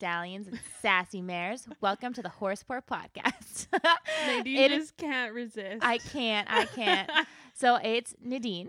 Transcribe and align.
Hey, 0.00 0.06
all 0.06 0.16
you 0.24 0.28
wild 0.34 0.40
stallions 0.42 0.46
and 0.48 0.58
sassy 0.80 1.20
mares. 1.22 1.66
Welcome 1.80 2.12
to 2.14 2.22
the 2.22 2.28
Horse 2.28 2.62
Poor 2.62 2.80
Podcast. 2.82 3.66
Nadine 4.26 4.56
It 4.58 4.72
is- 4.72 4.78
just 4.84 4.96
can't 4.96 5.32
resist. 5.34 5.82
I 5.84 5.98
can't. 5.98 6.48
I 6.50 6.64
can't. 6.66 7.10
So 7.56 7.76
it's 7.76 8.14
Nadine. 8.20 8.66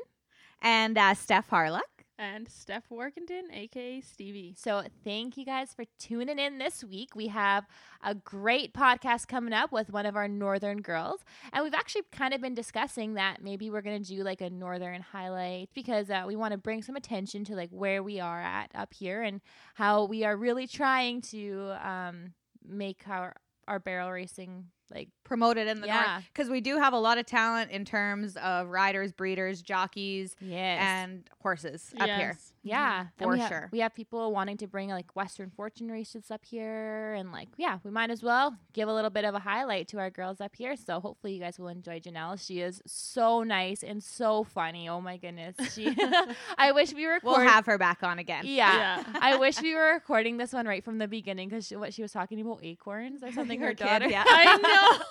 and 0.62 0.96
uh, 0.96 1.16
Steph 1.16 1.50
Harlock. 1.50 1.82
And 2.18 2.48
Steph 2.50 2.90
Workington, 2.90 3.52
aka 3.52 4.02
Stevie. 4.02 4.56
So 4.58 4.84
thank 5.04 5.38
you 5.38 5.46
guys 5.46 5.74
for 5.74 5.86
tuning 6.00 6.40
in 6.40 6.58
this 6.58 6.84
week. 6.84 7.16
We 7.16 7.28
have 7.28 7.66
a 8.04 8.16
great 8.16 8.74
podcast 8.74 9.28
coming 9.28 9.54
up 9.54 9.72
with 9.72 9.90
one 9.92 10.06
of 10.06 10.16
our 10.16 10.28
northern 10.28 10.82
girls, 10.82 11.26
and 11.52 11.64
we've 11.64 11.74
actually 11.74 12.04
kind 12.12 12.34
of 12.34 12.42
been 12.42 12.54
discussing 12.54 13.16
that 13.16 13.42
maybe 13.42 13.70
we're 13.70 13.82
gonna 13.82 14.00
do 14.00 14.24
like 14.24 14.42
a 14.42 14.50
northern 14.50 15.02
highlight 15.02 15.70
because 15.74 16.10
uh, 16.10 16.24
we 16.28 16.36
want 16.36 16.52
to 16.54 16.58
bring 16.58 16.82
some 16.82 16.96
attention 16.96 17.44
to 17.46 17.56
like 17.56 17.70
where 17.70 18.02
we 18.02 18.20
are 18.20 18.42
at 18.42 18.72
up 18.76 18.94
here 18.94 19.22
and 19.22 19.42
how 19.76 20.06
we 20.06 20.24
are 20.24 20.38
really 20.38 20.68
trying 20.68 21.22
to 21.22 21.76
um, 21.84 22.34
make 22.68 23.04
our 23.08 23.36
our 23.68 23.80
barrel 23.80 24.12
racing 24.12 24.66
like 24.94 25.10
Promoted 25.24 25.68
in 25.68 25.82
the 25.82 25.88
Yeah. 25.88 26.02
north 26.18 26.26
because 26.32 26.50
we 26.50 26.62
do 26.62 26.78
have 26.78 26.94
a 26.94 27.00
lot 27.00 27.18
of 27.18 27.26
talent 27.26 27.72
in 27.72 27.86
terms 27.86 28.38
of 28.38 28.68
riders, 28.68 29.12
breeders, 29.12 29.62
jockeys, 29.64 30.36
yes 30.40 30.80
and 30.82 31.28
horses 31.42 31.94
up 32.00 32.08
here. 32.10 32.38
Yes. 32.66 32.76
Yeah, 32.76 33.06
For 33.18 33.32
we 33.34 33.40
have- 33.40 33.48
sure. 33.50 33.70
we 33.72 33.80
have 33.80 33.94
people 33.94 34.32
wanting 34.34 34.58
to 34.58 34.68
bring 34.68 34.90
like 34.90 35.16
Western 35.16 35.52
Fortune 35.52 35.90
races 35.92 36.32
up 36.32 36.44
here, 36.44 37.14
and 37.14 37.32
like, 37.32 37.48
yeah, 37.58 37.78
we 37.84 37.92
might 37.92 38.10
as 38.10 38.24
well 38.24 38.58
give 38.74 38.90
a 38.90 38.94
little 38.94 39.12
bit 39.12 39.24
of 39.24 39.36
a 39.36 39.40
highlight 39.40 39.88
to 39.90 40.00
our 40.00 40.10
girls 40.10 40.42
up 40.42 40.56
here. 40.56 40.76
So 40.76 41.00
hopefully 41.00 41.34
you 41.34 41.40
guys 41.40 41.60
will 41.60 41.68
enjoy 41.68 42.00
Janelle. 42.00 42.44
She 42.44 42.60
is 42.62 42.82
so 42.88 43.44
nice 43.44 43.84
and 43.84 44.04
so 44.04 44.44
funny. 44.44 44.90
Oh 44.90 45.00
my 45.00 45.18
goodness, 45.18 45.56
she. 45.74 45.96
I 46.58 46.72
wish 46.72 46.92
we 46.94 47.06
were. 47.06 47.20
We'll 47.24 47.40
have 47.40 47.66
her 47.68 47.78
back 47.78 48.02
on 48.04 48.18
again. 48.20 48.46
Yeah. 48.46 48.76
Yeah. 48.76 49.04
I 49.22 49.38
wish 49.38 49.62
we 49.62 49.76
were 49.76 49.94
recording 49.94 50.38
this 50.38 50.52
one 50.52 50.66
right 50.68 50.84
from 50.84 50.98
the 50.98 51.08
beginning 51.08 51.50
because 51.50 51.70
what 51.72 51.94
she 51.94 52.02
was 52.02 52.12
talking 52.12 52.42
about 52.42 52.60
acorns 52.64 53.22
or 53.24 53.32
something. 53.32 53.60
Her, 53.60 53.68
Her 53.68 53.74
kids, 53.76 53.90
daughter. 53.90 54.10
yeah. 54.10 54.24
I 54.28 54.58
know. 54.58 55.06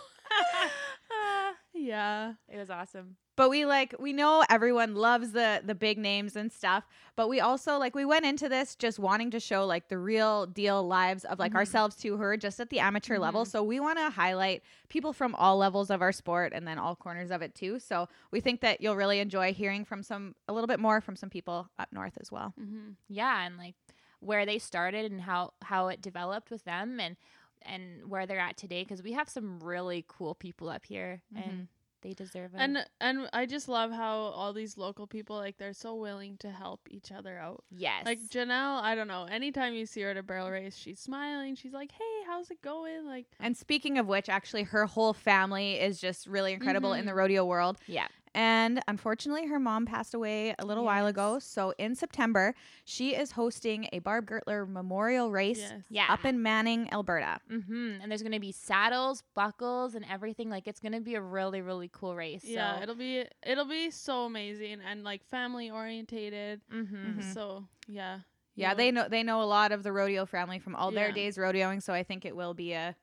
Ah, 1.74 1.78
yeah. 1.78 2.32
it 2.48 2.58
was 2.58 2.70
awesome. 2.70 3.16
But 3.36 3.50
we 3.50 3.64
like 3.66 3.96
we 3.98 4.12
know 4.12 4.44
everyone 4.48 4.94
loves 4.94 5.32
the 5.32 5.60
the 5.64 5.74
big 5.74 5.98
names 5.98 6.36
and 6.36 6.52
stuff, 6.52 6.86
but 7.16 7.28
we 7.28 7.40
also 7.40 7.78
like 7.78 7.92
we 7.96 8.04
went 8.04 8.24
into 8.24 8.48
this 8.48 8.76
just 8.76 9.00
wanting 9.00 9.32
to 9.32 9.40
show 9.40 9.66
like 9.66 9.88
the 9.88 9.98
real 9.98 10.46
deal 10.46 10.86
lives 10.86 11.24
of 11.24 11.40
like 11.40 11.50
Mhm. 11.50 11.56
ourselves 11.56 11.96
to 11.96 12.16
her 12.16 12.36
just 12.36 12.60
at 12.60 12.70
the 12.70 12.78
amateur 12.78 13.18
level. 13.18 13.44
Mhm. 13.44 13.48
So 13.48 13.64
we 13.64 13.80
want 13.80 13.98
to 13.98 14.08
highlight 14.10 14.62
people 14.88 15.12
from 15.12 15.34
all 15.34 15.56
levels 15.56 15.90
of 15.90 16.00
our 16.00 16.12
sport 16.12 16.52
and 16.54 16.64
then 16.64 16.78
all 16.78 16.94
corners 16.94 17.32
of 17.32 17.42
it 17.42 17.56
too. 17.56 17.80
So 17.80 18.08
we 18.30 18.40
think 18.40 18.60
that 18.60 18.80
you'll 18.80 18.94
really 18.94 19.18
enjoy 19.18 19.52
hearing 19.52 19.84
from 19.84 20.04
some 20.04 20.36
a 20.46 20.52
little 20.52 20.68
bit 20.68 20.78
more 20.78 21.00
from 21.00 21.16
some 21.16 21.28
people 21.30 21.68
up 21.76 21.92
north 21.92 22.16
as 22.20 22.30
well. 22.30 22.52
hmm 22.56 22.90
yeah 23.08 23.44
and 23.44 23.58
like 23.58 23.74
where 24.20 24.46
they 24.46 24.58
started 24.60 25.10
and 25.10 25.20
how 25.20 25.52
how 25.62 25.88
it 25.88 26.00
developed 26.00 26.50
with 26.52 26.64
them 26.64 27.00
and 27.00 27.16
and 27.64 28.08
where 28.10 28.26
they're 28.26 28.38
at 28.38 28.56
today 28.56 28.82
because 28.82 29.02
we 29.02 29.12
have 29.12 29.28
some 29.28 29.60
really 29.60 30.04
cool 30.08 30.34
people 30.34 30.68
up 30.68 30.84
here 30.84 31.22
and 31.34 31.68
they 32.02 32.12
deserve 32.12 32.52
it 32.54 32.60
And 32.60 32.84
and 33.00 33.28
I 33.32 33.46
just 33.46 33.66
love 33.68 33.90
how 33.90 34.14
all 34.16 34.52
these 34.52 34.76
local 34.76 35.06
people 35.06 35.36
like 35.36 35.56
they're 35.56 35.72
so 35.72 35.94
willing 35.94 36.36
to 36.38 36.50
help 36.50 36.80
each 36.90 37.10
other 37.10 37.38
out. 37.38 37.64
yes 37.70 38.04
Like 38.04 38.20
Janelle, 38.28 38.82
I 38.82 38.94
don't 38.94 39.08
know. 39.08 39.24
Anytime 39.30 39.72
you 39.74 39.86
see 39.86 40.02
her 40.02 40.10
at 40.10 40.16
a 40.18 40.22
barrel 40.22 40.50
race, 40.50 40.76
she's 40.76 41.00
smiling. 41.00 41.54
She's 41.56 41.72
like, 41.72 41.92
"Hey, 41.92 42.24
how's 42.26 42.50
it 42.50 42.60
going?" 42.60 43.06
Like, 43.06 43.26
And 43.40 43.56
speaking 43.56 43.96
of 43.98 44.06
which, 44.06 44.28
actually, 44.28 44.64
her 44.64 44.84
whole 44.84 45.14
family 45.14 45.74
is 45.80 45.98
just 45.98 46.26
really 46.26 46.52
incredible 46.52 46.92
in 46.92 47.04
Mhm. 47.04 47.06
the 47.08 47.14
rodeo 47.14 47.44
world. 47.46 47.78
yeah 47.86 48.08
And 48.34 48.80
unfortunately, 48.88 49.46
her 49.46 49.60
mom 49.60 49.86
passed 49.86 50.12
away 50.12 50.54
a 50.58 50.66
little 50.66 50.84
while 50.84 51.06
ago. 51.06 51.38
So 51.38 51.72
in 51.78 51.94
September, 51.94 52.54
she 52.84 53.14
is 53.14 53.30
hosting 53.32 53.88
a 53.92 54.00
Barb 54.00 54.26
Gertler 54.28 54.68
Memorial 54.68 55.30
Race 55.30 55.60
yes, 55.60 55.82
yeah 55.88 56.06
up 56.08 56.24
in 56.24 56.42
Manning, 56.42 56.92
Alberta. 56.92 57.38
mm-hmm. 57.50 58.00
and 58.02 58.10
there's 58.10 58.22
gonna 58.22 58.40
be 58.40 58.50
saddles 58.52 59.22
buckles 59.34 59.94
and 59.94 60.04
everything 60.10 60.50
like 60.50 60.66
it's 60.66 60.80
gonna 60.80 61.00
be 61.00 61.14
a 61.14 61.20
really 61.20 61.60
really 61.62 61.88
cool 61.92 62.16
race 62.16 62.44
yeah, 62.44 62.76
so 62.76 62.82
it'll 62.82 62.94
be 62.96 63.24
it'll 63.46 63.64
be 63.66 63.90
so 63.90 64.24
amazing 64.24 64.78
and 64.88 65.04
like 65.04 65.24
family 65.24 65.70
orientated. 65.70 66.60
mm-hmm. 66.72 67.20
Mhm. 67.20 67.34
So 67.34 67.66
yeah, 67.88 68.18
Yeah, 68.56 68.68
You'll- 68.70 68.76
they 68.76 68.90
know 68.90 69.08
they 69.08 69.22
know 69.22 69.42
a 69.42 69.44
lot 69.44 69.70
of 69.72 69.82
the 69.82 69.92
rodeo 69.92 70.26
family 70.26 70.58
from 70.58 70.74
all 70.74 70.90
their 70.90 71.12
days 71.12 71.36
rodeoing. 71.36 71.82
So 71.82 71.92
I 71.92 72.02
think 72.02 72.24
it 72.24 72.34
will 72.34 72.54
be 72.54 72.72
a, 72.72 72.96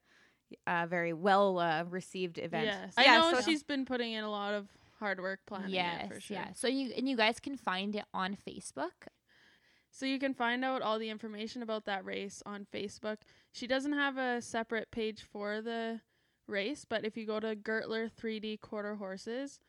a 0.67 0.87
very 0.87 1.13
well 1.13 1.59
uh, 1.59 1.83
received 1.85 2.37
event. 2.37 2.65
Yes, 2.65 2.93
Yeah, 2.97 3.13
I 3.13 3.17
know 3.31 3.37
so- 3.39 3.41
she's 3.41 3.63
been 3.63 3.85
putting 3.85 4.11
in 4.13 4.23
a 4.23 4.29
lot 4.31 4.53
of 4.53 4.67
hard 5.01 5.19
work 5.19 5.39
planning 5.45 5.71
yes 5.71 6.05
it 6.05 6.13
for 6.13 6.19
sure. 6.21 6.37
yeah 6.37 6.47
so 6.53 6.67
you 6.67 6.91
and 6.95 7.09
you 7.09 7.17
guys 7.17 7.39
can 7.39 7.57
find 7.57 7.95
it 7.95 8.05
on 8.13 8.37
facebook 8.47 9.09
So 9.93 10.05
you 10.05 10.19
can 10.19 10.33
find 10.33 10.63
out 10.63 10.81
all 10.81 10.97
the 10.99 11.09
information 11.09 11.61
about 11.63 11.83
that 11.85 12.05
race 12.05 12.41
on 12.45 12.65
Facebook. 12.73 13.17
She 13.51 13.67
doesn't 13.67 13.91
have 13.91 14.17
a 14.17 14.41
separate 14.41 14.89
page 14.89 15.21
for 15.33 15.61
the 15.61 15.99
race, 16.47 16.85
but 16.87 17.03
if 17.03 17.17
you 17.17 17.25
go 17.25 17.41
to 17.41 17.57
Gertler 17.57 18.09
3D 18.09 18.61
quarter 18.61 18.95
horses, 18.95 19.59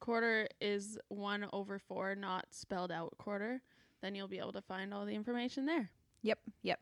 quarter 0.00 0.48
is 0.58 0.98
one 1.08 1.46
over 1.52 1.78
four, 1.78 2.14
not 2.14 2.46
spelled 2.50 2.90
out 2.90 3.12
quarter, 3.18 3.60
then 4.00 4.14
you'll 4.14 4.26
be 4.36 4.38
able 4.38 4.52
to 4.54 4.62
find 4.62 4.94
all 4.94 5.04
the 5.04 5.14
information 5.14 5.66
there. 5.66 5.90
Yep, 6.22 6.38
yep. 6.62 6.80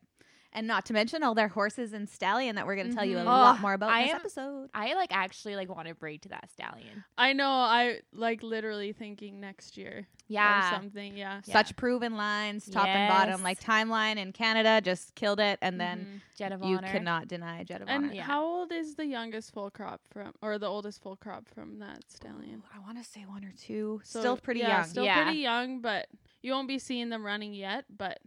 And 0.57 0.67
not 0.67 0.87
to 0.87 0.95
mention 0.95 1.23
all 1.23 1.35
their 1.35 1.49
horses 1.49 1.93
and 1.93 2.09
stallion 2.09 2.57
that 2.57 2.67
we're 2.67 2.77
going 2.77 2.89
to 2.89 2.95
tell 2.95 3.05
you 3.05 3.19
a 3.19 3.21
Mhm. 3.21 3.27
lot 3.27 3.57
Oh, 3.59 3.61
more 3.61 3.75
about 3.75 3.91
I 3.91 4.01
in 4.01 4.07
this 4.07 4.15
am- 4.15 4.21
episode. 4.23 4.71
i 4.73 4.95
like 4.95 5.15
actually 5.15 5.55
like 5.55 5.69
want 5.69 5.87
to 5.87 5.95
break 5.95 6.23
to 6.23 6.31
that 6.31 6.51
stallion 6.51 7.05
I 7.19 7.35
know, 7.35 7.51
I 7.51 8.01
like 8.15 8.43
literally 8.43 8.95
thinking 8.95 9.39
next 9.39 9.77
year 9.77 10.07
yeah 10.29 10.71
or 10.73 10.75
something. 10.77 11.17
Yeah. 11.17 11.41
Yeah. 11.45 11.53
Such 11.53 11.77
proven 11.77 12.17
lines, 12.17 12.69
top 12.69 12.87
and 12.89 13.09
bottom. 13.09 13.43
Like 13.45 13.61
timeline 13.61 14.17
in 14.17 14.33
Canada 14.33 14.81
just 14.81 15.15
killed 15.15 15.39
it, 15.41 15.59
and 15.63 15.79
then 15.81 16.23
Mhm. 16.33 16.37
jet 16.39 16.53
of 16.53 16.65
you 16.65 16.79
honor 16.79 16.89
cannot 16.89 17.29
deny 17.29 17.63
Jet 17.63 17.83
of 17.83 17.89
And 17.89 18.07
Honor. 18.07 18.15
Yeah. 18.15 18.23
how 18.25 18.43
old 18.43 18.73
is 18.73 18.97
the 18.97 19.07
youngest 19.07 19.53
full 19.53 19.71
crop 19.71 20.01
from, 20.11 20.33
or 20.43 20.59
the 20.59 20.67
oldest 20.67 21.01
full 21.03 21.17
crop 21.17 21.47
from 21.49 21.79
that 21.81 22.11
stallion? 22.11 22.63
I 22.75 22.79
want 22.81 22.97
to 22.99 23.05
say 23.05 23.25
one 23.27 23.45
or 23.45 23.53
two. 23.53 24.01
So, 24.05 24.19
Still 24.21 24.37
pretty 24.39 24.61
yeah, 24.61 24.79
young. 24.79 24.85
Still 24.87 25.05
Yeah. 25.05 25.23
pretty 25.23 25.39
young, 25.39 25.81
but 25.81 26.09
you 26.43 26.51
won't 26.53 26.67
be 26.67 26.79
seeing 26.81 27.09
them 27.11 27.25
running 27.25 27.55
yet. 27.55 27.85
But 27.97 28.19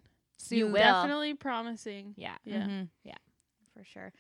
You 0.50 0.66
Soon. 0.66 0.72
will. 0.72 0.80
definitely 0.80 1.34
promising. 1.36 2.14
yeah 2.18 2.38
Yeah. 2.46 2.64
Mhm. 2.68 2.90
Yeah. 3.04 3.16
for 3.74 3.84
sure. 3.84 4.12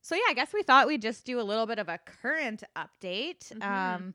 So 0.00 0.14
yeah, 0.14 0.22
I 0.28 0.34
guess 0.34 0.52
we 0.52 0.62
thought 0.62 0.86
we'd 0.86 1.02
just 1.02 1.24
do 1.24 1.40
a 1.40 1.42
little 1.42 1.66
bit 1.66 1.78
of 1.78 1.88
a 1.88 1.98
current 1.98 2.62
update. 2.76 3.52
Mhm. 3.52 3.62
Um, 3.64 4.14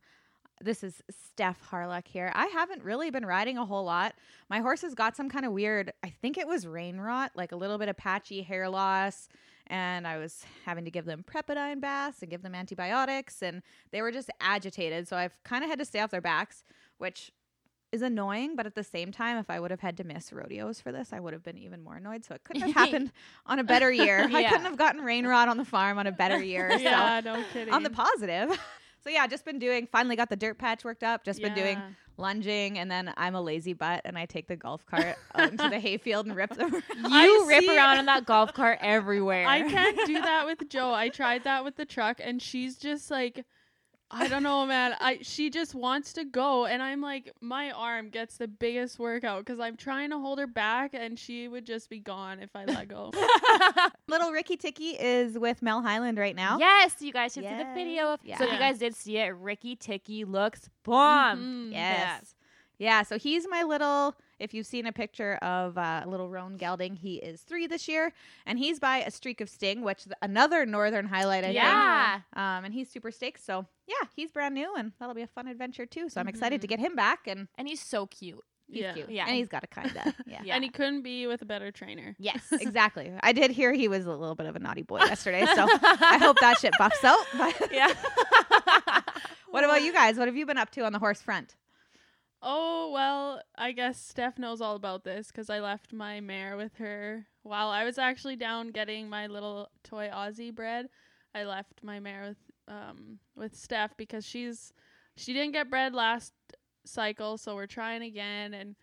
this 0.61 0.83
is 0.83 1.01
Steph 1.09 1.61
Harlock 1.69 2.07
here. 2.07 2.31
I 2.33 2.45
haven't 2.47 2.83
really 2.83 3.09
been 3.09 3.25
riding 3.25 3.57
a 3.57 3.65
whole 3.65 3.83
lot. 3.83 4.15
My 4.49 4.59
horses 4.59 4.95
got 4.95 5.15
some 5.15 5.29
kind 5.29 5.45
of 5.45 5.51
weird. 5.51 5.91
I 6.03 6.09
think 6.09 6.37
it 6.37 6.47
was 6.47 6.65
rain 6.65 6.99
rot, 6.99 7.31
like 7.35 7.51
a 7.51 7.55
little 7.55 7.77
bit 7.77 7.89
of 7.89 7.97
patchy 7.97 8.41
hair 8.43 8.69
loss. 8.69 9.27
And 9.67 10.05
I 10.07 10.17
was 10.17 10.45
having 10.65 10.85
to 10.85 10.91
give 10.91 11.05
them 11.05 11.23
Prepodyne 11.23 11.79
baths 11.81 12.21
and 12.21 12.29
give 12.29 12.41
them 12.43 12.53
antibiotics, 12.55 13.41
and 13.41 13.61
they 13.91 14.01
were 14.01 14.11
just 14.11 14.29
agitated. 14.41 15.07
So 15.07 15.15
I've 15.17 15.41
kind 15.43 15.63
of 15.63 15.69
had 15.69 15.79
to 15.79 15.85
stay 15.85 15.99
off 16.01 16.11
their 16.11 16.21
backs, 16.21 16.63
which 16.97 17.31
is 17.93 18.01
annoying, 18.01 18.55
but 18.55 18.65
at 18.65 18.73
the 18.73 18.83
same 18.83 19.11
time, 19.11 19.37
if 19.37 19.49
I 19.51 19.59
would 19.59 19.69
have 19.69 19.79
had 19.79 19.97
to 19.97 20.03
miss 20.03 20.33
rodeos 20.33 20.81
for 20.81 20.91
this, 20.91 21.13
I 21.13 21.19
would 21.19 21.31
have 21.31 21.43
been 21.43 21.59
even 21.59 21.83
more 21.83 21.95
annoyed. 21.95 22.25
So 22.25 22.33
it 22.33 22.43
couldn't 22.43 22.63
have 22.63 22.73
happened 22.75 23.11
on 23.45 23.59
a 23.59 23.63
better 23.63 23.91
year. 23.91 24.27
I 24.33 24.43
couldn't 24.45 24.65
have 24.65 24.77
gotten 24.77 25.01
rain 25.01 25.27
rot 25.27 25.47
on 25.47 25.57
the 25.57 25.65
farm 25.65 25.99
on 25.99 26.07
a 26.07 26.11
better 26.11 26.41
year. 26.41 26.71
yeah, 26.79 27.21
no 27.23 27.43
kidding. 27.53 27.69
So 27.71 27.75
on 27.75 27.83
the 27.83 27.91
positive. 27.91 28.59
So 29.03 29.09
yeah, 29.09 29.27
just 29.27 29.45
been 29.45 29.59
doing 29.59 29.87
finally 29.91 30.15
got 30.15 30.29
the 30.29 30.35
dirt 30.35 30.57
patch 30.57 30.83
worked 30.83 31.03
up, 31.03 31.23
just 31.23 31.41
been 31.41 31.53
doing 31.53 31.79
lunging 32.17 32.77
and 32.77 32.89
then 32.89 33.13
I'm 33.17 33.35
a 33.35 33.41
lazy 33.41 33.73
butt 33.73 34.01
and 34.05 34.17
I 34.17 34.25
take 34.25 34.47
the 34.47 34.55
golf 34.55 34.85
cart 34.85 35.17
out 35.35 35.51
into 35.51 35.67
the 35.67 35.79
hayfield 35.79 36.25
and 36.25 36.35
rip 36.35 36.55
them. 36.55 36.71
You 36.73 36.81
I 37.03 37.45
rip 37.47 37.63
see- 37.63 37.75
around 37.75 37.99
in 37.99 38.05
that 38.05 38.25
golf 38.25 38.53
cart 38.53 38.79
everywhere. 38.81 39.45
I 39.47 39.67
can't 39.69 39.99
do 40.07 40.13
that 40.13 40.45
with 40.45 40.69
Joe. 40.69 40.93
I 40.93 41.09
tried 41.09 41.43
that 41.43 41.63
with 41.63 41.75
the 41.75 41.85
truck, 41.85 42.21
and 42.23 42.41
she's 42.41 42.77
just 42.77 43.11
like, 43.11 43.45
I 44.13 44.27
don't 44.27 44.43
know, 44.43 44.65
man. 44.65 44.95
I 44.99 45.19
she 45.21 45.49
just 45.49 45.73
wants 45.75 46.13
to 46.13 46.23
go, 46.23 46.65
and 46.65 46.81
I'm 46.83 47.01
like, 47.01 47.31
my 47.41 47.71
arm 47.71 48.09
gets 48.09 48.37
the 48.37 48.47
biggest 48.47 48.99
workout 48.99 49.45
because 49.45 49.59
I'm 49.59 49.75
trying 49.75 50.11
to 50.11 50.19
hold 50.19 50.39
her 50.39 50.47
back, 50.47 50.93
and 50.93 51.17
she 51.17 51.47
would 51.47 51.65
just 51.65 51.89
be 51.89 51.99
gone 51.99 52.39
if 52.39 52.55
I 52.55 52.65
let 52.65 52.87
go. 52.87 53.11
Little 54.07 54.31
Ricky 54.31 54.57
Ticky 54.57 54.91
is 54.91 55.37
with 55.39 55.61
Mel 55.61 55.81
Highland 55.81 56.17
right 56.17 56.35
now. 56.35 56.59
Yes, 56.59 56.95
you 56.99 57.11
guys 57.11 57.33
should 57.33 57.43
see 57.43 57.49
the 57.57 57.73
video. 57.73 58.13
Of, 58.13 58.19
Yes. 58.23 58.37
So 58.37 58.45
if 58.45 58.51
you 58.53 58.59
guys 58.59 58.77
did 58.77 58.95
see 58.95 59.17
it, 59.17 59.29
Ricky 59.35 59.75
Ticky 59.75 60.23
looks 60.25 60.69
bomb. 60.83 61.69
Mhm. 61.69 61.71
Yes. 61.71 62.35
Yeah, 62.77 63.03
so 63.03 63.17
he's 63.17 63.47
my 63.47 63.63
little. 63.63 64.15
If 64.43 64.53
you've 64.53 64.67
seen 64.67 64.85
a 64.85 64.91
picture 64.91 65.35
of 65.35 65.77
uh, 65.77 66.03
little 66.05 66.29
Roan 66.29 66.57
Gelding, 66.57 66.95
he 66.97 67.15
is 67.15 67.41
three 67.41 67.65
this 67.65 67.87
year, 67.87 68.11
and 68.45 68.59
he's 68.59 68.77
by 68.79 68.97
a 68.97 69.09
streak 69.09 69.39
of 69.41 69.49
Sting, 69.49 69.81
which 69.83 70.03
th- 70.03 70.15
another 70.21 70.65
northern 70.65 71.05
highlight, 71.05 71.45
I 71.45 71.49
Yeah. 71.51 72.13
think. 72.15 72.23
Um, 72.37 72.65
and 72.65 72.73
he's 72.73 72.89
super 72.89 73.09
stoked. 73.09 73.39
So 73.43 73.65
yeah, 73.87 74.07
he's 74.15 74.31
brand 74.31 74.53
new, 74.53 74.75
and 74.75 74.91
that'll 74.99 75.15
be 75.15 75.21
a 75.21 75.27
fun 75.27 75.47
adventure 75.47 75.85
too. 75.85 76.09
So 76.09 76.19
I'm 76.19 76.27
excited 76.27 76.59
to 76.61 76.67
Mhm. 76.67 76.69
get 76.71 76.79
him 76.79 76.95
back, 76.95 77.25
and 77.27 77.47
And 77.57 77.67
he's 77.69 77.79
so 77.81 78.05
cute. 78.07 78.43
he's 78.67 78.81
Yeah. 78.81 78.93
cute. 78.93 79.09
Yeah. 79.09 79.25
and 79.27 79.35
he's 79.35 79.47
got 79.47 79.63
a 79.63 79.67
kinda. 79.67 80.13
Yeah. 80.27 80.41
Yeah. 80.43 80.55
And 80.55 80.63
he 80.63 80.69
couldn't 80.69 81.03
be 81.03 81.25
with 81.27 81.41
a 81.41 81.45
better 81.45 81.71
trainer. 81.71 82.15
Yes. 82.19 82.41
Exactly. 82.51 83.13
I 83.21 83.31
did 83.31 83.51
hear 83.51 83.71
he 83.73 83.87
was 83.87 84.05
a 84.05 84.11
little 84.11 84.35
bit 84.35 84.45
of 84.47 84.55
a 84.57 84.59
naughty 84.59 84.81
boy 84.83 84.97
yesterday, 85.05 85.45
so 85.55 85.67
I 85.69 86.17
hope 86.17 86.37
that 86.41 86.59
shit 86.59 86.73
buffs 86.77 87.03
out. 87.03 87.25
But 87.37 87.71
yeah. 87.71 87.93
what 89.49 89.63
about 89.63 89.83
you 89.83 89.93
guys? 89.93 90.17
What 90.17 90.27
have 90.27 90.35
you 90.35 90.45
been 90.45 90.57
up 90.57 90.69
to 90.71 90.81
on 90.85 90.91
the 90.93 90.99
horse 90.99 91.21
front? 91.21 91.55
Oh 92.45 92.91
well, 92.91 93.41
I 93.55 93.71
guess 93.71 93.97
Steph 93.99 94.37
knows 94.37 94.59
all 94.59 94.75
about 94.75 95.05
this 95.05 95.27
because 95.27 95.49
I 95.49 95.59
left 95.61 95.93
my 95.93 96.19
mare 96.19 96.57
with 96.57 96.75
her 96.75 97.25
while 97.43 97.69
I 97.69 97.85
was 97.85 97.97
actually 97.97 98.35
down 98.35 98.71
getting 98.71 99.07
my 99.09 99.27
little 99.27 99.69
toy 99.83 100.09
Aussie 100.13 100.53
bred, 100.53 100.89
I 101.33 101.45
left 101.45 101.81
my 101.83 101.99
mare 101.99 102.23
with 102.27 102.37
um 102.67 103.19
with 103.35 103.55
Steph 103.55 103.95
because 103.97 104.25
she's 104.25 104.73
she 105.15 105.31
didn't 105.33 105.53
get 105.53 105.69
bred 105.69 105.93
last 105.93 106.33
cycle, 106.85 107.37
so 107.37 107.55
we're 107.55 107.65
trying 107.65 108.01
again 108.03 108.53
and 108.53 108.75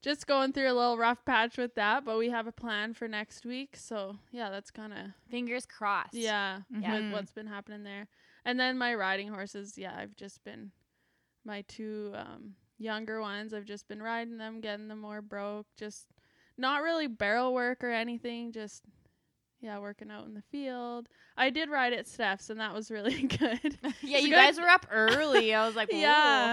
just 0.00 0.26
going 0.26 0.52
through 0.52 0.70
a 0.70 0.72
little 0.72 0.96
rough 0.96 1.24
patch 1.26 1.58
with 1.58 1.74
that, 1.74 2.04
but 2.04 2.16
we 2.16 2.30
have 2.30 2.46
a 2.46 2.52
plan 2.52 2.94
for 2.94 3.06
next 3.08 3.44
week. 3.44 3.76
So 3.76 4.16
yeah, 4.30 4.48
that's 4.48 4.70
kind 4.70 4.92
of 4.94 4.98
Fingers 5.30 5.66
crossed. 5.66 6.14
yeah, 6.14 6.60
Yeah. 6.80 6.94
with 6.94 7.04
Mhm. 7.04 7.12
what's 7.12 7.32
been 7.32 7.48
happening 7.48 7.82
there. 7.82 8.08
And 8.46 8.58
then 8.58 8.78
my 8.78 8.94
riding 8.94 9.28
horses, 9.28 9.76
yeah, 9.76 9.94
I've 9.94 10.16
just 10.16 10.42
been 10.42 10.72
my 11.44 11.62
two 11.68 12.12
um 12.14 12.54
younger 12.78 13.20
ones, 13.20 13.52
I've 13.52 13.64
just 13.64 13.88
been 13.88 14.02
riding 14.02 14.38
them, 14.38 14.60
getting 14.60 14.88
them 14.88 15.00
more 15.00 15.20
broke, 15.22 15.66
just 15.76 16.06
not 16.56 16.82
really 16.82 17.06
barrel 17.06 17.52
work 17.54 17.82
or 17.84 17.90
anything, 17.90 18.52
just 18.52 18.82
yeah, 19.60 19.80
working 19.80 20.08
out 20.08 20.24
in 20.26 20.34
the 20.34 20.42
field. 20.52 21.08
I 21.36 21.50
did 21.50 21.68
ride 21.68 21.92
at 21.92 22.06
Steph's 22.06 22.48
and 22.48 22.60
that 22.60 22.72
was 22.72 22.92
really 22.92 23.22
good. 23.38 23.76
Yeah, 24.02 24.18
you 24.18 24.28
good. 24.28 24.36
guys 24.36 24.60
were 24.60 24.68
up 24.68 24.86
early. 24.90 25.52
I 25.52 25.66
was 25.66 25.74
like, 25.74 25.88
Yeah. 25.92 25.98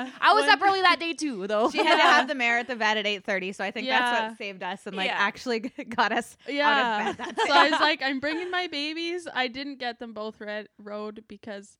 yeah. 0.06 0.10
I 0.20 0.34
was 0.34 0.46
When- 0.46 0.54
up 0.54 0.62
early 0.64 0.82
that 0.82 1.00
day 1.00 1.14
too, 1.14 1.46
though. 1.46 1.70
She 1.70 1.78
had 1.84 1.98
to 1.98 2.02
have 2.02 2.28
the 2.28 2.34
mare 2.36 2.58
at 2.58 2.68
the 2.68 2.76
vet 2.76 2.98
at 2.98 3.06
eight 3.06 3.24
thirty, 3.24 3.52
so 3.52 3.64
I 3.64 3.70
think 3.70 3.88
that's 3.88 4.30
what 4.32 4.38
saved 4.40 4.64
us 4.64 4.88
and 4.88 4.96
like 4.96 5.08
Yeah. 5.10 5.18
actually 5.20 5.60
got 5.60 6.12
us 6.12 6.36
yeah. 6.48 6.68
out 6.68 7.12
of 7.12 7.18
bed 7.18 7.36
that 7.36 7.48
so 7.48 7.54
I 7.54 7.70
was 7.70 7.80
like, 7.80 8.02
I'm 8.02 8.20
bringing 8.20 8.50
my 8.50 8.66
babies. 8.68 9.28
I 9.32 9.50
didn't 9.50 9.78
get 9.78 10.00
them 10.00 10.14
both 10.14 10.42
red 10.42 10.68
rode 10.80 11.24
because 11.28 11.78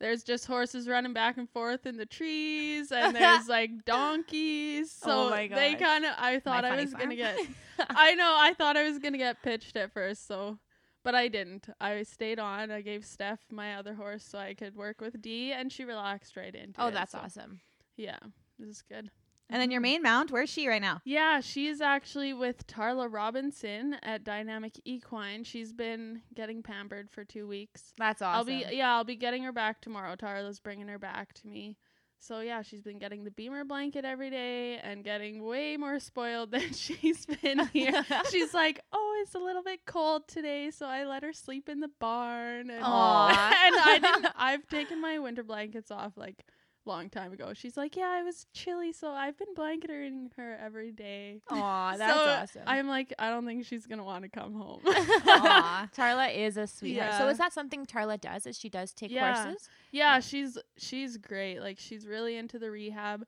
there's 0.00 0.22
just 0.22 0.46
horses 0.46 0.88
running 0.88 1.12
back 1.12 1.36
and 1.38 1.48
forth 1.50 1.86
in 1.86 1.96
the 1.96 2.06
trees, 2.06 2.92
and 2.92 3.14
there's 3.16 3.48
like 3.48 3.84
donkeys. 3.84 4.96
Oh 5.02 5.06
so 5.08 5.26
Oh 5.26 5.30
my 5.30 5.48
they 5.48 5.74
kind 5.74 6.04
of. 6.04 6.12
I 6.18 6.38
thought 6.38 6.64
I 6.64 6.76
was 6.76 6.92
farm. 6.92 7.04
gonna 7.04 7.16
get. 7.16 7.38
I 7.90 8.14
know. 8.14 8.34
I 8.38 8.54
thought 8.54 8.76
I 8.76 8.84
was 8.84 8.98
gonna 8.98 9.18
get 9.18 9.42
pitched 9.42 9.76
at 9.76 9.92
first. 9.92 10.26
So. 10.26 10.58
But 11.04 11.14
I 11.14 11.28
didn't. 11.28 11.68
I 11.80 12.02
stayed 12.02 12.38
on. 12.38 12.70
I 12.70 12.82
gave 12.82 13.04
Steph 13.04 13.38
my 13.50 13.76
other 13.76 13.94
horse 13.94 14.24
so 14.24 14.36
I 14.36 14.52
could 14.52 14.74
work 14.76 15.00
with 15.00 15.22
Dee, 15.22 15.52
and 15.52 15.72
she 15.72 15.84
relaxed 15.84 16.36
right 16.36 16.54
into 16.54 16.78
it. 16.80 16.84
oh, 16.84 16.88
it. 16.88 16.94
that's 16.94 17.12
so, 17.12 17.18
awesome. 17.18 17.60
Yeah, 17.96 18.18
this 18.58 18.68
is 18.68 18.82
good. 18.82 19.10
And 19.50 19.62
then 19.62 19.70
your 19.70 19.80
main 19.80 20.02
mount, 20.02 20.30
where's 20.30 20.50
she 20.50 20.68
right 20.68 20.82
now? 20.82 21.00
Yeah, 21.04 21.40
she's 21.40 21.80
actually 21.80 22.34
with 22.34 22.66
Tarla 22.66 23.10
Robinson 23.10 23.96
at 24.02 24.22
Dynamic 24.22 24.78
Equine. 24.84 25.44
She's 25.44 25.72
been 25.72 26.20
getting 26.34 26.62
pampered 26.62 27.10
for 27.10 27.24
two 27.24 27.48
weeks. 27.48 27.94
That's 27.96 28.20
awesome. 28.20 28.38
I'll 28.38 28.44
be 28.44 28.76
yeah, 28.76 28.94
I'll 28.94 29.04
be 29.04 29.16
getting 29.16 29.42
her 29.44 29.52
back 29.52 29.80
tomorrow. 29.80 30.16
Tarla's 30.16 30.60
bringing 30.60 30.88
her 30.88 30.98
back 30.98 31.32
to 31.34 31.46
me. 31.46 31.78
So 32.20 32.40
yeah, 32.40 32.62
she's 32.62 32.82
been 32.82 32.98
getting 32.98 33.24
the 33.24 33.30
BEMER 33.30 33.64
blanket 33.64 34.04
every 34.04 34.28
day 34.28 34.78
and 34.78 35.04
getting 35.04 35.44
way 35.44 35.76
more 35.76 36.00
spoiled 36.00 36.50
than 36.52 36.72
she's 36.72 37.24
been 37.24 37.66
here. 37.68 38.04
she's 38.30 38.52
like, 38.52 38.80
"Oh, 38.92 39.20
it's 39.22 39.34
a 39.34 39.38
little 39.38 39.62
bit 39.62 39.86
cold 39.86 40.28
today, 40.28 40.70
so 40.70 40.86
I 40.86 41.04
let 41.04 41.22
her 41.22 41.32
sleep 41.32 41.68
in 41.68 41.80
the 41.80 41.90
barn." 42.00 42.70
And, 42.70 42.82
Aw. 42.82 43.28
and 43.66 43.76
I 43.78 43.98
didn't. 43.98 44.32
I've 44.36 44.66
taken 44.68 45.00
my 45.00 45.18
winter 45.18 45.44
blankets 45.44 45.90
off 45.90 46.16
like 46.16 46.44
long 46.88 47.08
time 47.10 47.32
ago. 47.32 47.52
She's 47.54 47.76
like, 47.76 47.94
"Yeah, 47.96 48.08
I 48.10 48.22
was 48.24 48.46
chilly, 48.52 48.92
so 48.92 49.12
I've 49.12 49.36
been 49.38 49.54
blanketing 49.54 50.30
her 50.36 50.58
every 50.60 50.90
day." 50.90 51.40
Aw, 51.50 51.96
that's 51.98 52.12
so 52.24 52.30
awesome. 52.30 52.62
I'm 52.66 52.88
like, 52.88 53.14
I 53.18 53.30
don't 53.30 53.46
think 53.46 53.64
she's 53.66 53.86
gonna 53.86 54.04
want 54.04 54.24
to 54.24 54.28
come 54.30 54.54
home. 54.54 54.80
Aw. 54.86 55.88
Tarla 55.96 56.34
is 56.36 56.56
a 56.56 56.66
sweetheart. 56.66 57.14
So 57.18 57.28
is 57.28 57.38
that 57.38 57.52
something 57.52 57.86
Tarla 57.86 58.20
does? 58.20 58.46
Is 58.46 58.58
she 58.58 58.68
does 58.68 58.92
take 58.92 59.10
Yeah. 59.10 59.44
horses? 59.44 59.68
Yeah, 59.92 60.20
she's 60.20 60.58
she's 60.76 61.16
great. 61.16 61.60
Like 61.60 61.78
she's 61.78 62.06
really 62.06 62.36
into 62.36 62.58
the 62.58 62.70
rehab 62.70 63.24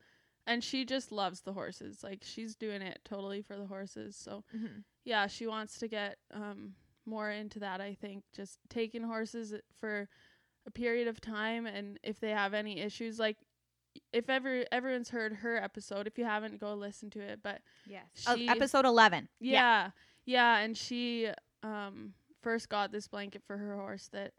and 0.46 0.64
she 0.64 0.84
just 0.84 1.12
loves 1.12 1.42
the 1.42 1.52
horses. 1.52 2.02
Like 2.02 2.22
she's 2.24 2.56
doing 2.56 2.82
it 2.82 3.00
totally 3.04 3.42
for 3.42 3.56
the 3.56 3.66
horses. 3.66 4.16
So, 4.16 4.44
Mm-hmm. 4.56 4.80
yeah, 5.04 5.26
she 5.26 5.46
wants 5.46 5.78
to 5.78 5.88
get 5.88 6.16
um 6.32 6.74
more 7.06 7.30
into 7.30 7.58
that, 7.60 7.80
I 7.80 7.94
think. 8.00 8.24
Just 8.34 8.58
taking 8.68 9.02
horses 9.02 9.54
for 9.80 10.08
a 10.66 10.70
period 10.70 11.08
of 11.08 11.20
time 11.20 11.64
and 11.66 11.98
if 12.02 12.20
they 12.20 12.30
have 12.30 12.52
any 12.52 12.80
issues 12.80 13.18
like 13.18 13.38
if 14.12 14.28
ever 14.30 14.64
everyone's 14.72 15.08
heard 15.10 15.32
her 15.34 15.56
episode, 15.62 16.06
if 16.06 16.18
you 16.18 16.24
haven't 16.24 16.60
go 16.60 16.74
listen 16.74 17.10
to 17.10 17.20
it, 17.20 17.40
but 17.42 17.60
Yes. 17.86 18.04
She- 18.36 18.48
episode 18.48 18.84
eleven. 18.84 19.28
yeah. 19.40 19.90
Yeah, 20.26 20.58
and 20.58 20.76
she 20.76 21.28
um 21.62 22.14
first 22.42 22.68
got 22.68 22.92
this 22.92 23.08
blanket 23.08 23.42
for 23.46 23.56
her 23.56 23.76
horse 23.76 24.08
that 24.12 24.32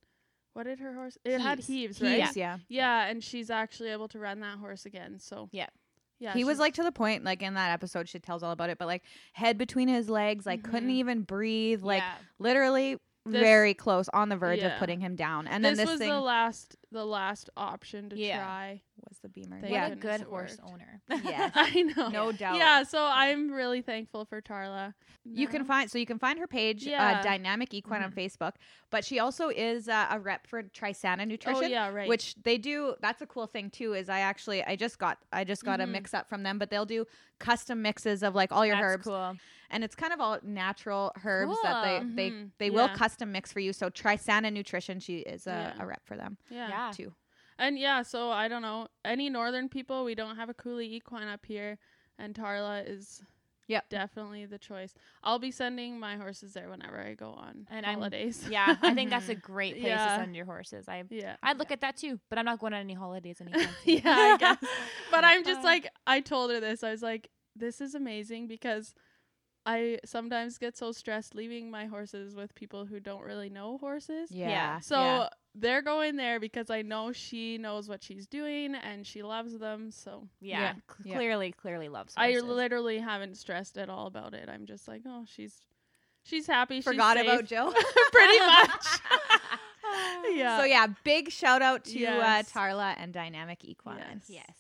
what 0.54 0.64
did 0.64 0.80
her 0.80 0.94
horse 0.94 1.18
it 1.24 1.40
had 1.40 1.60
Heaves. 1.60 1.68
heaves, 1.68 2.02
right? 2.02 2.24
Heaves, 2.24 2.36
yeah. 2.38 2.58
Yeah, 2.68 3.06
and 3.08 3.24
she's 3.24 3.50
actually 3.50 3.90
able 3.90 4.08
to 4.10 4.20
run 4.20 4.40
that 4.42 4.58
horse 4.58 4.86
again. 4.86 5.20
So 5.20 5.50
Yeah. 5.52 5.68
yeah. 6.20 6.34
he 6.34 6.44
was 6.44 6.60
like 6.60 6.74
to 6.76 6.84
the 6.84 6.92
point, 6.92 7.24
like 7.24 7.42
in 7.42 7.54
that 7.56 7.72
episode, 7.72 8.10
she 8.10 8.20
tells 8.20 8.44
all 8.44 8.52
about 8.52 8.70
it, 8.70 8.78
but 8.78 8.88
like 8.88 9.04
head 9.34 9.58
between 9.58 9.88
his 9.88 10.10
legs, 10.10 10.46
like 10.46 10.64
couldn't 10.64 10.90
Mhm. 10.90 10.94
even 10.94 11.22
breathe, 11.24 11.84
like 11.84 12.02
yeah. 12.02 12.16
literally 12.40 12.98
This- 13.26 13.40
very 13.42 13.74
close 13.74 14.10
on 14.10 14.30
the 14.30 14.36
verge 14.38 14.64
of 14.64 14.78
putting 14.80 15.00
him 15.00 15.16
down. 15.16 15.48
And 15.48 15.64
then 15.64 15.74
this, 15.74 15.82
this, 15.86 15.90
was 15.90 16.00
thing 16.00 16.10
the 16.10 16.20
last 16.22 16.76
the 16.92 17.06
last 17.06 17.50
option 17.56 18.10
to 18.10 18.18
Yeah. 18.18 18.38
try. 18.44 18.82
was 19.10 19.18
the 19.20 19.30
BEMER. 19.30 19.60
Thank 19.62 19.64
what 19.64 19.72
yeah. 19.72 19.88
a 19.88 19.96
good 19.96 20.22
horse 20.22 20.58
worked. 20.62 20.72
owner. 20.74 21.02
Yes. 21.24 21.52
I 21.56 21.82
know. 21.82 22.10
No 22.10 22.32
doubt. 22.32 22.58
Yeah, 22.58 22.84
so 22.84 23.04
I'm 23.04 23.50
really 23.52 23.82
thankful 23.82 24.26
for 24.26 24.42
Tarla. 24.42 24.94
You 25.26 25.48
can 25.48 25.66
find 25.66 25.90
so 25.90 25.98
you 25.98 26.06
can 26.06 26.20
find 26.20 26.38
her 26.38 26.46
page, 26.48 26.88
uh, 26.88 27.22
Dynamic 27.24 27.74
Equine 27.74 28.04
on 28.04 28.12
Facebook, 28.12 28.54
but 28.92 29.04
she 29.04 29.18
also 29.20 29.50
is 29.50 29.88
uh, 29.90 30.08
a 30.12 30.20
rep 30.20 30.46
for 30.46 30.62
Trisana 30.64 31.28
Nutrition. 31.28 31.64
Oh 31.64 31.68
yeah, 31.68 31.90
right. 31.90 32.08
which 32.08 32.36
they 32.44 32.58
do 32.60 32.94
that's 33.02 33.22
a 33.24 33.26
cool 33.28 33.48
thing 33.48 33.70
too 33.70 33.94
is 33.94 34.08
i 34.10 34.20
actually 34.20 34.64
i 34.66 34.76
just 34.76 35.00
got 35.00 35.18
i 35.34 35.44
just 35.44 35.64
got 35.64 35.80
a 35.80 35.86
Mhm. 35.86 35.92
mix 35.92 36.14
up 36.14 36.28
from 36.30 36.44
them 36.44 36.58
but 36.60 36.70
they'll 36.70 36.86
do 36.86 37.06
custom 37.40 37.82
mixes 37.82 38.22
of 38.24 38.36
like 38.36 38.52
all 38.52 38.66
your 38.66 38.76
That's 38.76 38.86
herbs 38.96 39.04
cool. 39.06 39.36
and 39.72 39.84
it's 39.84 39.96
kind 39.96 40.14
of 40.14 40.20
all 40.22 40.38
natural 40.44 41.12
herbs 41.24 41.56
that 41.64 41.84
they 41.84 42.00
Cool. 42.00 42.10
they 42.16 42.34
they 42.60 42.70
will 42.70 42.88
Yeah. 42.88 42.96
custom 42.96 43.32
mix 43.32 43.52
for 43.52 43.60
you 43.60 43.74
so 43.74 43.90
trisana 43.90 44.52
nutrition 44.54 45.00
she 45.00 45.20
is 45.20 45.48
a, 45.48 45.74
Yeah. 45.78 45.84
a 45.84 45.86
rep 45.88 46.06
for 46.06 46.16
them 46.18 46.38
yeah. 46.50 46.70
Yeah. 46.88 46.92
too 46.94 47.14
And 47.60 47.78
yeah, 47.78 48.02
so 48.04 48.32
I 48.32 48.48
don't 48.48 48.62
know. 48.64 48.88
Any 49.06 49.30
northern 49.30 49.70
people, 49.70 50.04
we 50.04 50.16
don't 50.16 50.36
have 50.36 50.50
a 50.50 50.54
Cooley 50.54 50.88
equine 50.96 51.28
up 51.28 51.46
here 51.46 51.78
and 52.18 52.34
Tarla 52.34 52.88
is 52.90 53.22
Yep. 53.68 53.90
definitely 53.90 54.46
the 54.48 54.58
choice. 54.58 54.94
I'll 55.24 55.40
be 55.40 55.52
sending 55.52 55.98
my 56.00 56.18
horses 56.18 56.52
there 56.54 56.70
whenever 56.70 57.00
I 57.00 57.14
go 57.14 57.30
on 57.32 57.68
And 57.70 57.86
I'm- 57.86 58.00
holidays. 58.00 58.46
Yeah, 58.52 58.76
I 58.82 58.94
think 58.96 59.10
that's 59.12 59.30
a 59.30 59.36
great 59.52 59.76
place 59.76 59.86
Yeah. 59.86 60.08
to 60.18 60.22
send 60.24 60.36
your 60.36 60.46
horses. 60.46 60.90
I 60.90 61.04
yeah. 61.10 61.36
I'd 61.44 61.58
look 61.60 61.72
at 61.72 61.82
that 61.82 61.96
too, 61.98 62.20
but 62.30 62.38
I'm 62.40 62.46
not 62.46 62.60
going 62.60 62.74
on 62.74 62.80
any 62.82 62.96
holidays 62.96 63.40
anytime 63.40 63.70
yeah, 63.86 64.02
I 64.06 64.38
guess. 64.38 64.58
But 65.12 65.24
I'm 65.24 65.44
just 65.46 65.62
Uh, 65.62 65.72
like 65.72 65.88
I 66.08 66.20
told 66.22 66.52
her 66.52 66.60
this. 66.60 66.84
I 66.84 66.92
was 66.92 67.02
like, 67.04 67.30
this 67.56 67.80
is 67.80 67.96
amazing 67.96 68.48
because 68.48 68.94
I 69.66 70.00
sometimes 70.04 70.58
get 70.58 70.76
so 70.76 70.92
stressed 70.92 71.36
leaving 71.36 71.70
my 71.70 71.86
horses 71.86 72.36
with 72.36 72.56
people 72.56 72.86
who 72.88 73.00
don't 73.00 73.22
really 73.24 73.50
know 73.50 73.78
horses. 73.78 74.32
yeah, 74.32 74.80
So 74.80 74.96
yeah. 75.00 75.28
They're 75.54 75.82
going 75.82 76.16
there 76.16 76.40
because 76.40 76.70
I 76.70 76.82
know 76.82 77.12
she 77.12 77.58
knows 77.58 77.90
what 77.90 78.02
she's 78.04 78.26
doing 78.28 78.74
and 78.76 79.06
she 79.06 79.22
loves 79.24 79.58
them. 79.58 79.92
So 79.92 80.28
yeah, 80.40 80.60
Yeah, 80.60 80.74
cl- 80.88 80.98
yeah. 81.06 81.16
clearly, 81.16 81.52
clearly 81.52 81.90
loves 81.90 82.16
her. 82.16 82.22
I 82.22 82.40
literally 82.40 83.00
haven't 83.00 83.36
stressed 83.38 83.78
at 83.78 83.90
all 83.90 84.08
about 84.08 84.34
it. 84.34 84.48
I'm 84.50 84.66
just 84.66 84.88
like, 84.88 85.02
oh, 85.06 85.26
she's 85.28 85.58
she's 86.24 86.48
happy. 86.48 86.82
forgot 86.82 87.18
she's 87.18 87.26
about 87.26 87.40
safe. 87.42 87.50
jill 87.50 87.74
pretty 88.12 88.40
much. 88.40 88.86
yeah. 90.36 90.58
so 90.60 90.64
yeah 90.64 90.88
big 91.04 91.30
shout 91.32 91.62
out 91.62 91.84
to 91.84 92.00
Yes. 92.00 92.54
uh, 92.56 92.60
tarla 92.60 92.96
and 92.98 93.12
dynamic 93.12 93.66
equine 93.66 93.98
Yes. 93.98 94.26
yes. 94.30 94.56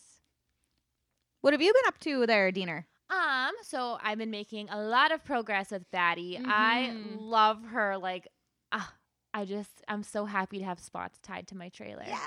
what 1.41 1.53
have 1.53 1.61
you 1.61 1.71
been 1.71 1.87
up 1.87 1.97
to 1.99 2.25
there 2.25 2.51
diener 2.51 2.85
Um, 3.09 3.51
so 3.63 3.97
I've 4.03 4.17
been 4.17 4.31
making 4.31 4.69
a 4.69 4.81
lot 4.81 5.11
of 5.13 5.23
progress 5.23 5.71
with 5.71 5.89
Batty. 5.91 6.37
I 6.43 6.91
Mhm. 6.93 7.17
love 7.19 7.63
her. 7.67 7.97
Like, 7.97 8.27
ah, 8.71 8.93
I 9.33 9.45
just, 9.45 9.69
I'm 9.87 10.03
so 10.03 10.25
happy 10.25 10.59
to 10.59 10.65
have 10.65 10.79
spots 10.79 11.17
tied 11.23 11.47
to 11.47 11.55
my 11.55 11.69
trailer. 11.69 12.03
Yeah. 12.05 12.19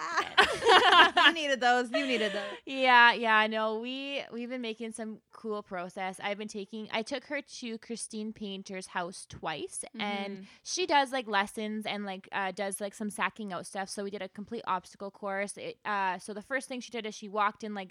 you 1.26 1.32
needed 1.34 1.60
those 1.60 1.90
you 1.90 2.06
needed 2.06 2.32
those 2.32 2.42
Yeah, 2.64 3.12
yeah, 3.12 3.36
I 3.36 3.46
know. 3.46 3.78
We 3.78 4.22
we've 4.32 4.48
been 4.48 4.62
making 4.62 4.92
some 4.92 5.18
cool 5.32 5.62
process. 5.62 6.18
I've 6.22 6.38
been 6.38 6.48
taking 6.48 6.88
I 6.92 7.02
took 7.02 7.24
her 7.26 7.40
to 7.60 7.78
Christine 7.78 8.32
Painter's 8.32 8.86
house 8.88 9.26
twice 9.28 9.84
and 9.98 10.38
Mhm. 10.38 10.44
she 10.62 10.86
does 10.86 11.12
like 11.12 11.26
lessons 11.28 11.84
and 11.86 12.04
like 12.06 12.28
uh, 12.32 12.52
does 12.52 12.80
like 12.80 12.94
some 12.94 13.10
sacking 13.10 13.52
out 13.52 13.66
stuff. 13.66 13.88
So 13.88 14.04
we 14.04 14.10
did 14.10 14.22
a 14.22 14.28
complete 14.28 14.62
obstacle 14.66 15.10
course. 15.10 15.56
It, 15.56 15.78
uh, 15.84 16.18
so 16.18 16.32
the 16.32 16.42
first 16.42 16.68
thing 16.68 16.80
she 16.80 16.90
did 16.90 17.04
is 17.06 17.14
she 17.14 17.28
walked 17.28 17.64
in 17.64 17.74
like 17.74 17.90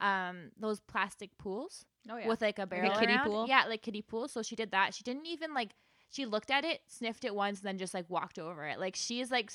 um 0.00 0.50
those 0.58 0.80
plastic 0.80 1.36
pools 1.38 1.84
oh 2.10 2.16
yeah. 2.16 2.28
with 2.28 2.40
like 2.40 2.58
a 2.58 2.66
barrel 2.66 2.92
kiddie 2.98 3.12
around. 3.14 3.26
pool? 3.28 3.46
Yeah, 3.48 3.64
like 3.68 3.82
kiddie 3.82 4.02
pool. 4.02 4.28
So 4.28 4.42
she 4.42 4.56
did 4.56 4.70
that. 4.72 4.94
She 4.94 5.02
didn't 5.02 5.26
even 5.26 5.52
like 5.54 5.70
she 6.12 6.24
looked 6.26 6.50
at 6.52 6.64
it, 6.64 6.80
sniffed 6.86 7.24
it 7.24 7.34
once, 7.34 7.58
and 7.60 7.66
then 7.66 7.78
just 7.78 7.94
like 7.94 8.08
walked 8.08 8.38
over 8.38 8.64
it. 8.66 8.78
Like 8.78 8.94
she's 8.94 9.30
like 9.32 9.50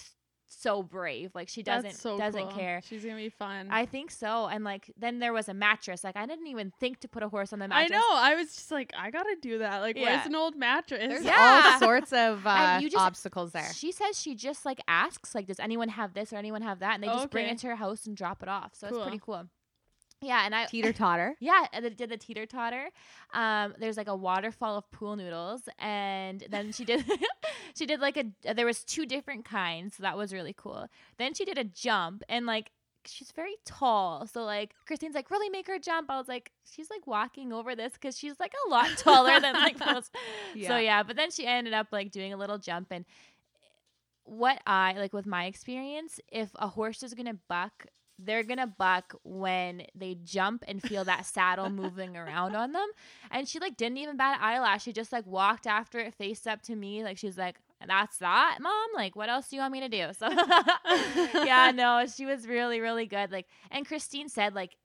so 0.49 0.81
brave. 0.81 1.31
Like 1.35 1.49
she 1.49 1.61
doesn't 1.61 1.95
so 1.95 2.17
doesn't 2.17 2.41
cool. 2.41 2.51
care. 2.51 2.81
She's 2.87 3.03
gonna 3.03 3.17
be 3.17 3.27
fun. 3.29 3.67
I 3.69 3.85
think 3.85 4.11
so. 4.11 4.47
And 4.47 4.63
like 4.63 4.89
then 4.97 5.19
there 5.19 5.33
was 5.33 5.49
a 5.49 5.53
mattress. 5.53 6.03
Like 6.05 6.15
I 6.15 6.25
didn't 6.25 6.47
even 6.47 6.71
think 6.79 7.01
to 7.01 7.07
put 7.09 7.21
a 7.21 7.27
horse 7.29 7.51
on 7.53 7.59
the 7.59 7.67
mattress. 7.67 7.91
I 7.91 7.99
know. 7.99 8.15
I 8.15 8.35
was 8.35 8.47
just 8.55 8.71
like, 8.71 8.91
I 8.97 9.11
gotta 9.11 9.35
do 9.41 9.57
that. 9.59 9.79
Like, 9.81 9.97
Yeah. 9.97 10.03
where's 10.15 10.25
an 10.25 10.35
old 10.35 10.55
mattress? 10.55 11.05
There's 11.09 11.25
Yeah. 11.25 11.71
all 11.75 11.79
sorts 11.79 12.13
of 12.13 12.41
uh, 12.47 12.79
you 12.81 12.89
just- 12.89 13.03
obstacles 13.03 13.51
there. 13.51 13.71
She 13.73 13.91
says 13.91 14.19
she 14.19 14.35
just 14.35 14.65
like 14.65 14.79
asks 14.87 15.35
like, 15.35 15.47
does 15.47 15.59
anyone 15.59 15.89
have 15.89 16.13
this 16.13 16.31
or 16.31 16.37
anyone 16.37 16.61
have 16.61 16.79
that? 16.79 16.95
And 16.95 17.03
they 17.03 17.07
just 17.07 17.29
bring 17.29 17.47
it 17.47 17.57
to 17.59 17.67
her 17.67 17.75
house 17.75 18.05
and 18.07 18.15
drop 18.15 18.41
it 18.41 18.47
off. 18.49 18.71
So 18.73 18.87
Cool. 18.87 18.97
it's 18.99 19.03
pretty 19.05 19.21
cool. 19.23 19.47
Yeah, 20.21 20.45
and 20.45 20.55
I 20.55 20.65
Teeter 20.69 20.93
totter. 20.93 21.35
Yeah, 21.39 21.65
and 21.73 21.95
did 21.95 22.09
the 22.09 22.17
teeter 22.17 22.45
totter. 22.45 22.89
Um, 23.33 23.75
there's 23.79 23.97
like 23.97 24.07
a 24.07 24.15
waterfall 24.15 24.77
of 24.77 24.89
pool 24.91 25.15
noodles, 25.15 25.69
and 25.79 26.43
then 26.49 26.71
she 26.71 26.85
did 26.85 27.05
she 27.75 27.85
did 27.85 27.99
like 27.99 28.17
a 28.17 28.53
there 28.53 28.65
was 28.65 28.83
two 28.83 29.05
different 29.05 29.45
kinds, 29.45 29.95
so 29.95 30.03
that 30.03 30.17
was 30.17 30.33
really 30.33 30.53
cool. 30.53 30.87
Then 31.17 31.33
she 31.33 31.45
did 31.45 31.57
a 31.57 31.63
jump, 31.63 32.23
and 32.29 32.45
like 32.45 32.71
she's 33.05 33.31
very 33.31 33.55
tall, 33.63 34.25
so 34.25 34.43
like 34.43 34.73
Christine's 34.85 35.15
like 35.15 35.29
really 35.29 35.49
make 35.49 35.67
her 35.67 35.79
jump. 35.79 36.09
I 36.09 36.17
was 36.17 36.27
like 36.27 36.51
she's 36.69 36.89
like 36.89 37.05
walking 37.05 37.53
over 37.53 37.75
this 37.75 37.93
because 37.93 38.17
she's 38.17 38.39
like 38.39 38.53
a 38.65 38.69
lot 38.69 38.89
taller 38.97 39.39
than 39.39 39.53
like 39.53 39.79
most. 39.79 40.15
So 40.65 40.77
yeah, 40.77 41.03
but 41.03 41.15
then 41.15 41.29
she 41.29 41.45
ended 41.45 41.73
up 41.73 41.87
like 41.91 42.11
doing 42.11 42.33
a 42.33 42.37
little 42.37 42.57
jump 42.57 42.87
and. 42.91 43.05
What 44.29 44.61
I 44.67 44.91
like 44.97 45.13
with 45.13 45.25
my 45.25 45.45
experience, 45.45 46.19
if 46.29 46.49
a 46.55 46.67
horse 46.67 47.01
is 47.01 47.13
gonna 47.13 47.37
buck, 47.47 47.85
they're 48.19 48.43
gonna 48.43 48.67
buck 48.67 49.13
when 49.23 49.83
they 49.93 50.15
jump 50.23 50.63
and 50.67 50.81
feel 50.81 51.03
that 51.05 51.25
saddle 51.25 51.69
moving 51.69 52.17
around 52.17 52.55
on 52.55 52.71
them. 52.71 52.87
And 53.31 53.47
she 53.47 53.59
like 53.59 53.77
didn't 53.77 53.97
even 53.97 54.17
bat 54.17 54.37
an 54.39 54.43
eyelash. 54.43 54.83
She 54.83 54.93
just 54.93 55.11
like 55.11 55.25
walked 55.27 55.67
after 55.67 55.99
it, 55.99 56.13
faced 56.15 56.47
up 56.47 56.61
to 56.63 56.75
me, 56.75 57.03
like 57.03 57.17
she's 57.17 57.37
like, 57.37 57.57
"That's 57.85 58.17
that, 58.17 58.57
mom. 58.61 58.87
Like, 58.95 59.15
what 59.15 59.29
else 59.29 59.49
do 59.49 59.55
you 59.55 59.61
want 59.61 59.73
me 59.73 59.81
to 59.81 59.89
do?" 59.89 60.07
So 60.17 60.27
yeah, 61.45 61.71
no, 61.75 62.05
she 62.07 62.25
was 62.25 62.47
really 62.47 62.79
really 62.79 63.05
good. 63.05 63.31
Like, 63.31 63.47
and 63.71 63.85
Christine 63.87 64.29
said 64.29 64.55
like. 64.55 64.75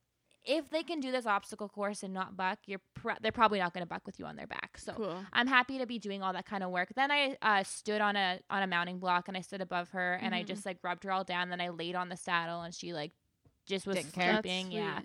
If 0.44 0.70
they 0.70 0.82
can 0.82 0.98
do 0.98 1.12
this 1.12 1.24
obstacle 1.24 1.68
course 1.68 2.02
and 2.02 2.12
not 2.12 2.36
buck, 2.36 2.58
you're 2.66 2.80
pr- 2.94 3.12
they're 3.20 3.30
probably 3.30 3.60
not 3.60 3.72
going 3.72 3.82
to 3.84 3.88
buck 3.88 4.04
with 4.04 4.18
you 4.18 4.24
on 4.24 4.34
their 4.34 4.48
back. 4.48 4.76
So 4.76 4.92
Cool. 4.92 5.16
I'm 5.32 5.46
happy 5.46 5.78
to 5.78 5.86
be 5.86 6.00
doing 6.00 6.20
all 6.20 6.32
that 6.32 6.46
kind 6.46 6.64
of 6.64 6.70
work. 6.70 6.88
Then 6.96 7.12
I 7.12 7.36
uh, 7.40 7.62
stood 7.62 8.00
on 8.00 8.16
a 8.16 8.40
on 8.50 8.64
a 8.64 8.66
mounting 8.66 8.98
block 8.98 9.28
and 9.28 9.36
I 9.36 9.40
stood 9.40 9.60
above 9.60 9.90
her 9.90 10.14
and 10.14 10.34
I 10.34 10.42
Mhm. 10.42 10.46
just 10.48 10.66
like 10.66 10.78
rubbed 10.82 11.04
her 11.04 11.12
all 11.12 11.22
down. 11.22 11.48
Then 11.48 11.60
I 11.60 11.68
laid 11.68 11.94
on 11.94 12.08
the 12.08 12.16
saddle 12.16 12.62
and 12.62 12.74
she 12.74 12.92
like 12.92 13.12
just 13.66 13.86
was 13.86 13.96
Didn't 13.96 14.12
care. 14.12 14.34
Sleeping. 14.34 14.72
Yeah, 14.72 15.00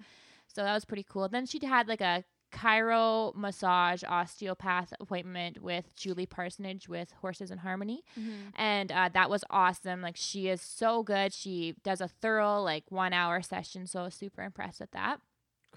so 0.47 0.63
that 0.63 0.73
was 0.73 0.85
pretty 0.85 1.05
cool. 1.07 1.27
Then 1.29 1.45
she 1.45 1.63
had 1.65 1.87
like 1.87 2.01
a 2.01 2.23
Chiro 2.53 3.35
massage 3.35 4.03
osteopath 4.07 4.93
appointment 5.01 5.61
with 5.61 5.93
Julie 5.95 6.25
Parsonage 6.25 6.87
with 6.87 7.11
Horses 7.21 7.51
in 7.51 7.57
Harmony 7.57 8.03
Mhm. 8.17 8.51
and 8.55 8.89
uh, 8.91 9.09
that 9.13 9.29
was 9.29 9.43
awesome. 9.49 10.01
Like 10.01 10.15
she 10.15 10.47
is 10.47 10.61
so 10.61 11.03
good. 11.03 11.33
She 11.33 11.75
does 11.83 11.99
a 11.99 12.07
thorough 12.07 12.61
like 12.61 12.85
one 12.89 13.11
hour 13.13 13.41
session. 13.41 13.85
So 13.85 13.99
I 13.99 14.03
was 14.03 14.15
super 14.15 14.41
impressed 14.43 14.79
with 14.79 14.91
that. 14.91 15.19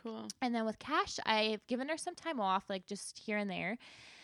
Cool. 0.00 0.28
And 0.40 0.54
then 0.54 0.64
with 0.64 0.78
Cash, 0.78 1.18
I've 1.26 1.66
given 1.66 1.88
her 1.88 1.99
some 1.99 2.14
time 2.14 2.38
off, 2.40 2.70
like 2.70 2.87
just 2.87 3.18
here 3.18 3.37
and 3.37 3.50
there. 3.50 3.76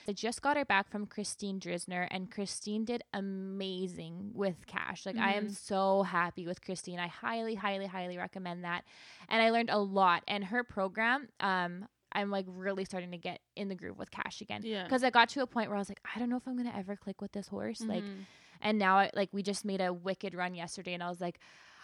I 0.09 0.13
just 0.13 0.43
got 0.43 0.57
her 0.57 0.65
back 0.65 0.91
from 0.91 1.07
Christine 1.07 1.59
Drisner, 1.61 2.07
and 2.11 2.31
Christine 2.31 2.85
did 2.85 3.03
amazing 3.13 4.31
with 4.35 4.67
Cash. 4.67 5.07
Like, 5.07 5.17
I 5.17 5.33
am 5.35 5.49
Mhm. 5.49 5.57
so 5.57 6.03
happy 6.03 6.47
with 6.47 6.61
Christine. 6.63 6.99
I 6.99 7.07
highly, 7.09 7.55
highly, 7.55 7.87
highly 7.87 8.17
recommend 8.19 8.65
that. 8.65 8.85
And 9.29 9.43
I 9.43 9.51
learned 9.51 9.71
a 9.71 9.79
lot. 9.79 10.23
And 10.29 10.45
her 10.45 10.63
program, 10.65 11.29
um, 11.41 11.89
I'm 12.13 12.31
like 12.31 12.47
really 12.49 12.85
starting 12.85 13.11
to 13.11 13.19
get 13.19 13.41
in 13.57 13.69
the 13.69 13.75
groove 13.75 13.99
with 13.99 14.11
Cash 14.11 14.41
again. 14.41 14.63
Yeah. 14.65 14.85
Because 14.85 15.05
I 15.05 15.11
got 15.11 15.29
to 15.31 15.43
a 15.43 15.47
point 15.47 15.69
where 15.69 15.77
I 15.77 15.81
was 15.81 15.89
like, 15.89 16.01
I 16.15 16.19
don't 16.19 16.31
know 16.31 16.37
if 16.37 16.47
I'm 16.47 16.57
gonna 16.57 16.73
ever 16.75 16.97
click 16.97 17.21
with 17.21 17.33
this 17.33 17.49
horse. 17.49 17.81
Like, 17.81 18.05
Mhm. 18.05 18.25
and 18.63 18.79
now 18.79 18.97
I 18.99 19.11
like 19.15 19.29
we 19.33 19.43
just 19.43 19.65
made 19.65 19.81
a 19.81 19.93
wicked 19.93 20.35
run 20.35 20.55
yesterday, 20.55 20.95
and 20.95 21.03
I 21.03 21.09
was 21.09 21.21
like, 21.21 21.39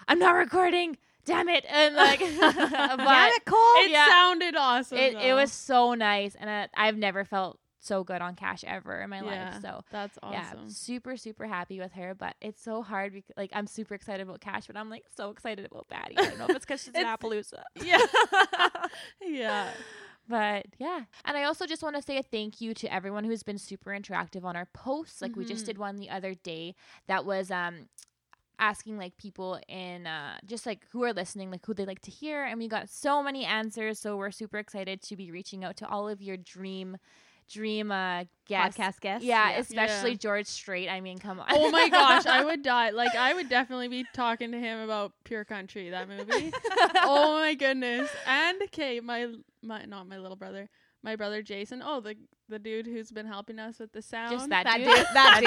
I'm 0.09 0.19
not 0.19 0.33
recording. 0.35 0.97
Damn 1.25 1.49
it! 1.49 1.65
And 1.69 1.95
like, 1.95 2.19
Damn 2.41 3.33
it, 3.33 3.45
Cole. 3.45 3.59
it 3.85 3.91
yeah. 3.91 4.07
sounded 4.09 4.57
awesome. 4.57 4.99
it, 4.99 5.15
it 5.17 5.35
was 5.35 5.53
so 5.53 5.95
nice 5.95 6.35
and 6.35 6.51
I, 6.51 6.69
i've 6.75 6.97
never 6.97 7.25
felt 7.25 7.61
so 7.85 8.05
good 8.05 8.23
on 8.23 8.35
cash 8.37 8.63
ever 8.67 9.01
in 9.03 9.11
my 9.11 9.21
Yeah. 9.23 9.51
life 9.51 9.61
so 9.63 9.83
That's 9.91 10.17
awesome. 10.23 10.33
yeah 10.33 10.53
super 10.69 11.17
super 11.17 11.47
happy 11.47 11.81
with 11.81 11.93
her 11.93 12.15
but 12.15 12.37
it's 12.41 12.63
so 12.63 12.81
hard 12.83 13.13
because 13.13 13.35
like 13.37 13.51
i'm 13.53 13.67
super 13.67 13.95
excited 13.95 14.23
about 14.27 14.41
cash 14.41 14.67
but 14.69 14.77
i'm 14.77 14.89
like 14.89 15.05
so 15.17 15.31
excited 15.31 15.67
about 15.67 15.89
batty 15.89 16.17
i 16.17 16.25
don't 16.27 16.39
know 16.39 16.45
if 16.49 16.57
it's 16.57 16.65
because 16.65 16.83
she's 16.83 16.95
It's- 16.95 17.05
appaloosa 17.19 17.63
Yeah. 17.83 17.99
yeah. 19.21 19.71
but 20.29 20.67
yeah 20.79 21.01
and 21.25 21.37
i 21.37 21.43
also 21.45 21.67
just 21.67 21.83
want 21.83 21.97
to 21.97 22.03
say 22.03 22.19
a 22.19 22.23
thank 22.23 22.61
you 22.61 22.73
to 22.75 22.93
everyone 22.93 23.25
who's 23.25 23.43
been 23.43 23.59
super 23.59 23.91
interactive 23.91 24.45
on 24.45 24.55
our 24.57 24.67
posts 24.73 25.21
like 25.21 25.35
we 25.37 25.45
just 25.45 25.65
Mhm. 25.65 25.67
did 25.67 25.79
one 25.79 25.97
the 25.97 26.11
other 26.11 26.35
day 26.35 26.75
that 27.09 27.25
was 27.25 27.51
um 27.51 27.89
asking 28.59 28.97
like 28.97 29.17
people 29.17 29.59
in 29.69 30.07
uh 30.07 30.37
just 30.47 30.67
like 30.67 30.87
who 30.93 31.03
are 31.03 31.13
listening 31.13 31.51
like 31.51 31.67
who 31.67 31.75
they 31.75 31.85
like 31.85 32.01
to 32.03 32.11
hear 32.13 32.45
and 32.45 32.59
we 32.61 32.69
got 32.69 32.89
so 32.89 33.21
many 33.23 33.45
answers 33.45 33.99
so 33.99 34.17
we're 34.17 34.31
super 34.31 34.59
excited 34.59 35.03
to 35.03 35.17
be 35.17 35.33
reaching 35.33 35.65
out 35.65 35.77
to 35.77 35.89
all 35.89 36.09
of 36.09 36.23
your 36.23 36.37
dream 36.37 36.97
dream 37.51 37.91
uh 37.93 38.25
guests 38.47 38.77
Podcast 38.79 39.01
guest. 39.01 39.25
yeah, 39.25 39.53
especially 39.59 40.11
Yeah. 40.13 40.17
George 40.17 40.47
Strait. 40.47 40.89
I 40.89 41.01
mean, 41.01 41.19
come 41.19 41.41
on. 41.41 41.47
Oh 41.51 41.71
my 41.71 41.89
gosh, 41.89 42.27
I 42.27 42.45
would 42.45 42.63
die. 42.63 42.91
Like 42.91 43.15
I 43.15 43.35
would 43.35 43.49
definitely 43.49 43.89
be 43.89 44.05
talking 44.15 44.53
to 44.53 44.59
him 44.59 44.81
about 44.81 45.13
Pure 45.25 45.45
Country, 45.47 45.91
that 45.91 46.09
movie. 46.09 46.53
oh 47.03 47.39
my 47.41 47.55
goodness. 47.55 48.11
And 48.27 48.63
okay, 48.65 49.01
my 49.01 49.29
my 49.63 49.85
not 49.85 50.09
my 50.09 50.19
little 50.19 50.37
brother, 50.37 50.69
my 51.03 51.17
brother 51.17 51.43
Jason. 51.43 51.83
Oh, 51.85 52.01
the 52.01 52.17
the 52.49 52.59
dude 52.59 52.87
who's 52.87 53.11
been 53.11 53.27
helping 53.27 53.59
us 53.59 53.79
with 53.79 53.93
the 53.93 54.03
sound. 54.03 54.33
Just 54.33 54.49
that, 54.51 54.65
that 54.65 54.77
dude. 54.79 54.87
dude. 54.87 55.07
That 55.15 55.41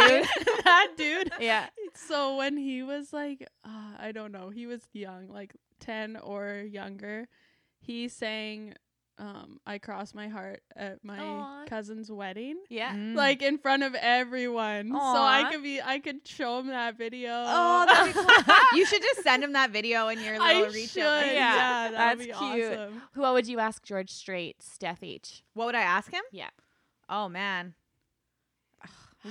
dude. 0.47 0.63
that 0.63 0.87
dude. 0.97 1.31
yeah. 1.39 1.67
So 1.93 2.37
when 2.37 2.57
he 2.57 2.81
was 2.83 3.13
like, 3.13 3.47
uh, 3.63 3.93
I 3.99 4.11
don't 4.11 4.31
know, 4.31 4.49
he 4.49 4.65
was 4.65 4.81
young, 4.91 5.27
like 5.29 5.53
10 5.81 6.17
or 6.17 6.63
younger, 6.67 7.27
he 7.79 8.07
sang 8.07 8.73
um 9.17 9.59
I 9.65 9.77
Cross 9.77 10.13
My 10.13 10.27
Heart 10.27 10.61
at 10.75 11.03
my 11.03 11.17
Aw. 11.19 11.65
cousin's 11.67 12.11
wedding. 12.11 12.57
Yeah. 12.69 12.93
Mm. 12.93 13.15
Like 13.15 13.41
in 13.41 13.57
front 13.57 13.83
of 13.83 13.95
everyone. 13.95 14.91
So 14.91 14.97
I 14.99 15.47
could 15.51 15.63
be 15.63 15.81
I 15.81 15.99
could 15.99 16.27
show 16.27 16.59
him 16.59 16.67
that 16.67 16.97
video. 16.97 17.29
Oh, 17.31 17.85
that'd 17.87 18.13
be 18.13 18.19
cool. 18.19 18.55
you 18.73 18.85
should 18.85 19.01
just 19.01 19.23
send 19.23 19.43
him 19.43 19.53
that 19.53 19.71
video 19.71 20.09
in 20.09 20.19
your 20.21 20.35
I 20.41 20.53
little 20.55 20.65
should. 20.65 20.75
reach 20.75 20.97
out. 20.97 21.25
Yeah, 21.25 21.33
Yeah, 21.33 21.91
that's 21.91 22.19
be 22.19 22.25
cute. 22.25 22.35
awesome. 22.73 23.01
What 23.15 23.33
would 23.33 23.47
you 23.47 23.59
ask 23.59 23.83
George 23.83 24.09
Strait, 24.11 24.61
Steph 24.61 25.01
H? 25.01 25.43
What 25.53 25.65
would 25.67 25.75
I 25.75 25.81
ask 25.83 26.11
him? 26.11 26.23
Yeah. 26.33 26.49
Oh 27.07 27.29
man. 27.29 27.73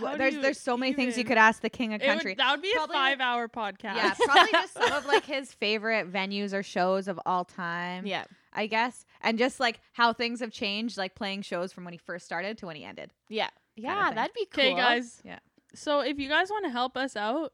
How 0.01 0.17
there's 0.17 0.35
there's 0.39 0.59
so 0.61 0.77
many 0.77 0.93
things 0.93 1.17
you 1.17 1.23
could 1.25 1.39
ask 1.39 1.63
the 1.63 1.71
king 1.71 1.95
of 1.95 2.01
It 2.03 2.07
would- 2.09 2.13
country. 2.15 2.35
that 2.35 2.51
would 2.51 2.63
be 2.63 2.73
Probably- 2.75 2.97
a 2.97 2.99
five 2.99 3.21
hour 3.21 3.49
podcast. 3.49 3.95
yeah, 3.97 4.15
probably 4.15 4.51
just 4.51 4.73
some 4.73 4.93
of 4.93 5.07
like 5.07 5.25
his 5.37 5.53
favorite 5.53 6.11
venues 6.13 6.53
or 6.53 6.63
shows 6.65 7.07
of 7.07 7.21
all 7.27 7.45
time. 7.45 8.05
Yeah. 8.07 8.25
I 8.55 8.67
guess, 8.67 9.05
and 9.21 9.39
just 9.39 9.59
like 9.61 9.81
how 9.93 10.13
things 10.13 10.41
have 10.41 10.51
changed, 10.53 10.97
like 10.97 11.15
playing 11.15 11.43
shows 11.43 11.73
from 11.73 11.85
when 11.85 11.93
he 11.93 11.99
first 11.99 12.25
started 12.25 12.57
to 12.59 12.67
when 12.67 12.77
he 12.77 12.85
ended. 12.85 13.13
Yeah. 13.29 13.49
Yeah, 13.77 14.07
thing. 14.07 14.15
that'd 14.15 14.35
be 14.35 14.47
cool. 14.47 14.65
Okay, 14.65 14.75
guys. 14.77 15.21
Yeah. 15.25 15.41
So 15.75 16.01
if 16.01 16.19
you 16.21 16.29
guys 16.29 16.51
want 16.51 16.65
to 16.65 16.71
help 16.71 16.97
us 16.97 17.17
out, 17.17 17.53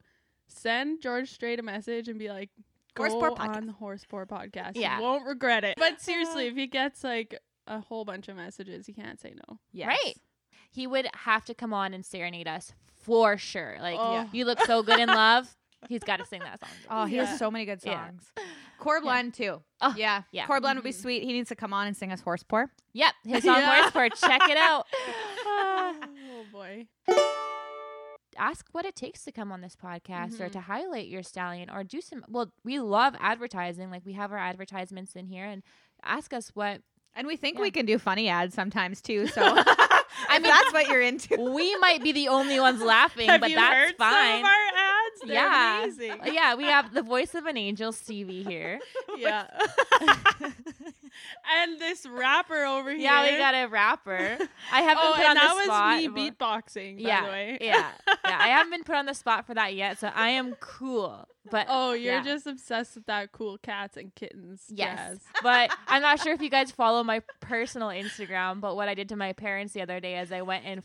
send 0.49 1.01
George 1.01 1.31
Strait 1.31 1.59
a 1.59 1.63
message 1.63 2.09
and 2.09 2.19
be 2.19 2.29
like, 2.29 2.51
go 2.95 3.05
Horse 3.05 3.15
Poor 3.15 3.31
Podcast. 3.31 3.57
on 3.57 3.67
the 3.67 3.73
Horse 3.73 4.05
Poor 4.09 4.27
podcast. 4.27 4.73
Yeah. 4.75 4.99
You 4.99 5.03
won't 5.03 5.27
regret 5.27 5.65
it. 5.65 5.77
But 5.79 6.01
seriously, 6.03 6.47
if 6.49 6.55
he 6.57 6.67
gets 6.67 7.03
like 7.03 7.35
a 7.67 7.81
whole 7.81 8.05
bunch 8.05 8.29
of 8.29 8.37
messages, 8.37 8.87
he 8.87 8.93
can't 8.93 9.19
say 9.19 9.33
no. 9.49 9.59
Yes. 9.73 9.89
Right. 9.89 10.15
He 10.71 10.87
would 10.87 11.09
have 11.15 11.45
to 11.47 11.55
come 11.55 11.73
on 11.73 11.95
and 11.95 12.05
serenade 12.05 12.47
us 12.47 12.73
for 13.03 13.39
sure. 13.39 13.77
Like, 13.81 13.97
Oh. 13.99 14.29
you 14.33 14.45
look 14.45 14.61
so 14.67 14.83
good 14.83 15.01
in 15.01 15.09
love. 15.09 15.57
He's 15.89 16.03
got 16.05 16.19
to 16.19 16.27
sing 16.27 16.41
that 16.41 16.61
song. 16.61 16.69
Oh, 16.91 17.05
he 17.07 17.17
Yeah. 17.17 17.25
has 17.25 17.39
so 17.39 17.51
many 17.51 17.65
good 17.65 17.81
Yeah. 17.83 18.11
Songs. 18.83 19.03
Corblund 19.05 19.35
too. 19.35 19.63
Oh, 19.81 19.95
yeah, 19.97 20.23
yeah. 20.33 20.47
Corblund 20.47 20.75
would 20.77 20.85
be 20.85 20.91
Mhm. 20.91 21.01
sweet. 21.01 21.23
He 21.23 21.33
needs 21.33 21.49
to 21.51 21.57
come 21.57 21.73
on 21.73 21.87
and 21.87 21.97
sing 21.97 22.13
us 22.13 22.21
Horse 22.21 22.43
Poor. 22.43 22.71
Yep. 22.93 23.13
His 23.25 23.45
song 23.45 23.57
Yeah. 23.59 23.81
Horse 23.81 23.91
Poor. 23.93 24.09
Check 24.11 24.43
it 24.49 24.57
out. 24.57 24.87
oh 25.47 26.45
boy. 26.53 26.87
ask 28.39 28.67
what 28.73 28.85
it 28.87 28.97
takes 28.97 29.25
to 29.25 29.33
come 29.33 29.53
on 29.53 29.61
this 29.61 29.77
podcast 29.77 30.41
or 30.41 30.49
Mhm. 30.49 30.53
to 30.53 30.61
highlight 30.63 31.09
your 31.09 31.23
stallion 31.23 31.69
or 31.69 31.85
do 31.85 32.01
some 32.01 32.25
well 32.29 32.53
we 32.65 32.79
love 32.79 33.15
advertising 33.21 33.91
like 33.91 34.03
we 34.07 34.15
have 34.15 34.33
our 34.33 34.39
advertisements 34.39 35.15
in 35.15 35.27
here 35.27 35.45
and 35.45 35.63
ask 36.03 36.33
us 36.33 36.51
what 36.55 36.81
And 37.13 37.27
we 37.27 37.37
think 37.37 37.57
Yeah. 37.57 37.63
we 37.63 37.71
can 37.73 37.87
do 37.87 37.99
funny 37.99 38.29
ads 38.29 38.55
sometimes 38.55 39.03
too. 39.03 39.27
So 39.27 39.43
I 39.45 40.39
mean, 40.39 40.43
that's 40.45 40.73
what 40.73 40.87
you're 40.87 41.01
into. 41.03 41.37
we 41.53 41.77
might 41.79 42.03
be 42.05 42.13
the 42.13 42.29
only 42.29 42.61
ones 42.61 42.81
laughing 42.81 43.29
Have 43.29 43.41
but 43.41 43.51
you 43.51 43.57
that's 43.57 43.75
heard 43.75 43.97
fine 43.97 44.45
They're 45.27 45.35
yeah 45.35 45.83
amazing. 45.83 46.13
Uh, 46.13 46.31
yeah 46.33 46.55
we 46.55 46.65
have 46.65 46.93
the 46.95 47.03
voice 47.03 47.35
of 47.35 47.47
an 47.47 47.57
angel 47.57 47.93
stevie 47.93 48.43
here 48.43 48.79
Yeah. 49.19 49.47
and 51.53 51.79
this 51.81 52.07
rapper 52.07 52.65
over 52.65 52.91
here. 52.91 53.01
yeah 53.01 53.25
we 53.31 53.37
got 53.37 53.55
a 53.55 53.67
rapper 53.67 54.39
i 54.73 54.81
haven't 54.83 55.05
Oh, 55.05 55.13
put 55.17 55.27
on 55.27 55.35
that 55.35 55.55
the 55.57 55.65
spot 55.65 56.01
that 56.01 56.07
was 56.07 56.15
me 56.15 56.31
beatboxing, 56.31 57.03
by 57.03 57.09
yeah 57.09 57.23
the 57.27 57.29
way. 57.33 57.59
yeah 57.61 57.91
yeah 58.25 58.39
i 58.41 58.49
haven't 58.49 58.71
been 58.71 58.85
put 58.85 58.95
on 58.97 59.07
the 59.07 59.15
spot 59.15 59.47
for 59.47 59.55
that 59.55 59.75
yet 59.75 59.99
so 59.99 60.11
i 60.15 60.31
am 60.31 60.55
cool 60.61 61.27
but 61.51 61.67
Oh, 61.71 61.93
you're 61.95 62.15
yeah. 62.17 62.23
just 62.23 62.47
obsessed 62.47 62.95
with 62.97 63.07
that 63.07 63.33
cool 63.33 63.57
cats 63.59 63.97
and 63.97 64.15
kittens. 64.15 64.63
Yes. 64.69 64.99
jazz. 64.99 65.19
but 65.43 65.75
I'm 65.89 66.03
not 66.03 66.21
sure 66.21 66.35
if 66.35 66.43
you 66.43 66.51
guys 66.51 66.71
follow 66.71 67.03
my 67.03 67.23
personal 67.41 67.89
Instagram, 67.89 68.61
but 68.61 68.77
what 68.77 68.89
I 68.91 68.95
did 68.95 69.09
to 69.09 69.17
my 69.17 69.33
parents 69.33 69.73
the 69.73 69.81
other 69.81 70.01
day 70.01 70.19
is 70.19 70.31
I 70.33 70.43
went 70.43 70.65
and 70.67 70.79
f- 70.81 70.85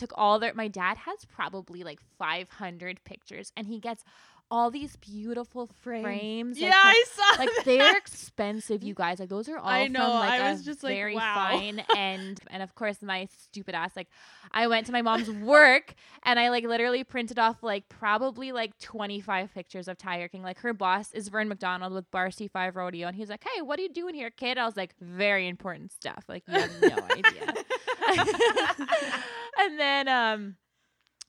took 0.00 0.12
all 0.16 0.38
their 0.38 0.54
my 0.54 0.66
dad 0.66 0.96
has 0.96 1.24
probably 1.26 1.84
like 1.84 2.00
500 2.18 3.04
pictures 3.04 3.52
and 3.56 3.66
he 3.66 3.78
gets 3.78 4.02
all 4.50 4.70
these 4.70 4.96
beautiful 4.96 5.68
Frames. 5.80 6.04
frames. 6.04 6.58
yeah, 6.58 6.70
like, 6.70 6.76
I 6.76 7.04
saw. 7.06 7.38
like 7.38 7.48
that. 7.56 7.64
they're 7.64 7.96
expensive, 7.96 8.82
you 8.82 8.94
guys. 8.94 9.20
Like 9.20 9.28
those 9.28 9.48
are 9.48 9.58
all 9.58 9.68
I 9.68 9.86
know, 9.86 10.00
from 10.00 10.10
like 10.10 10.40
I 10.40 10.50
was 10.50 10.64
just 10.64 10.82
like, 10.82 10.96
very 10.96 11.14
wow. 11.14 11.34
fine 11.34 11.84
and 11.96 12.40
and 12.50 12.62
of 12.62 12.74
course 12.74 13.00
my 13.00 13.28
stupid 13.44 13.74
ass 13.74 13.92
like 13.94 14.08
I 14.50 14.66
went 14.66 14.86
to 14.86 14.92
my 14.92 15.02
mom's 15.02 15.30
work 15.42 15.94
and 16.24 16.40
I 16.40 16.50
like 16.50 16.64
literally 16.64 17.04
printed 17.04 17.38
off 17.38 17.62
like 17.62 17.88
probably 17.88 18.50
like 18.50 18.76
25 18.80 19.54
pictures 19.54 19.86
of 19.86 19.98
Tiger 19.98 20.26
King. 20.26 20.42
Like 20.42 20.58
her 20.60 20.72
boss 20.72 21.12
is 21.12 21.28
Vern 21.28 21.48
McDonald 21.48 21.92
with 21.92 22.10
Bar 22.10 22.28
C5 22.30 22.74
Rodeo 22.74 23.06
and 23.06 23.16
he's 23.16 23.30
like, 23.30 23.44
"Hey, 23.54 23.62
what 23.62 23.78
are 23.78 23.82
you 23.82 23.92
doing 23.92 24.14
here, 24.14 24.30
kid?" 24.30 24.58
I 24.58 24.66
was 24.66 24.76
like, 24.76 24.94
"Very 25.00 25.46
important 25.46 25.92
stuff." 25.92 26.24
Like 26.28 26.42
you 26.48 26.58
have 26.58 26.82
no 26.82 26.96
idea. 27.10 27.54
and 29.58 29.78
then 29.78 30.08
um 30.08 30.56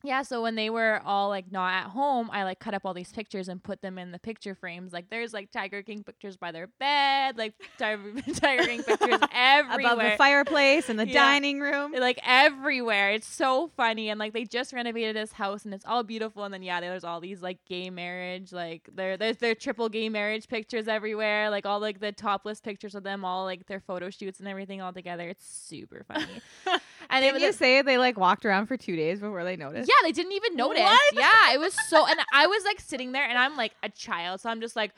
yeah, 0.03 0.21
so 0.23 0.41
when 0.41 0.55
they 0.55 0.69
were 0.69 1.01
all 1.05 1.29
like 1.29 1.51
not 1.51 1.73
at 1.73 1.89
home, 1.89 2.29
I 2.31 2.43
like 2.43 2.59
cut 2.59 2.73
up 2.73 2.81
all 2.85 2.93
these 2.93 3.11
pictures 3.11 3.47
and 3.47 3.61
put 3.63 3.81
them 3.81 3.97
in 3.97 4.11
the 4.11 4.19
picture 4.19 4.55
frames. 4.55 4.93
Like 4.93 5.09
there's 5.09 5.33
like 5.33 5.51
Tiger 5.51 5.81
King 5.83 6.03
pictures 6.03 6.37
by 6.37 6.51
their 6.51 6.67
bed, 6.79 7.37
like 7.37 7.53
Tiger, 7.77 8.13
Tiger 8.35 8.63
King 8.63 8.83
pictures 8.83 9.19
everywhere. 9.33 9.93
Above 9.93 10.11
the 10.11 10.15
fireplace 10.17 10.89
in 10.89 10.97
the 10.97 11.07
Yeah. 11.07 11.13
dining 11.13 11.59
room. 11.59 11.93
like 11.93 12.19
everywhere. 12.25 13.11
It's 13.11 13.27
so 13.27 13.69
funny. 13.77 14.09
And 14.09 14.19
like 14.19 14.33
they 14.33 14.43
just 14.45 14.73
renovated 14.73 15.15
this 15.15 15.31
house 15.33 15.65
and 15.65 15.73
it's 15.73 15.85
all 15.85 16.03
beautiful. 16.03 16.43
And 16.43 16.53
then 16.53 16.63
yeah, 16.63 16.81
there's 16.81 17.03
all 17.03 17.19
these 17.19 17.41
like 17.41 17.59
gay 17.67 17.89
marriage, 17.89 18.51
like 18.51 18.89
there 18.93 19.17
there's 19.17 19.37
their 19.37 19.55
triple 19.55 19.89
gay 19.89 20.09
marriage 20.09 20.47
pictures 20.47 20.87
everywhere, 20.87 21.49
like 21.49 21.65
all 21.65 21.79
like 21.79 21.99
the 21.99 22.11
topless 22.11 22.59
pictures 22.59 22.95
of 22.95 23.03
them, 23.03 23.23
all 23.23 23.45
like 23.45 23.67
their 23.67 23.79
photo 23.79 24.09
shoots 24.09 24.39
and 24.39 24.47
everything 24.47 24.81
all 24.81 24.93
together. 24.93 25.29
It's 25.29 25.47
super 25.47 26.05
funny. 26.07 26.41
and 27.11 27.23
Did 27.23 27.41
you 27.41 27.51
say 27.51 27.81
they 27.81 27.97
like 27.97 28.17
walked 28.17 28.45
around 28.45 28.67
for 28.67 28.77
two 28.77 28.95
days 28.95 29.19
before 29.19 29.43
they 29.43 29.55
noticed? 29.55 29.87
yeah, 29.89 30.07
they 30.07 30.11
didn't 30.11 30.31
even 30.31 30.55
notice. 30.55 30.81
What? 30.83 31.13
Yeah, 31.13 31.53
it 31.53 31.59
was 31.59 31.75
so, 31.89 32.05
and 32.07 32.19
I 32.33 32.47
was 32.47 32.63
like 32.65 32.79
sitting 32.79 33.11
there, 33.11 33.27
and 33.27 33.37
I'm 33.37 33.55
like 33.57 33.73
a 33.83 33.89
child, 33.89 34.41
so 34.41 34.49
I'm 34.49 34.61
just 34.61 34.75
like, 34.75 34.91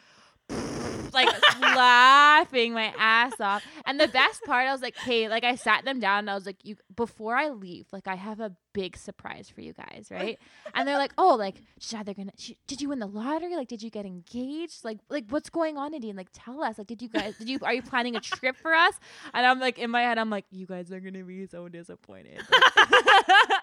like 1.13 1.29
laughing 1.61 2.73
my 2.73 2.93
ass 2.97 3.39
off. 3.39 3.63
And 3.85 3.99
the 3.99 4.07
best 4.07 4.43
part, 4.43 4.67
I 4.67 4.71
was 4.71 4.81
like, 4.81 4.97
hey, 4.97 5.27
like 5.29 5.43
I 5.43 5.55
sat 5.55 5.85
them 5.85 5.99
down, 5.99 6.19
and 6.19 6.29
I 6.29 6.35
was 6.35 6.45
like, 6.45 6.57
you 6.63 6.75
before 6.95 7.35
I 7.35 7.49
leave, 7.49 7.87
like 7.91 8.07
I 8.07 8.15
have 8.15 8.39
a 8.39 8.55
big 8.73 8.97
surprise 8.97 9.49
for 9.49 9.61
you 9.61 9.73
guys, 9.73 10.07
right? 10.11 10.39
And 10.73 10.87
they're 10.87 10.97
like, 10.97 11.13
oh, 11.17 11.35
like, 11.35 11.61
Shad, 11.79 12.05
they're 12.05 12.15
gonna, 12.15 12.31
did 12.67 12.81
you 12.81 12.89
win 12.89 12.99
the 12.99 13.07
lottery? 13.07 13.55
Like, 13.55 13.67
did 13.67 13.83
you 13.83 13.89
get 13.89 14.05
engaged? 14.05 14.83
Like, 14.83 14.97
like 15.09 15.25
what's 15.29 15.49
going 15.49 15.77
on, 15.77 15.91
Nadine? 15.91 16.15
Like, 16.15 16.29
tell 16.33 16.63
us. 16.63 16.77
Like, 16.77 16.87
did 16.87 17.01
you 17.01 17.09
guys, 17.09 17.37
did 17.37 17.47
you, 17.49 17.59
are 17.61 17.73
you 17.73 17.83
planning 17.83 18.15
a 18.15 18.19
trip 18.19 18.55
for 18.57 18.73
us? 18.73 18.95
And 19.33 19.45
I'm 19.45 19.59
like, 19.59 19.77
in 19.77 19.91
my 19.91 20.01
head, 20.01 20.17
I'm 20.17 20.29
like, 20.29 20.45
you 20.51 20.65
guys 20.65 20.91
are 20.91 20.99
gonna 20.99 21.23
be 21.23 21.45
so 21.47 21.69
disappointed. 21.69 22.41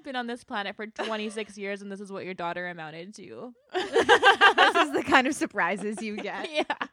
I've 0.00 0.04
been 0.04 0.16
on 0.16 0.26
this 0.26 0.44
planet 0.44 0.76
for 0.76 0.86
26 0.86 1.58
years, 1.58 1.82
and 1.82 1.92
this 1.92 2.00
is 2.00 2.10
what 2.10 2.24
your 2.24 2.32
daughter 2.32 2.66
amounted 2.68 3.14
to. 3.16 3.52
this 3.74 4.76
is 4.76 4.92
the 4.92 5.02
kind 5.06 5.26
of 5.26 5.34
surprises 5.34 6.00
you 6.00 6.16
get. 6.16 6.48
yeah. 6.50 6.86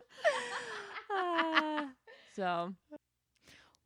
Ah, 1.09 1.89
so 2.35 2.73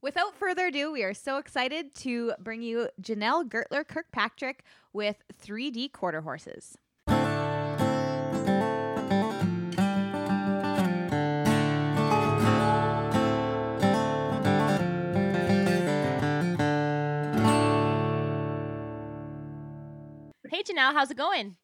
Without 0.01 0.35
further 0.35 0.65
ado, 0.67 0.91
we 0.91 1.03
are 1.03 1.13
so 1.13 1.37
excited 1.37 1.93
to 1.97 2.33
bring 2.39 2.63
you 2.63 2.89
Janelle 2.99 3.47
Gertler 3.47 3.87
Kirkpatrick 3.87 4.63
with 4.91 5.21
3D 5.39 5.91
quarter 5.91 6.21
horses. 6.21 6.75
Hey 20.51 20.63
Janelle, 20.63 20.91
how's 20.91 21.09
it 21.09 21.15
going? 21.15 21.55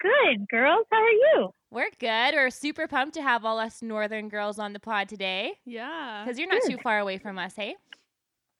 Good, 0.00 0.46
girls. 0.48 0.86
How 0.92 0.98
are 1.02 1.10
you? 1.10 1.50
We're 1.72 1.90
good. 1.98 2.32
We're 2.32 2.48
super 2.50 2.86
pumped 2.86 3.14
to 3.14 3.22
have 3.22 3.44
all 3.44 3.58
us 3.58 3.82
northern 3.82 4.28
girls 4.28 4.60
on 4.60 4.72
the 4.72 4.78
pod 4.78 5.08
today. 5.08 5.54
yeah. 5.66 6.22
Because 6.24 6.38
you're 6.38 6.46
not 6.46 6.62
Good. 6.62 6.76
too 6.76 6.78
far 6.80 7.00
away 7.00 7.18
from 7.18 7.40
us, 7.40 7.54
hey? 7.56 7.74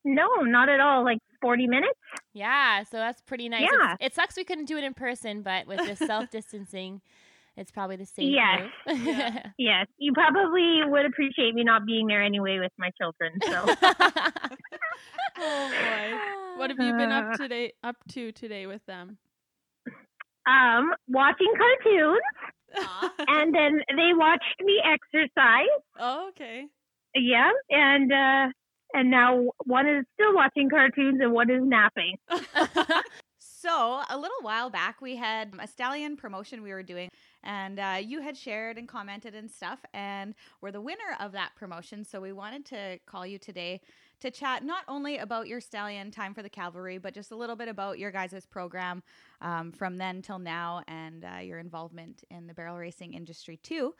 No, 0.04 0.26
not 0.40 0.68
at 0.68 0.80
all. 0.80 1.04
Like 1.04 1.18
40 1.40 1.68
minutes? 1.68 2.00
Yeah, 2.34 2.82
so 2.82 2.96
that's 2.96 3.20
pretty 3.20 3.48
nice. 3.48 3.68
Yeah. 3.72 3.92
It's, 4.00 4.06
it 4.06 4.14
sucks 4.16 4.36
we 4.36 4.42
couldn't 4.42 4.64
do 4.64 4.76
it 4.76 4.82
in 4.82 4.92
person, 4.92 5.42
but 5.42 5.68
with 5.68 5.86
the 5.86 5.94
self 6.04 6.30
distancing, 6.30 7.00
it's 7.56 7.70
probably 7.70 7.94
the 7.94 8.06
same. 8.06 8.30
Yes. 8.32 8.62
Yeah. 8.88 9.50
Yes. 9.56 9.86
You 9.98 10.14
probably 10.14 10.80
would 10.84 11.06
appreciate 11.06 11.54
me 11.54 11.62
not 11.62 11.86
being 11.86 12.08
there 12.08 12.24
anyway 12.24 12.58
with 12.58 12.72
my 12.76 12.90
children. 13.00 13.34
So, 13.46 13.66
Oh 15.40 15.70
boy. 15.70 16.58
What 16.58 16.70
have 16.70 16.80
you 16.80 16.92
been 16.94 17.12
up 17.12 17.34
today 17.36 17.74
up 17.84 17.94
to 18.14 18.32
today 18.32 18.66
with 18.66 18.84
them? 18.86 19.18
Um, 20.48 20.92
watching 21.08 21.52
cartoons, 21.56 22.20
and 23.28 23.54
then 23.54 23.80
they 23.96 24.12
watched 24.14 24.60
me 24.60 24.80
exercise. 24.84 25.66
oh, 25.98 26.28
okay. 26.30 26.66
Yeah, 27.14 27.50
and 27.70 28.12
uh, 28.12 28.52
and 28.94 29.10
now 29.10 29.48
one 29.64 29.88
is 29.88 30.04
still 30.14 30.34
watching 30.34 30.70
cartoons 30.70 31.20
and 31.20 31.32
one 31.32 31.50
is 31.50 31.62
napping. 31.62 32.16
So, 33.60 34.02
a 34.08 34.16
little 34.16 34.38
while 34.42 34.70
back, 34.70 35.02
we 35.02 35.16
had 35.16 35.52
a 35.58 35.66
stallion 35.66 36.16
promotion 36.16 36.62
we 36.62 36.70
were 36.70 36.84
doing, 36.84 37.10
and 37.42 37.80
uh, 37.80 37.98
you 38.00 38.20
had 38.20 38.36
shared 38.36 38.78
and 38.78 38.86
commented 38.86 39.34
and 39.34 39.50
stuff, 39.50 39.80
and 39.92 40.36
we're 40.60 40.70
the 40.70 40.80
winner 40.80 41.16
of 41.18 41.32
that 41.32 41.56
promotion. 41.56 42.04
So, 42.04 42.20
we 42.20 42.32
wanted 42.32 42.64
to 42.66 43.00
call 43.04 43.26
you 43.26 43.36
today 43.36 43.80
to 44.20 44.30
chat 44.30 44.64
not 44.64 44.84
only 44.88 45.18
about 45.18 45.48
your 45.48 45.60
stallion 45.60 46.10
time 46.10 46.34
for 46.34 46.42
the 46.42 46.48
cavalry, 46.50 46.98
but 46.98 47.14
just 47.14 47.30
a 47.30 47.36
little 47.36 47.56
bit 47.56 47.68
about 47.68 47.98
your 47.98 48.10
guys' 48.10 48.46
program 48.46 49.02
um, 49.40 49.72
from 49.72 49.96
then 49.98 50.22
till 50.22 50.38
now 50.38 50.82
and 50.88 51.24
uh, 51.24 51.38
your 51.40 51.58
involvement 51.58 52.24
in 52.30 52.46
the 52.46 52.54
barrel 52.54 52.76
racing 52.76 53.14
industry 53.14 53.56
too. 53.56 53.94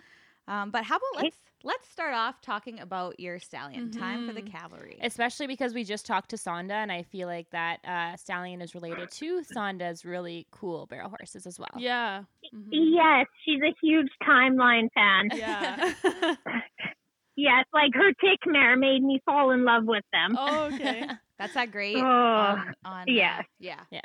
Um, 0.46 0.70
but 0.70 0.85
how 0.85 0.96
about 0.96 1.22
let's 1.24 1.37
let's 1.62 1.88
start 1.88 2.14
off 2.14 2.40
talking 2.40 2.81
about 2.81 3.20
your 3.20 3.38
stallion 3.38 3.90
time 3.90 4.24
for 4.24 4.33
the 4.33 4.40
Mhm. 4.40 4.50
cavalry. 4.50 4.98
Especially 5.02 5.46
because 5.46 5.74
we 5.74 5.85
just 5.85 6.07
talked 6.07 6.31
to 6.31 6.37
Sonda, 6.37 6.72
and 6.72 6.90
I 6.90 7.02
feel 7.02 7.28
like 7.28 7.50
that 7.50 7.81
uh, 7.85 8.16
stallion 8.16 8.62
is 8.62 8.74
related 8.74 9.11
to 9.12 9.40
Sonda's 9.42 10.04
really 10.04 10.46
cool 10.50 10.87
barrel 10.87 11.11
horses 11.11 11.46
as 11.46 11.59
well. 11.59 11.68
Yeah. 11.81 12.24
Mhm. 12.54 12.70
Yes, 12.72 13.26
she's 13.44 13.61
a 13.62 13.74
huge 13.83 14.11
timeline 14.22 14.88
fan. 14.94 15.31
Yeah. 15.33 15.78
Yes, 17.38 17.66
like 17.72 17.92
her 17.94 18.12
tick 18.14 18.40
mare 18.46 18.77
made 18.77 19.01
me 19.01 19.22
fall 19.24 19.53
in 19.53 19.64
love 19.64 19.85
with 19.85 20.03
them. 20.12 20.35
oh, 20.37 20.70
okay. 20.74 21.07
That's 21.38 21.55
that 21.55 21.70
great. 21.70 21.94
Oh, 21.96 22.01
on, 22.03 22.74
on, 22.85 23.03
uh, 23.03 23.05
yes. 23.07 23.44
yeah. 23.61 24.01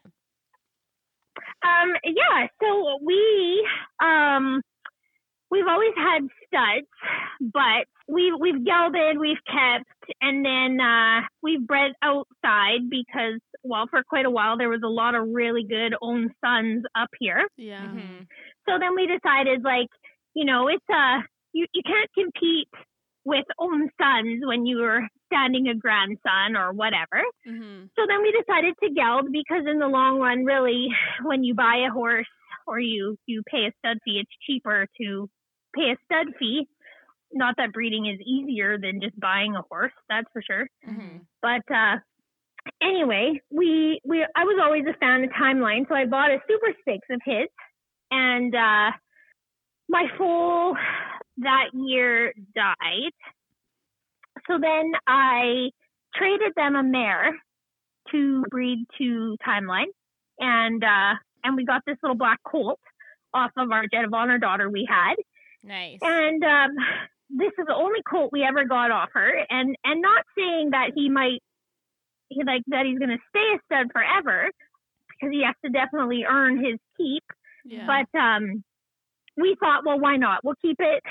Um, 1.66 1.94
yeah, 2.04 2.46
so 2.62 3.00
we 3.02 3.68
um 4.04 4.62
we've 5.50 5.66
always 5.68 5.94
had 5.98 6.28
studs, 6.46 6.88
but 7.42 7.88
we've 8.08 8.34
we've 8.40 8.64
gelded, 8.64 9.18
we've 9.18 9.42
kept, 9.48 9.90
and 10.22 10.46
then 10.46 10.80
uh 10.80 11.22
we've 11.42 11.66
bred 11.66 11.94
outside 12.04 12.88
because 12.88 13.40
well 13.64 13.88
for 13.90 14.04
quite 14.04 14.28
a 14.28 14.30
while 14.30 14.60
there 14.60 14.70
was 14.70 14.82
a 14.84 14.88
lot 14.88 15.16
of 15.16 15.28
really 15.32 15.64
good 15.64 15.96
own 16.04 16.30
sons 16.46 16.84
up 16.96 17.10
here. 17.20 17.48
Yeah. 17.58 17.82
Mhm. 17.88 18.28
So 18.70 18.78
then 18.80 18.94
we 18.96 19.08
decided 19.08 19.64
like, 19.64 19.88
you 20.36 20.46
know, 20.46 20.68
it's 20.68 20.86
uh 20.88 21.22
you, 21.52 21.66
you 21.74 21.82
can't 21.84 22.10
compete 22.14 22.68
with 23.26 23.46
own 23.58 23.90
sons 24.02 24.44
when 24.46 24.66
you 24.66 24.78
were 24.78 25.08
standing 25.28 25.68
a 25.68 25.76
grandson 25.76 26.56
or 26.56 26.74
whatever. 26.74 27.24
Mm-hmm. 27.48 27.86
So 27.96 28.02
then 28.08 28.22
we 28.22 28.32
decided 28.32 28.76
to 28.84 28.90
geld 28.94 29.32
because 29.32 29.64
in 29.70 29.80
the 29.80 29.88
long 29.88 30.20
run, 30.20 30.46
really, 30.46 30.90
when 31.24 31.44
you 31.44 31.54
buy 31.54 31.86
a 31.88 31.92
horse 31.92 32.28
or 32.68 32.80
you 32.80 33.18
you 33.26 33.44
pay 33.50 33.66
a 33.68 33.72
stud 33.80 33.98
fee, 34.06 34.22
it's 34.22 34.32
cheaper 34.46 34.88
to 35.02 35.30
pay 35.76 35.92
a 35.92 35.98
stud 36.06 36.34
fee. 36.38 36.68
Not 37.32 37.56
that 37.58 37.74
breeding 37.74 38.06
is 38.06 38.20
easier 38.22 38.78
than 38.78 39.02
just 39.02 39.20
buying 39.20 39.56
a 39.56 39.64
horse, 39.70 39.94
that's 40.08 40.28
for 40.32 40.42
sure. 40.42 40.68
Mhm. 40.88 41.22
But 41.42 41.64
uh, 41.74 41.98
anyway, 42.82 43.42
we 43.50 44.00
we 44.06 44.26
I 44.36 44.44
was 44.44 44.60
always 44.62 44.86
a 44.86 44.98
fan 45.00 45.24
of 45.24 45.30
Timeline, 45.32 45.88
so 45.88 45.96
I 45.96 46.06
bought 46.06 46.32
a 46.32 46.40
Super 46.48 46.74
Stakes 46.82 47.08
of 47.10 47.22
his, 47.26 47.48
and 48.12 48.54
uh, 48.54 48.92
my 49.90 50.06
foal 50.18 50.76
that 51.38 51.70
year 51.74 52.34
died. 52.56 53.12
So 54.48 54.58
then 54.60 54.92
I 55.08 55.70
traded 56.16 56.54
them 56.56 56.76
a 56.76 56.84
mare 56.84 57.34
to 58.12 58.44
breed 58.50 58.86
to 58.98 59.38
Timeline, 59.48 59.92
and 60.40 60.84
uh, 60.84 61.16
and 61.44 61.56
we 61.56 61.66
got 61.66 61.82
this 61.86 61.98
little 62.04 62.18
black 62.18 62.40
colt 62.46 62.80
off 63.34 63.52
of 63.58 63.72
our 63.72 63.88
Jet 63.88 64.06
of 64.06 64.14
Honor 64.14 64.38
daughter 64.38 64.70
we 64.70 64.88
had. 64.90 65.16
Nice. 65.64 65.98
And 66.02 66.44
um, 66.44 66.72
this 67.30 67.52
is 67.58 67.66
the 67.66 67.76
only 67.76 68.02
colt 68.08 68.32
we 68.32 68.44
ever 68.44 68.66
got 68.66 68.92
off 68.92 69.10
her, 69.14 69.46
and 69.50 69.76
and 69.84 70.02
not 70.02 70.26
saying 70.38 70.72
that 70.72 70.92
he 70.96 71.10
might, 71.10 71.42
he 72.30 72.44
like 72.44 72.64
that 72.68 72.86
he's 72.86 73.00
gonna 73.00 73.18
stay 73.30 73.56
a 73.56 73.60
stud 73.66 73.92
forever, 73.94 74.50
because 75.10 75.32
he 75.32 75.44
has 75.44 75.56
to 75.64 75.72
definitely 75.72 76.26
earn 76.28 76.58
his 76.58 76.78
keep. 76.98 77.24
Yeah. 77.66 77.88
But 77.88 78.20
um, 78.20 78.64
we 79.38 79.56
thought, 79.60 79.86
well, 79.86 80.00
why 80.00 80.18
not? 80.18 80.40
We'll 80.44 80.56
keep 80.62 80.78
it 80.80 81.04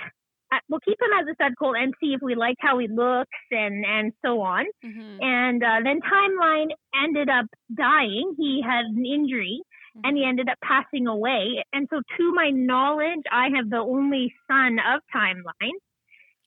uh, 0.53 0.59
we'll 0.69 0.81
keep 0.81 0.99
him 1.01 1.09
as 1.19 1.27
a 1.31 1.35
stud 1.35 1.53
colt 1.59 1.77
and 1.79 1.95
see 1.99 2.13
if 2.13 2.21
we 2.21 2.35
like 2.35 2.57
how 2.61 2.77
he 2.79 2.87
looks 2.87 3.31
and 3.51 3.85
and 3.87 4.13
so 4.25 4.41
on. 4.43 4.67
Mm-hmm. 4.85 5.23
And 5.23 5.63
uh, 5.65 5.81
then 5.83 6.01
Timeline 6.03 6.69
ended 7.03 7.29
up 7.31 7.47
dying. 7.75 8.35
He 8.39 8.63
had 8.63 8.85
an 8.85 9.05
injury 9.07 9.63
and 10.05 10.17
he 10.17 10.25
ended 10.25 10.49
up 10.51 10.59
passing 10.63 11.07
away. 11.07 11.65
And 11.73 11.87
so, 11.91 12.01
to 12.19 12.33
my 12.35 12.51
knowledge, 12.51 13.23
I 13.31 13.49
have 13.57 13.71
the 13.71 13.79
only 13.79 14.35
son 14.51 14.79
of 14.79 15.01
Timeline. 15.15 15.77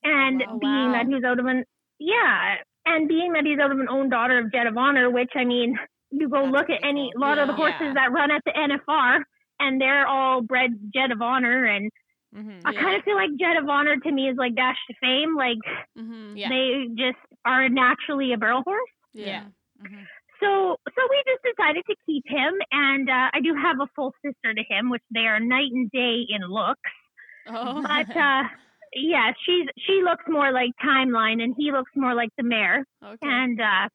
And 0.04 0.44
Oh, 0.48 0.60
being 0.60 0.92
that 0.92 1.06
he's 1.08 1.24
out 1.24 1.40
of 1.40 1.46
an 1.48 1.64
yeah, 2.00 2.56
and 2.86 3.08
being 3.08 3.34
that 3.34 3.46
he's 3.46 3.58
out 3.60 3.72
of 3.72 3.80
an 3.80 3.88
own 3.90 4.10
daughter 4.10 4.38
of 4.38 4.52
Jet 4.52 4.68
of 4.68 4.78
Honor, 4.78 5.10
which 5.10 5.32
I 5.36 5.46
mean, 5.46 5.80
you 6.12 6.30
go 6.30 6.42
That's 6.42 6.52
look 6.54 6.70
at 6.70 6.84
any 6.88 7.12
cool. 7.16 7.22
lot 7.28 7.40
of 7.40 7.48
the 7.48 7.54
Yeah. 7.54 7.58
horses 7.58 7.94
that 7.96 8.12
run 8.12 8.30
at 8.32 8.44
the 8.46 8.52
NFR, 8.52 9.24
and 9.60 9.80
they're 9.80 10.08
all 10.08 10.42
bred 10.42 10.72
Jet 10.94 11.12
of 11.12 11.22
Honor. 11.22 11.66
And 11.66 11.92
Mhm. 12.36 12.62
I 12.66 12.72
Yeah. 12.72 12.82
kind 12.82 12.96
of 12.98 13.04
feel 13.04 13.16
like 13.16 13.30
Jet 13.40 13.58
of 13.58 13.70
Honor 13.70 13.98
to 13.98 14.12
me 14.12 14.30
is 14.30 14.38
like 14.38 14.56
Dash 14.56 14.78
Ta 14.88 14.94
Fame. 15.02 15.36
Like 15.36 15.58
Mm-hmm. 15.98 16.38
Yeah. 16.38 16.50
they 16.50 16.88
just 16.96 17.18
are 17.46 17.70
naturally 17.70 18.34
a 18.34 18.38
barrel 18.38 18.64
horse. 18.64 18.90
Yeah. 19.14 19.46
Mhm. 19.82 20.06
So, 20.42 20.78
so 20.94 21.08
we 21.10 21.24
just 21.26 21.44
decided 21.56 21.84
to 21.90 21.96
keep 22.06 22.24
him, 22.28 22.54
and 22.72 23.10
uh, 23.10 23.30
I 23.34 23.40
do 23.40 23.54
have 23.56 23.80
a 23.80 23.88
full 23.96 24.14
sister 24.24 24.54
to 24.54 24.64
him, 24.64 24.90
which 24.90 25.02
they 25.10 25.28
are 25.28 25.40
night 25.40 25.72
and 25.72 25.90
day 25.92 26.26
in 26.28 26.42
looks. 26.42 26.92
Oh. 27.48 27.82
But 27.82 28.16
uh, 28.18 28.44
yeah, 28.94 29.32
she's 29.46 29.68
she 29.80 30.02
looks 30.04 30.26
more 30.28 30.52
like 30.52 30.72
Timeline, 30.84 31.42
and 31.42 31.56
he 31.58 31.72
looks 31.72 31.92
more 31.96 32.14
like 32.14 32.32
the 32.38 32.44
mare. 32.44 32.86
Okay. 33.02 33.18
And 33.22 33.62
uh, 33.62 33.88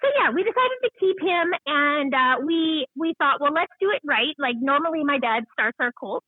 so 0.00 0.08
yeah, 0.18 0.30
we 0.30 0.42
decided 0.42 0.78
to 0.82 0.90
keep 0.98 1.20
him, 1.20 1.52
and 1.66 2.14
uh, 2.14 2.44
we 2.44 2.86
we 2.96 3.14
thought, 3.18 3.40
well, 3.40 3.52
let's 3.52 3.72
do 3.80 3.90
it 3.90 4.02
right. 4.04 4.34
Like 4.38 4.56
normally, 4.60 5.04
my 5.04 5.18
dad 5.18 5.44
starts 5.52 5.76
our 5.80 5.92
colts, 5.92 6.26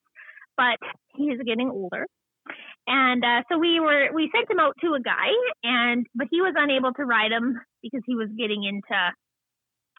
but 0.57 0.79
he's 1.17 1.39
getting 1.45 1.71
older. 1.71 2.07
And 2.87 3.25
uh, 3.25 3.43
so 3.51 3.59
we 3.59 3.81
were 3.81 4.11
we 4.15 4.31
sent 4.35 4.51
him 4.51 4.61
out 4.61 4.75
to 4.83 4.95
a 4.95 5.01
guy, 5.01 5.31
and 5.65 6.07
but 6.15 6.29
he 6.31 6.41
was 6.41 6.55
unable 6.57 6.93
to 6.95 7.05
ride 7.05 7.33
him 7.33 7.61
because 7.83 8.03
he 8.07 8.15
was 8.15 8.29
getting 8.39 8.63
into 8.63 9.13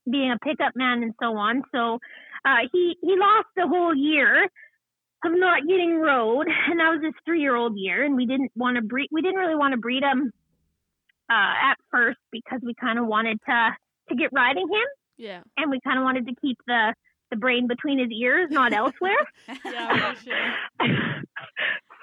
being 0.10 0.32
a 0.32 0.40
pickup 0.40 0.74
man 0.76 1.04
and 1.04 1.14
so 1.22 1.36
on. 1.36 1.64
So 1.76 2.00
uh, 2.46 2.68
he 2.72 2.96
he 3.02 3.16
lost 3.18 3.48
the 3.58 3.68
whole 3.68 3.94
year 3.94 4.46
of 5.26 5.32
not 5.34 5.68
getting 5.68 5.98
rode, 5.98 6.48
and 6.48 6.80
that 6.80 6.90
was 6.90 7.02
his 7.04 7.14
three 7.26 7.42
year 7.42 7.56
old 7.56 7.78
year. 7.78 8.06
And 8.06 8.16
we 8.16 8.26
didn't 8.26 8.52
want 8.56 8.78
to 8.78 8.82
breed. 8.82 9.10
We 9.12 9.22
didn't 9.22 9.40
really 9.40 9.56
want 9.56 9.74
to 9.74 9.78
breed 9.78 10.04
him 10.04 10.32
uh, 11.30 11.72
at 11.72 11.76
first 11.92 12.20
because 12.32 12.60
we 12.64 12.74
kind 12.74 13.00
of 13.00 13.08
wanted 13.08 13.40
to 13.48 13.76
to 14.10 14.16
get 14.16 14.30
riding 14.32 14.68
him, 14.68 14.88
yeah. 15.18 15.42
and 15.58 15.70
we 15.70 15.80
kind 15.82 15.98
of 16.00 16.04
wanted 16.04 16.26
to 16.28 16.34
keep 16.42 16.58
the 16.68 16.94
the 17.30 17.36
brain 17.36 17.68
between 17.68 18.00
his 18.00 18.10
ears, 18.12 18.48
not 18.50 18.74
elsewhere. 18.82 19.28
Yeah, 19.66 20.14
for 20.14 20.24
sure. 20.24 21.24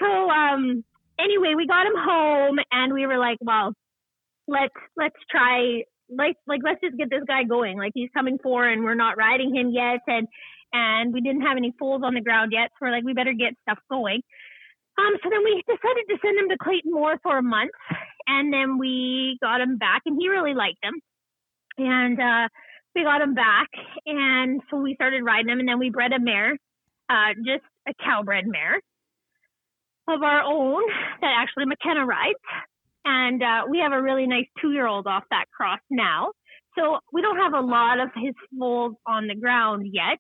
so 0.01 0.31
um 0.31 0.85
anyway 1.19 1.55
we 1.57 1.67
got 1.67 1.87
him 1.87 1.97
home 1.97 2.59
and 2.73 2.93
we 2.93 3.07
were 3.07 3.19
like 3.19 3.39
well 3.41 3.73
let's 4.49 4.75
let's 4.97 5.17
try 5.31 5.83
like 6.11 6.37
like 6.47 6.61
let's 6.65 6.81
just 6.83 6.97
get 6.97 7.11
this 7.11 7.23
guy 7.27 7.45
going 7.45 7.79
like 7.79 7.93
he's 7.95 8.11
coming 8.15 8.39
for 8.43 8.67
and 8.67 8.85
we're 8.85 8.95
not 8.95 9.17
riding 9.17 9.55
him 9.55 9.71
yet 9.71 10.01
and 10.07 10.27
and 10.73 11.13
we 11.13 11.21
didn't 11.21 11.43
have 11.43 11.57
any 11.57 11.73
foals 11.79 12.03
on 12.05 12.15
the 12.15 12.21
ground 12.21 12.53
yet 12.53 12.71
so 12.73 12.87
we're 12.87 12.91
like 12.91 13.05
we 13.05 13.15
better 13.15 13.33
get 13.33 13.55
stuff 13.63 13.79
going 13.89 14.21
um 14.99 15.13
so 15.23 15.31
then 15.31 15.43
we 15.45 15.63
decided 15.67 16.05
to 16.09 16.19
send 16.21 16.39
him 16.39 16.49
to 16.49 16.59
clayton 16.59 16.93
moore 16.93 17.19
for 17.23 17.39
a 17.39 17.43
month 17.43 17.71
and 18.27 18.53
then 18.53 18.79
we 18.79 19.39
got 19.43 19.61
him 19.61 19.77
back 19.79 20.03
and 20.07 20.17
he 20.21 20.29
really 20.29 20.55
liked 20.55 20.79
him 20.83 20.95
and 21.79 22.21
uh 22.21 22.49
we 22.95 23.03
got 23.03 23.21
him 23.21 23.35
back 23.35 23.69
and 24.07 24.61
so 24.71 24.77
we 24.77 24.95
started 24.95 25.23
riding 25.25 25.49
him 25.51 25.59
and 25.61 25.69
then 25.69 25.79
we 25.79 25.91
bred 25.91 26.13
a 26.13 26.21
mare 26.21 26.57
uh 27.11 27.35
just 27.45 27.65
a 27.89 27.93
cowbred 28.03 28.47
mare 28.47 28.81
of 30.09 30.23
our 30.23 30.43
own 30.43 30.83
that 31.21 31.33
actually 31.41 31.65
McKenna 31.67 32.05
rides. 32.05 32.39
And 33.07 33.43
uh, 33.43 33.63
we 33.71 33.79
have 33.79 33.93
a 33.93 34.01
really 34.03 34.27
nice 34.27 34.47
two 34.61 34.73
year 34.73 34.87
old 34.87 35.07
off 35.07 35.25
that 35.31 35.45
cross 35.55 35.81
now. 35.91 36.33
So 36.77 36.99
we 37.13 37.23
don't 37.23 37.39
have 37.39 37.53
a 37.53 37.61
lot 37.61 38.01
of 38.01 38.11
his 38.15 38.35
foals 38.59 38.95
on 39.07 39.27
the 39.29 39.35
ground 39.35 39.87
yet. 39.93 40.19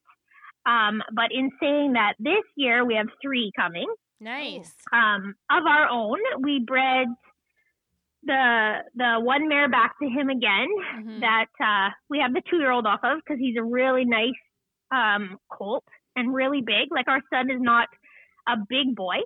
Um, 0.67 1.03
but 1.14 1.33
in 1.33 1.51
saying 1.61 1.95
that, 1.95 2.14
this 2.19 2.45
year 2.57 2.85
we 2.85 2.95
have 2.95 3.09
three 3.21 3.53
coming 3.57 3.87
Nice. 4.21 4.73
um, 4.93 5.35
of 5.51 5.64
our 5.67 5.88
own. 5.90 6.19
We 6.40 6.61
bred 6.67 7.09
the 8.26 8.76
the 8.94 9.20
one 9.20 9.48
mare 9.48 9.68
back 9.68 9.94
to 10.00 10.08
him 10.08 10.28
again 10.30 10.68
Mhm. 10.96 11.20
that 11.20 11.50
uh, 11.60 11.90
we 12.08 12.18
have 12.18 12.32
the 12.32 12.42
two 12.50 12.58
year 12.58 12.70
old 12.70 12.87
off 12.87 13.00
of 13.02 13.18
because 13.18 13.38
he's 13.40 13.56
a 13.56 13.62
really 13.64 14.04
nice 14.04 14.40
um, 14.90 15.38
colt 15.50 15.84
and 16.16 16.34
really 16.34 16.60
big. 16.62 16.90
Like 16.90 17.08
our 17.08 17.20
son 17.32 17.50
is 17.50 17.60
not 17.60 17.88
a 18.48 18.56
big 18.68 18.94
boy, 18.94 19.18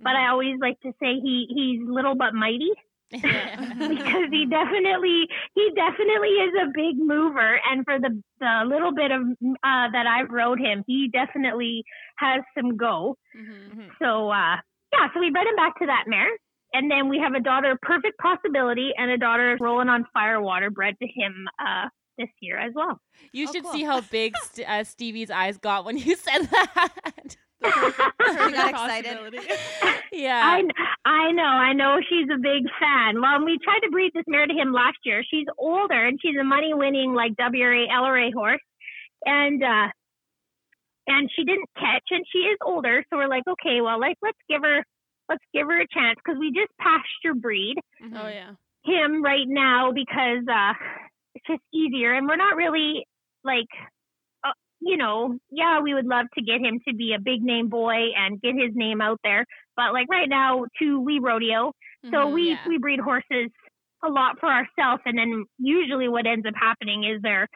but 0.00 0.16
I 0.16 0.28
always 0.28 0.58
like 0.60 0.80
to 0.80 0.92
say 1.00 1.14
he 1.20 1.46
he's 1.48 1.80
little 1.88 2.14
but 2.14 2.34
mighty 2.34 2.70
because 3.12 4.28
he 4.30 4.46
definitely 4.46 5.26
he 5.54 5.70
definitely 5.74 6.28
is 6.46 6.54
a 6.62 6.66
big 6.74 6.96
mover 6.98 7.60
and 7.70 7.84
for 7.84 7.98
the 7.98 8.22
the 8.40 8.62
little 8.66 8.92
bit 8.92 9.10
of 9.10 9.22
uh 9.22 9.86
that 9.92 10.06
I've 10.06 10.30
rode 10.30 10.60
him 10.60 10.84
he 10.86 11.08
definitely 11.12 11.84
has 12.16 12.42
some 12.56 12.76
go 12.76 13.16
Mhm. 13.36 13.88
so 14.00 14.30
uh 14.30 14.56
yeah 14.92 15.08
so 15.12 15.20
we 15.20 15.30
bred 15.30 15.46
him 15.46 15.56
back 15.56 15.78
to 15.78 15.86
that 15.86 16.04
mare 16.06 16.30
and 16.72 16.90
then 16.90 17.08
we 17.08 17.18
have 17.18 17.34
a 17.34 17.40
daughter 17.40 17.78
perfect 17.82 18.18
possibility 18.18 18.90
and 18.96 19.10
a 19.10 19.18
daughter 19.18 19.56
rolling 19.60 19.88
on 19.88 20.04
firewater 20.12 20.70
bred 20.70 20.94
to 21.00 21.06
him 21.08 21.46
uh 21.64 21.88
this 22.18 22.28
year 22.40 22.58
as 22.58 22.72
well 22.74 23.00
You 23.32 23.46
Oh, 23.48 23.52
should 23.52 23.62
cool. 23.64 23.72
see 23.72 23.82
how 23.84 24.00
big 24.02 24.34
St- 24.52 24.68
uh, 24.68 24.84
Stevie's 24.84 25.30
eyes 25.30 25.56
got 25.58 25.84
when 25.84 25.96
you 25.96 26.16
said 26.26 26.42
that. 26.46 27.36
She 27.62 28.52
got 28.52 28.70
excited. 28.70 29.18
Yeah. 30.12 30.40
I, 30.44 30.62
I 31.04 31.32
know, 31.32 31.42
I 31.42 31.72
know 31.74 31.98
she's 32.08 32.28
a 32.32 32.38
big 32.38 32.64
fan. 32.80 33.20
Well, 33.20 33.44
we 33.44 33.58
tried 33.62 33.80
to 33.84 33.90
breed 33.90 34.12
this 34.14 34.24
mare 34.26 34.46
to 34.46 34.52
him 34.54 34.72
last 34.72 34.96
year. 35.04 35.22
She's 35.30 35.46
older 35.58 36.06
and 36.06 36.18
she's 36.22 36.36
a 36.40 36.44
money 36.44 36.72
winning 36.74 37.12
like 37.14 37.32
WRA 37.36 37.86
LRA 37.88 38.32
horse. 38.32 38.60
And 39.26 39.62
uh 39.62 39.88
and 41.06 41.30
she 41.34 41.44
didn't 41.44 41.68
catch 41.76 42.04
and 42.10 42.24
she 42.32 42.38
is 42.38 42.58
older, 42.64 43.04
so 43.10 43.16
we're 43.16 43.28
like, 43.28 43.44
okay, 43.48 43.80
well 43.80 44.00
like 44.00 44.16
let's 44.22 44.38
give 44.48 44.62
her 44.62 44.84
let's 45.30 45.44
give 45.54 45.68
her 45.68 45.80
a 45.80 45.88
chance 45.88 46.18
because 46.24 46.38
we 46.40 46.52
just 46.52 46.72
pasture 46.80 47.34
breed 47.34 47.76
Mhm. 48.02 48.16
Oh 48.18 48.28
yeah. 48.28 48.54
him 48.84 49.22
right 49.22 49.48
now 49.48 49.92
because 49.92 50.44
uh 50.48 50.74
it's 51.34 51.46
just 51.46 51.62
easier 51.72 52.14
and 52.14 52.28
we're 52.28 52.36
not 52.36 52.56
really 52.56 53.06
like 53.44 53.68
uh, 54.44 54.52
you 54.80 54.96
know 54.96 55.38
yeah 55.50 55.80
we 55.80 55.94
would 55.94 56.06
love 56.06 56.26
to 56.34 56.42
get 56.42 56.60
him 56.60 56.80
to 56.88 56.94
be 56.94 57.14
a 57.14 57.20
big 57.20 57.42
name 57.42 57.68
boy 57.68 58.10
and 58.16 58.40
get 58.42 58.54
his 58.54 58.72
name 58.74 59.00
out 59.00 59.20
there 59.24 59.46
but 59.76 59.92
like 59.92 60.08
right 60.10 60.28
now 60.28 60.64
too 60.78 61.00
we 61.00 61.18
rodeo 61.20 61.72
so 62.12 62.26
Mhm. 62.26 62.32
we 62.34 62.48
yeah. 62.50 62.64
we 62.66 62.78
breed 62.78 63.00
horses 63.00 63.50
a 64.04 64.08
lot 64.08 64.38
for 64.40 64.48
ourselves 64.48 65.02
and 65.06 65.18
then 65.18 65.44
usually 65.58 66.08
what 66.08 66.26
ends 66.26 66.46
up 66.46 66.54
happening 66.56 67.04
is 67.04 67.20
they're 67.22 67.48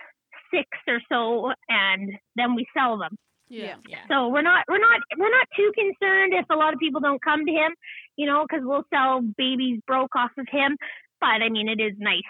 six 0.52 0.68
or 0.88 1.00
so 1.10 1.52
and 1.68 2.12
then 2.36 2.54
we 2.54 2.66
sell 2.76 2.98
them 2.98 3.16
Yeah. 3.48 3.76
yeah. 3.88 3.98
so 4.08 4.28
we're 4.28 4.42
not 4.42 4.64
we're 4.68 4.78
not 4.80 5.00
we're 5.18 5.30
not 5.30 5.46
too 5.56 5.70
concerned 5.74 6.32
if 6.34 6.46
a 6.50 6.56
lot 6.56 6.72
of 6.72 6.78
people 6.80 7.00
don't 7.00 7.22
come 7.22 7.44
to 7.46 7.52
him, 7.52 7.74
you 8.16 8.26
know, 8.26 8.44
because 8.48 8.64
we'll 8.66 8.84
sell 8.92 9.20
babies 9.36 9.80
broke 9.86 10.16
off 10.16 10.30
of 10.38 10.46
him. 10.50 10.76
But 11.20 11.42
I 11.42 11.48
mean, 11.50 11.68
it 11.68 11.80
is 11.80 11.92
nice 11.98 12.22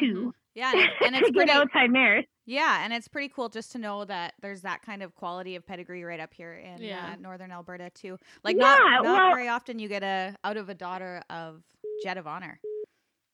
too 0.00 0.32
Yeah, 0.54 0.72
and, 0.72 0.80
it- 0.80 0.90
and 1.04 1.14
to 1.14 1.20
it's 1.20 1.30
get 1.30 1.34
pretty. 1.46 1.52
outside 1.52 1.90
mares. 1.90 2.24
Yeah, 2.48 2.84
and 2.84 2.92
it's 2.92 3.08
pretty 3.08 3.28
cool 3.28 3.48
just 3.48 3.72
to 3.72 3.78
know 3.78 4.04
that 4.04 4.34
there's 4.40 4.60
that 4.62 4.80
kind 4.82 5.02
of 5.02 5.14
quality 5.16 5.56
of 5.56 5.66
pedigree 5.66 6.04
right 6.04 6.20
up 6.20 6.32
here 6.32 6.54
in 6.54 6.80
Yeah. 6.80 7.14
uh, 7.14 7.16
northern 7.20 7.50
Alberta 7.50 7.90
too. 7.90 8.18
Like 8.44 8.56
Yeah, 8.56 8.62
not 8.62 8.90
not 8.90 9.04
well- 9.04 9.30
very 9.34 9.48
often 9.48 9.78
you 9.80 9.88
get 9.88 10.04
a 10.04 10.36
out 10.44 10.56
of 10.56 10.68
a 10.68 10.74
daughter 10.74 11.22
of 11.28 11.62
Jet 12.04 12.18
of 12.18 12.26
Honor. 12.28 12.60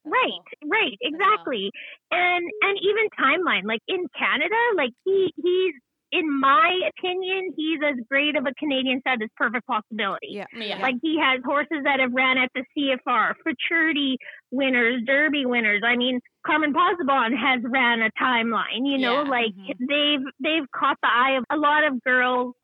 That's 0.05 0.13
Right, 0.13 0.31
cool. 0.61 0.69
right, 0.69 0.97
exactly. 1.01 1.71
And 2.11 2.43
and 2.63 2.77
even 2.81 3.07
timeline, 3.17 3.63
like 3.65 3.81
in 3.87 4.05
Canada, 4.17 4.55
like 4.75 4.91
he 5.05 5.31
he's 5.35 5.75
in 6.13 6.39
my 6.39 6.79
opinion, 6.97 7.53
he's 7.57 7.79
as 7.83 7.95
great 8.09 8.35
of 8.37 8.45
a 8.45 8.53
Canadian 8.59 8.99
stud 9.01 9.21
as 9.23 9.29
perfect 9.35 9.65
possibility. 9.67 10.27
Yeah. 10.29 10.45
Yeah. 10.55 10.77
Like 10.81 10.95
he 11.01 11.17
has 11.19 11.41
horses 11.43 11.79
that 11.85 11.99
have 11.99 12.13
ran 12.13 12.37
at 12.37 12.49
the 12.53 12.63
CFR, 12.77 13.33
futurity 13.43 14.17
winners, 14.51 15.01
Derby 15.07 15.45
winners. 15.45 15.81
I 15.85 15.95
mean, 15.97 16.19
Carmen 16.45 16.73
Pozzobon 16.73 17.31
has 17.35 17.61
ran 17.65 18.01
a 18.03 18.09
timeline. 18.21 18.83
You 18.85 18.99
know, 18.99 19.23
Yeah. 19.23 19.29
like 19.29 19.53
Mhm. 19.55 19.73
they've 19.89 20.25
they've 20.39 20.71
caught 20.71 20.97
the 21.01 21.09
eye 21.11 21.37
of 21.37 21.45
a 21.49 21.57
lot 21.57 21.83
of 21.83 22.01
girls. 22.03 22.55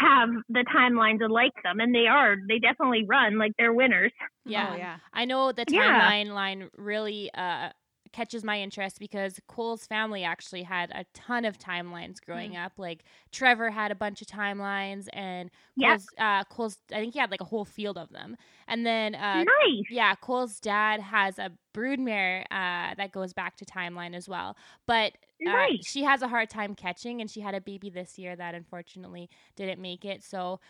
Have 0.00 0.30
the 0.48 0.64
timelines 0.74 1.22
and 1.22 1.32
like 1.32 1.52
them, 1.62 1.78
and 1.78 1.94
they 1.94 2.08
are. 2.08 2.34
They 2.48 2.58
definitely 2.58 3.04
run 3.08 3.38
like 3.38 3.52
they're 3.56 3.72
winners. 3.72 4.10
Yeah. 4.44 4.70
Oh, 4.72 4.76
yeah. 4.76 4.96
I 5.12 5.26
know 5.26 5.52
the 5.52 5.64
Yeah. 5.68 6.10
timeline 6.10 6.32
line 6.32 6.70
really 6.76 7.30
uh, 7.34 7.68
catches 8.12 8.42
my 8.44 8.60
interest 8.60 8.98
because 8.98 9.38
Cole's 9.48 9.86
family 9.86 10.24
actually 10.24 10.62
had 10.64 10.90
a 10.90 11.04
ton 11.14 11.44
of 11.44 11.58
timelines 11.58 12.16
growing 12.24 12.52
Mm. 12.52 12.64
up. 12.66 12.72
Like 12.78 13.04
Trevor 13.32 13.70
had 13.70 13.90
a 13.90 13.94
bunch 13.94 14.20
of 14.20 14.26
timelines, 14.28 15.06
and 15.12 15.50
Yep. 15.76 15.90
Cole's, 15.90 16.06
uh, 16.18 16.44
Cole's 16.44 16.78
I 16.92 17.00
think 17.00 17.14
he 17.14 17.20
had 17.20 17.30
like 17.30 17.40
a 17.40 17.44
whole 17.44 17.64
field 17.64 17.96
of 17.98 18.10
them. 18.10 18.36
And 18.68 18.84
then 18.84 19.14
uh, 19.14 19.44
nice. 19.44 19.84
yeah, 19.90 20.14
Cole's 20.16 20.58
dad 20.60 21.00
has 21.00 21.38
a 21.38 21.50
broodmare 21.74 22.42
uh, 22.50 22.94
that 22.96 23.12
goes 23.12 23.32
back 23.32 23.56
to 23.56 23.64
timeline 23.64 24.14
as 24.14 24.28
well. 24.28 24.56
But 24.86 25.12
uh, 25.46 25.50
Right. 25.50 25.84
she 25.84 26.02
has 26.04 26.22
a 26.22 26.28
hard 26.28 26.50
time 26.50 26.74
catching, 26.74 27.20
and 27.20 27.30
she 27.30 27.40
had 27.40 27.54
a 27.54 27.60
baby 27.60 27.90
this 27.90 28.18
year 28.18 28.36
that 28.36 28.54
unfortunately 28.54 29.28
didn't 29.56 29.80
make 29.80 30.04
it. 30.04 30.22
So 30.22 30.60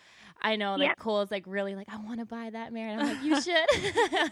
I 0.41 0.55
know 0.55 0.75
like 0.75 0.89
Yep. 0.89 0.97
Cole's 0.99 1.31
like 1.31 1.43
really 1.47 1.75
like 1.75 1.87
I 1.89 1.97
want 1.97 2.19
to 2.19 2.25
buy 2.25 2.49
that 2.49 2.71
mare, 2.73 2.89
and 2.89 3.01
I'm 3.01 3.07
like 3.07 3.23
you 3.23 3.41
should. 3.41 4.31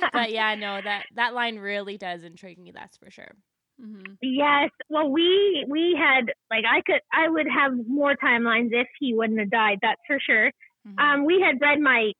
but, 0.00 0.10
but 0.12 0.30
yeah, 0.32 0.54
no 0.54 0.80
that 0.80 1.04
that 1.14 1.34
line 1.34 1.58
really 1.58 1.96
does 1.98 2.22
intrigue 2.24 2.58
me. 2.58 2.70
That's 2.70 2.96
for 2.96 3.10
sure. 3.10 3.32
Mm-hmm. 3.80 4.14
Yes. 4.22 4.70
Well, 4.88 5.08
we 5.10 5.64
we 5.68 5.96
had 5.98 6.32
like 6.50 6.64
I 6.68 6.80
could 6.82 7.00
I 7.12 7.28
would 7.28 7.46
have 7.48 7.72
more 7.86 8.14
timelines 8.16 8.70
if 8.72 8.88
he 8.98 9.14
wouldn't 9.14 9.38
have 9.38 9.50
died. 9.50 9.78
That's 9.82 10.00
for 10.06 10.18
sure. 10.20 10.50
Mhm. 10.86 10.98
Um, 11.00 11.24
we 11.24 11.40
had 11.40 11.58
bred 11.58 11.80
my 11.80 12.12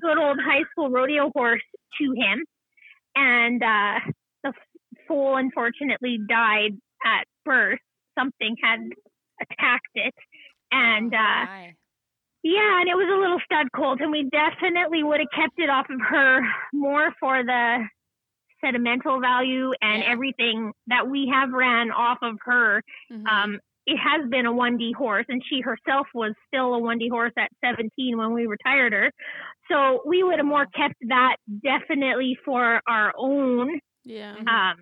good 0.00 0.18
old 0.18 0.38
high 0.40 0.64
school 0.70 0.90
rodeo 0.90 1.30
horse 1.34 1.62
to 2.00 2.12
him, 2.12 2.44
and 3.14 3.62
uh, 3.62 4.00
the 4.04 4.10
f- 4.10 4.14
foal 5.12 5.36
unfortunately 5.36 6.18
died 6.28 6.72
at 7.04 7.24
birth. 7.44 7.78
Something 8.18 8.56
had 8.62 8.80
attacked 9.40 9.88
it, 9.94 10.14
and 10.70 11.12
uh, 11.14 11.16
Why? 11.46 11.74
yeah, 12.42 12.80
and 12.80 12.88
it 12.88 12.94
was 12.96 13.08
a 13.12 13.20
little 13.20 13.38
stud 13.44 13.68
colt, 13.74 14.00
and 14.00 14.10
we 14.10 14.28
definitely 14.30 15.02
would 15.02 15.20
have 15.20 15.28
kept 15.34 15.58
it 15.58 15.68
off 15.70 15.86
of 15.90 16.00
her 16.08 16.40
more 16.72 17.10
for 17.20 17.42
the 17.44 17.84
sentimental 18.64 19.20
value 19.20 19.72
and 19.80 20.02
Yeah. 20.02 20.08
everything 20.12 20.72
that 20.86 21.08
we 21.08 21.28
have 21.32 21.50
ran 21.52 21.90
off 21.90 22.18
of 22.22 22.36
her. 22.44 22.82
Mm-hmm. 23.12 23.26
Um, 23.26 23.58
it 23.86 23.96
has 23.96 24.28
been 24.30 24.46
a 24.46 24.52
1D 24.52 24.94
horse, 24.94 25.26
and 25.28 25.42
she 25.48 25.60
herself 25.60 26.06
was 26.14 26.32
still 26.46 26.74
a 26.76 26.80
1D 26.80 27.10
horse 27.10 27.32
at 27.36 27.50
17 27.64 28.16
when 28.16 28.32
we 28.32 28.46
retired 28.46 28.92
her. 28.92 29.10
So 29.70 30.02
we 30.06 30.22
would 30.22 30.38
have 30.38 30.46
more 30.46 30.66
kept 30.66 30.94
that 31.08 31.36
definitely 31.64 32.38
for 32.44 32.80
our 32.86 33.12
own. 33.18 33.80
yeah. 34.04 34.36
Um, 34.36 34.76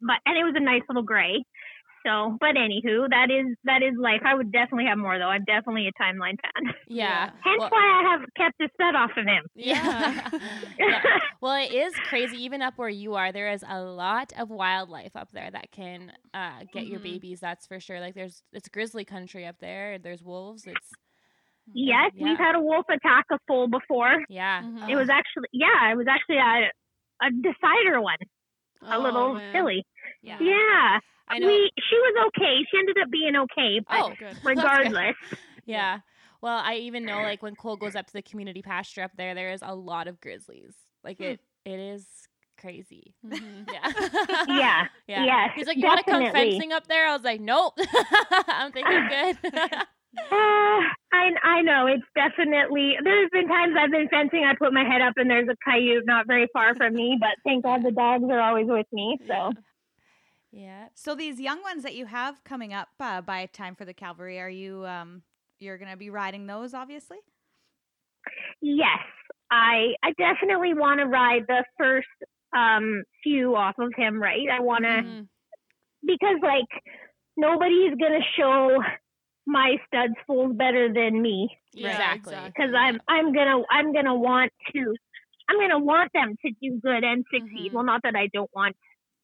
but 0.00 0.16
and 0.26 0.36
it 0.38 0.44
was 0.44 0.54
a 0.56 0.60
nice 0.60 0.82
little 0.88 1.02
gray. 1.02 1.44
So, 2.06 2.38
but 2.40 2.54
anywho, 2.56 3.10
that 3.10 3.30
is 3.30 3.54
that 3.64 3.82
is 3.82 3.92
life. 3.98 4.22
I 4.24 4.34
would 4.34 4.50
definitely 4.50 4.86
have 4.86 4.96
more 4.96 5.18
though. 5.18 5.26
I'm 5.28 5.44
definitely 5.44 5.86
a 5.86 6.02
timeline 6.02 6.38
fan. 6.40 6.72
Yeah. 6.88 7.30
Hence 7.44 7.58
Well- 7.60 7.68
why 7.70 8.02
I 8.02 8.10
have 8.12 8.20
kept 8.38 8.58
a 8.62 8.68
stud 8.74 8.94
off 8.94 9.10
of 9.18 9.26
him. 9.26 9.44
Yeah. 9.54 10.28
Yeah. 10.78 11.02
Well, 11.42 11.62
it 11.62 11.72
is 11.74 11.92
crazy. 12.08 12.42
Even 12.42 12.62
up 12.62 12.78
where 12.78 12.88
you 12.88 13.14
are, 13.16 13.32
there 13.32 13.52
is 13.52 13.62
a 13.68 13.82
lot 13.82 14.32
of 14.38 14.48
wildlife 14.48 15.14
up 15.14 15.30
there 15.32 15.50
that 15.50 15.70
can 15.72 16.10
uh, 16.32 16.64
get 16.72 16.86
your 16.86 17.00
Mhm. 17.00 17.04
babies. 17.04 17.40
That's 17.40 17.66
for 17.66 17.80
sure. 17.80 18.00
Like 18.00 18.14
there's 18.14 18.42
it's 18.54 18.68
grizzly 18.70 19.04
country 19.04 19.44
up 19.46 19.56
there. 19.60 19.98
There's 19.98 20.22
wolves. 20.22 20.66
It's 20.66 20.90
yes, 21.74 22.12
Yeah. 22.14 22.24
we've 22.30 22.38
had 22.38 22.54
a 22.54 22.60
wolf 22.60 22.86
attack 22.88 23.26
a 23.30 23.38
foal 23.46 23.68
before. 23.68 24.24
yeah. 24.30 24.62
Mhm. 24.62 24.88
It 24.88 24.96
was 24.96 25.10
actually 25.10 25.48
yeah, 25.52 25.92
it 25.92 25.96
was 25.96 26.06
actually 26.08 26.38
a 26.38 26.70
a 27.22 27.30
decider 27.30 28.00
one, 28.00 28.16
a 28.82 28.96
Oh, 28.96 29.00
little 29.00 29.34
man. 29.34 29.52
silly. 29.52 29.84
Yeah. 30.22 30.38
Yeah. 30.40 30.98
I 31.28 31.38
know. 31.38 31.46
We 31.46 31.70
she 31.78 31.96
was 31.96 32.26
okay. 32.28 32.58
She 32.70 32.78
ended 32.78 32.96
up 33.02 33.10
being 33.10 33.36
okay, 33.36 33.80
but 33.88 34.00
oh, 34.00 34.08
good. 34.18 34.18
that's 34.30 34.38
good. 34.40 34.48
regardless. 34.56 35.16
Yeah. 35.64 36.00
Well, 36.42 36.58
I 36.58 36.76
even 36.76 37.04
know 37.04 37.22
like 37.22 37.42
when 37.42 37.54
Cole 37.54 37.76
goes 37.76 37.94
up 37.94 38.06
to 38.06 38.12
the 38.12 38.22
community 38.22 38.62
pasture 38.62 39.02
up 39.02 39.12
there, 39.16 39.34
there 39.34 39.52
is 39.52 39.62
a 39.62 39.74
lot 39.74 40.08
of 40.08 40.20
grizzlies. 40.20 40.74
Like 41.04 41.18
Hmm. 41.18 41.24
it, 41.24 41.40
it 41.64 41.78
is 41.78 42.06
crazy. 42.58 43.14
Mhm. 43.26 43.70
Yeah. 43.70 43.92
Yeah. 44.48 44.86
Yeah. 45.06 45.24
Yes. 45.24 45.50
He's 45.54 45.66
like, 45.66 45.76
you 45.76 45.84
want 45.86 46.04
to 46.04 46.10
come 46.10 46.32
fencing 46.32 46.72
up 46.72 46.86
there? 46.88 47.06
I 47.06 47.12
was 47.14 47.22
like, 47.22 47.40
nope. 47.40 47.74
I'm 48.48 48.72
thinking 48.72 49.08
good. 49.08 49.38
Uh, 49.52 50.80
I 51.12 51.30
I 51.42 51.62
know 51.62 51.86
it's 51.86 52.04
definitely. 52.16 52.96
There's 53.04 53.30
been 53.30 53.46
times 53.46 53.76
I've 53.78 53.92
been 53.92 54.08
fencing. 54.08 54.44
I 54.44 54.54
put 54.58 54.72
my 54.72 54.82
head 54.84 55.00
up 55.00 55.14
and 55.16 55.30
there's 55.30 55.48
a 55.48 55.56
coyote 55.64 56.04
not 56.04 56.26
very 56.26 56.48
far 56.52 56.74
from 56.74 56.94
me, 56.94 57.16
but 57.20 57.30
thank 57.44 57.62
God 57.64 57.84
the 57.84 57.92
dogs 57.92 58.24
are 58.28 58.40
always 58.40 58.66
with 58.66 58.86
me. 58.92 59.18
So 59.28 59.52
yeah. 60.52 60.88
So 60.94 61.14
these 61.14 61.40
young 61.40 61.62
ones 61.62 61.82
that 61.82 61.94
you 61.94 62.06
have 62.06 62.42
coming 62.44 62.72
up 62.72 62.88
uh, 62.98 63.20
by 63.20 63.46
time 63.46 63.74
for 63.74 63.84
the 63.84 63.94
cavalry, 63.94 64.40
are 64.40 64.50
you 64.50 64.86
um 64.86 65.22
you're 65.58 65.78
gonna 65.78 65.96
be 65.96 66.10
riding 66.10 66.46
those, 66.46 66.74
obviously? 66.74 67.18
yes, 68.60 68.98
I 69.50 69.94
I 70.02 70.12
definitely 70.18 70.74
want 70.74 71.00
to 71.00 71.06
ride 71.06 71.44
the 71.46 71.64
first 71.78 72.08
um 72.56 73.02
few 73.22 73.54
off 73.56 73.74
of 73.78 73.92
him. 73.96 74.20
Right, 74.20 74.48
I 74.52 74.60
want 74.60 74.84
to 74.84 75.02
Mhm. 75.02 75.28
because 76.04 76.38
like 76.42 76.68
nobody's 77.36 77.94
gonna 78.00 78.24
show 78.38 78.78
my 79.46 79.76
studs 79.86 80.14
fools 80.26 80.54
better 80.56 80.92
than 80.92 81.20
me. 81.20 81.50
Yeah, 81.72 82.16
Exactly. 82.16 82.52
because 82.54 82.72
I'm 82.76 83.00
I'm 83.08 83.32
gonna 83.32 83.62
I'm 83.70 83.92
gonna 83.92 84.14
want 84.16 84.52
to 84.74 84.94
I'm 85.48 85.58
gonna 85.60 85.78
want 85.84 86.12
them 86.14 86.36
to 86.44 86.52
do 86.62 86.80
good 86.82 87.04
and 87.04 87.24
succeed. 87.32 87.70
Mhm. 87.70 87.74
Well, 87.74 87.84
not 87.84 88.02
that 88.04 88.16
I 88.16 88.28
don't 88.32 88.50
want 88.54 88.76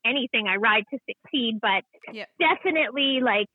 anything 0.06 0.46
I 0.48 0.56
ride 0.56 0.84
to 0.92 0.98
succeed, 1.08 1.58
but 1.60 1.82
Yep. 2.12 2.28
definitely 2.40 3.20
like 3.22 3.48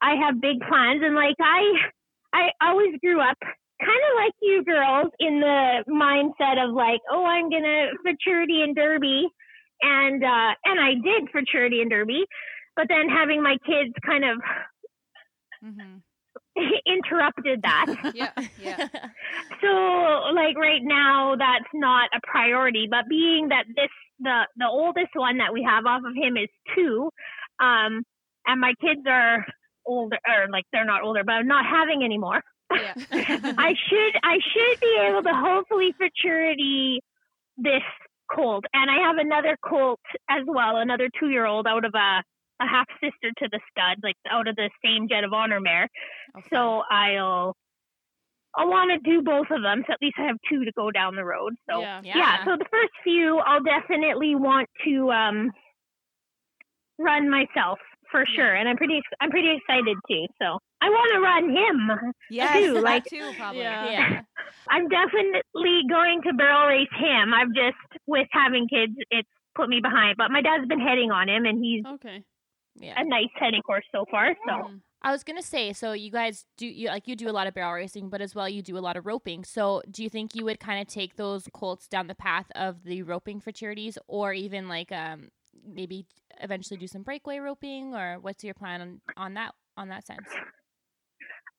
I 0.00 0.14
have 0.16 0.40
big 0.40 0.60
plans 0.68 1.02
and 1.04 1.14
like 1.14 1.36
I 1.40 1.62
I 2.32 2.50
always 2.62 2.98
grew 3.00 3.20
up 3.20 3.38
kind 3.40 4.02
of 4.10 4.16
like 4.16 4.32
you 4.42 4.64
girls 4.64 5.12
in 5.18 5.40
the 5.40 5.84
mindset 5.88 6.62
of 6.64 6.74
like 6.74 7.00
oh 7.10 7.24
I'm 7.24 7.50
gonna 7.50 7.88
futurity 8.04 8.62
and 8.62 8.74
derby 8.74 9.28
and 9.82 10.22
uh 10.24 10.54
and 10.64 10.80
I 10.80 10.94
did 10.94 11.30
futurity 11.32 11.80
and 11.80 11.90
derby, 11.90 12.24
but 12.76 12.86
then 12.88 13.08
having 13.08 13.42
my 13.42 13.56
kids 13.66 13.92
kind 14.04 14.24
of 14.24 14.38
Mm-hmm. 15.64 15.98
interrupted 16.86 17.62
that. 17.62 17.86
Yeah, 18.14 18.30
yeah. 18.62 18.88
so 19.60 19.68
like 20.34 20.56
right 20.56 20.80
now 20.82 21.34
that's 21.36 21.68
not 21.74 22.08
a 22.14 22.20
priority 22.26 22.86
but 22.90 23.04
being 23.08 23.48
that 23.48 23.64
this 23.74 23.90
the 24.20 24.46
the 24.56 24.66
oldest 24.66 25.10
one 25.14 25.38
that 25.38 25.52
we 25.52 25.62
have 25.62 25.84
off 25.86 26.02
of 26.06 26.14
him 26.14 26.36
is 26.36 26.48
two 26.74 27.10
um 27.60 28.02
and 28.46 28.60
my 28.60 28.72
kids 28.80 29.02
are 29.06 29.44
older 29.86 30.18
or 30.26 30.48
like 30.50 30.64
they're 30.72 30.86
not 30.86 31.02
older 31.02 31.24
but 31.24 31.32
i'm 31.32 31.48
not 31.48 31.64
having 31.66 32.02
anymore 32.02 32.40
yeah. 32.72 32.94
i 33.12 33.74
should 33.88 34.14
i 34.22 34.38
should 34.52 34.80
be 34.80 34.98
able 35.08 35.22
to 35.22 35.34
hopefully 35.34 35.92
futurity 35.98 37.00
this 37.58 37.82
colt 38.32 38.64
and 38.72 38.90
i 38.90 39.06
have 39.06 39.16
another 39.18 39.58
colt 39.62 40.00
as 40.30 40.42
well 40.46 40.76
another 40.76 41.08
two 41.20 41.28
year 41.28 41.44
old 41.44 41.66
out 41.66 41.84
of 41.84 41.92
a 41.94 42.22
a 42.60 42.66
half 42.66 42.86
sister 43.02 43.30
to 43.38 43.48
the 43.50 43.60
stud 43.70 43.98
like 44.02 44.16
out 44.30 44.48
of 44.48 44.56
the 44.56 44.70
same 44.84 45.08
jet 45.08 45.24
of 45.24 45.32
honor 45.32 45.60
mare 45.60 45.88
Okay. 46.36 46.48
so 46.50 46.82
I'll 46.90 47.54
I 48.58 48.64
want 48.64 48.90
to 48.90 49.10
do 49.10 49.20
both 49.20 49.48
of 49.50 49.60
them. 49.62 49.84
So 49.86 49.92
at 49.92 49.98
least 50.00 50.16
I 50.18 50.22
have 50.22 50.36
two 50.48 50.64
to 50.64 50.72
go 50.72 50.90
down 50.90 51.14
the 51.14 51.24
road. 51.24 51.52
So 51.68 51.80
yeah. 51.80 52.00
Yeah. 52.02 52.16
yeah. 52.16 52.44
So 52.46 52.56
the 52.56 52.64
first 52.70 52.92
few 53.04 53.36
I'll 53.38 53.62
definitely 53.62 54.34
want 54.34 54.66
to 54.86 55.10
um 55.12 55.50
run 56.98 57.28
myself 57.30 57.78
for 58.10 58.24
sure, 58.34 58.54
and 58.54 58.68
I'm 58.68 58.76
pretty 58.76 59.02
I'm 59.20 59.30
pretty 59.30 59.50
excited 59.56 59.96
too. 60.08 60.26
So 60.40 60.58
I 60.80 60.88
want 60.88 61.12
to 61.14 61.20
run 61.20 61.50
him. 61.50 62.12
Yes, 62.30 62.56
too, 62.56 62.74
that 62.74 62.82
like- 62.82 63.04
too, 63.04 63.30
probably. 63.36 63.62
Yeah. 63.62 63.90
yeah. 63.90 64.20
I'm 64.70 64.88
definitely 64.88 65.82
going 65.90 66.22
to 66.22 66.32
barrel 66.34 66.66
race 66.68 66.88
him. 66.98 67.34
I've 67.34 67.52
just 67.54 67.76
with 68.06 68.28
having 68.32 68.68
kids, 68.68 68.92
it's 69.10 69.28
put 69.54 69.68
me 69.68 69.80
behind. 69.80 70.16
But 70.18 70.30
my 70.30 70.40
dad's 70.42 70.66
been 70.66 70.80
heading 70.80 71.10
on 71.10 71.28
him, 71.28 71.44
and 71.44 71.62
he's 71.62 71.84
Okay. 71.94 72.22
Yeah. 72.78 72.94
a 73.00 73.04
nice 73.04 73.28
heading 73.34 73.62
horse 73.66 73.84
so 73.92 74.04
far. 74.10 74.34
So 74.46 74.52
Mhm. 74.52 74.80
I 75.02 75.12
was 75.12 75.22
gonna 75.24 75.42
say, 75.42 75.72
so 75.72 75.92
you 75.92 76.10
guys 76.10 76.46
do 76.56 76.66
you 76.66 76.88
like 76.88 77.06
you 77.06 77.16
do 77.16 77.28
a 77.28 77.32
lot 77.32 77.46
of 77.46 77.54
barrel 77.54 77.72
racing, 77.74 78.08
but 78.10 78.20
as 78.20 78.34
well 78.34 78.48
you 78.48 78.62
do 78.62 78.76
a 78.76 78.80
lot 78.80 78.96
of 78.96 79.06
roping. 79.06 79.44
So 79.44 79.82
do 79.90 80.02
you 80.02 80.08
think 80.10 80.34
you 80.34 80.44
would 80.44 80.58
kind 80.60 80.80
of 80.80 80.86
take 80.88 81.16
those 81.16 81.48
colts 81.52 81.86
down 81.88 82.06
the 82.06 82.14
path 82.14 82.50
of 82.54 82.82
the 82.84 83.02
roping 83.02 83.40
futurities, 83.40 83.98
or 84.08 84.32
even 84.32 84.68
like 84.68 84.90
um 84.92 85.30
maybe 85.64 86.06
eventually 86.40 86.78
do 86.78 86.86
some 86.86 87.02
breakaway 87.02 87.38
roping, 87.38 87.94
or 87.94 88.18
what's 88.20 88.44
your 88.44 88.54
plan 88.54 88.80
on, 88.80 89.00
on 89.16 89.34
that 89.34 89.54
on 89.76 89.88
that 89.88 90.06
sense? 90.06 90.28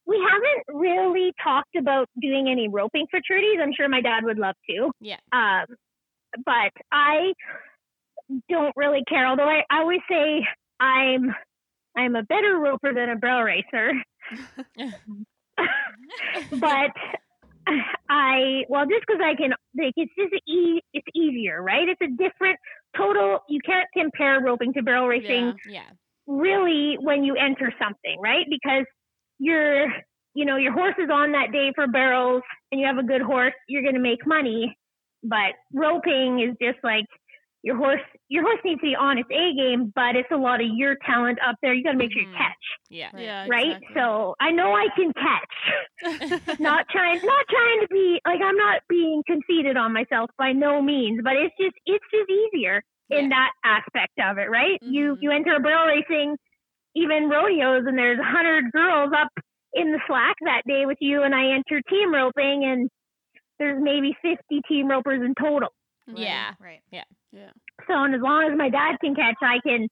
we 0.06 0.18
haven't 0.32 0.80
really 0.80 1.34
talked 1.44 1.76
about 1.76 2.08
doing 2.22 2.48
any 2.48 2.70
roping 2.70 3.06
futurities. 3.14 3.62
I'm 3.62 3.74
sure 3.74 3.90
my 3.90 4.00
dad 4.00 4.24
would 4.24 4.38
love 4.38 4.56
to. 4.70 4.90
Yeah. 5.02 5.18
Um, 5.34 5.66
but 6.46 6.72
I 6.94 7.34
don't 8.50 8.72
really 8.78 9.04
care. 9.10 9.28
Although 9.28 9.50
I, 9.50 9.64
I 9.70 9.80
always 9.80 10.00
say 10.10 10.48
I'm 10.80 11.34
I'm 11.98 12.16
a 12.16 12.24
better 12.24 12.58
roper 12.60 12.94
than 12.94 13.10
a 13.10 13.16
barrel 13.16 13.44
racer. 13.44 13.92
but 16.52 16.92
I 18.10 18.64
well 18.70 18.86
just 18.86 19.06
because 19.08 19.22
I 19.24 19.36
can 19.36 19.52
like 19.78 19.94
it's 19.96 20.12
just 20.18 20.34
e- 20.48 20.82
it's 20.94 21.08
easier, 21.16 21.62
right? 21.62 21.88
It's 21.90 22.02
a 22.02 22.08
different 22.16 22.58
total. 22.96 23.40
You 23.50 23.60
can't 23.66 23.88
compare 23.96 24.42
roping 24.42 24.74
to 24.74 24.82
barrel 24.84 25.08
racing 25.08 25.54
Yeah. 25.66 25.72
yeah. 25.72 25.90
really 26.28 26.98
when 27.00 27.24
you 27.24 27.36
enter 27.36 27.74
something, 27.82 28.20
right? 28.22 28.46
Because 28.50 28.86
you're, 29.40 29.88
you 30.34 30.46
know, 30.46 30.58
your 30.58 30.72
horse 30.74 30.96
is 30.98 31.10
on 31.12 31.32
that 31.34 31.52
day 31.52 31.72
for 31.76 31.88
barrels 31.88 32.42
and 32.72 32.80
you 32.80 32.88
have 32.88 32.98
a 32.98 33.04
good 33.04 33.22
horse, 33.22 33.54
you're 33.68 33.84
going 33.84 33.96
to 33.96 34.00
make 34.02 34.26
money. 34.26 34.76
But 35.24 35.54
roping 35.74 36.40
is 36.40 36.56
just 36.62 36.84
like 36.84 37.06
your 37.68 37.76
horse, 37.78 38.02
your 38.30 38.44
horse 38.44 38.60
needs 38.64 38.80
to 38.82 38.88
be 38.92 38.96
on 38.96 39.18
its 39.18 39.30
A 39.30 39.46
game, 39.62 39.92
but 39.94 40.16
it's 40.16 40.32
a 40.32 40.38
lot 40.38 40.62
of 40.62 40.68
your 40.74 40.96
talent 41.06 41.38
up 41.46 41.56
there. 41.62 41.74
You 41.74 41.84
got 41.84 41.92
to 41.92 41.98
make 41.98 42.12
sure 42.14 42.22
you 42.24 42.28
Mhm. 42.30 42.38
catch, 42.38 42.66
Yeah. 42.90 43.12
Yeah. 43.18 43.46
right? 43.48 43.76
exactly. 43.76 43.96
So 43.96 44.36
I 44.40 44.52
know 44.52 44.70
I 44.74 44.88
can 44.96 45.12
catch. 45.14 45.54
not 46.60 46.88
trying, 46.90 47.20
not 47.24 47.46
trying 47.50 47.80
to 47.82 47.88
be 47.92 48.22
like 48.26 48.42
I'm 48.42 48.56
not 48.58 48.82
being 48.90 49.22
conceited 49.28 49.76
on 49.78 49.92
myself 49.94 50.30
by 50.38 50.54
no 50.54 50.82
means, 50.82 51.22
but 51.24 51.36
it's 51.36 51.56
just, 51.60 51.76
it's 51.86 52.06
just 52.14 52.30
easier. 52.30 52.84
in 53.10 53.30
that 53.30 53.52
aspect 53.64 54.12
of 54.20 54.38
it, 54.38 54.50
right? 54.50 54.80
You 54.82 55.16
Mhm. 55.16 55.18
you 55.22 55.32
enter 55.32 55.56
a 55.56 55.60
barrel 55.62 55.88
racing, 55.88 56.36
even 56.96 57.30
rodeos, 57.30 57.86
and 57.88 57.98
there's 57.98 58.20
a 58.20 58.24
hundred 58.36 58.70
girls 58.74 59.12
up 59.16 59.30
in 59.74 59.94
the 59.94 60.00
slack 60.08 60.36
that 60.42 60.64
day 60.68 60.86
with 60.86 60.98
you, 61.00 61.24
and 61.24 61.34
I 61.34 61.52
enter 61.56 61.82
team 61.90 62.14
roping, 62.14 62.66
and 62.66 62.90
there's 63.60 63.82
maybe 63.82 64.12
50 64.22 64.62
team 64.68 64.90
ropers 64.90 65.22
in 65.24 65.36
total. 65.36 65.70
Right. 66.08 66.24
Yeah. 66.24 66.54
Right. 66.60 66.82
Yeah. 66.92 67.04
Yeah. 67.32 67.52
So, 67.88 67.94
and 67.94 68.16
as 68.16 68.22
long 68.22 68.50
as 68.52 68.58
my 68.58 68.70
dad 68.70 68.98
can 69.02 69.16
catch, 69.16 69.38
I 69.42 69.60
can 69.66 69.88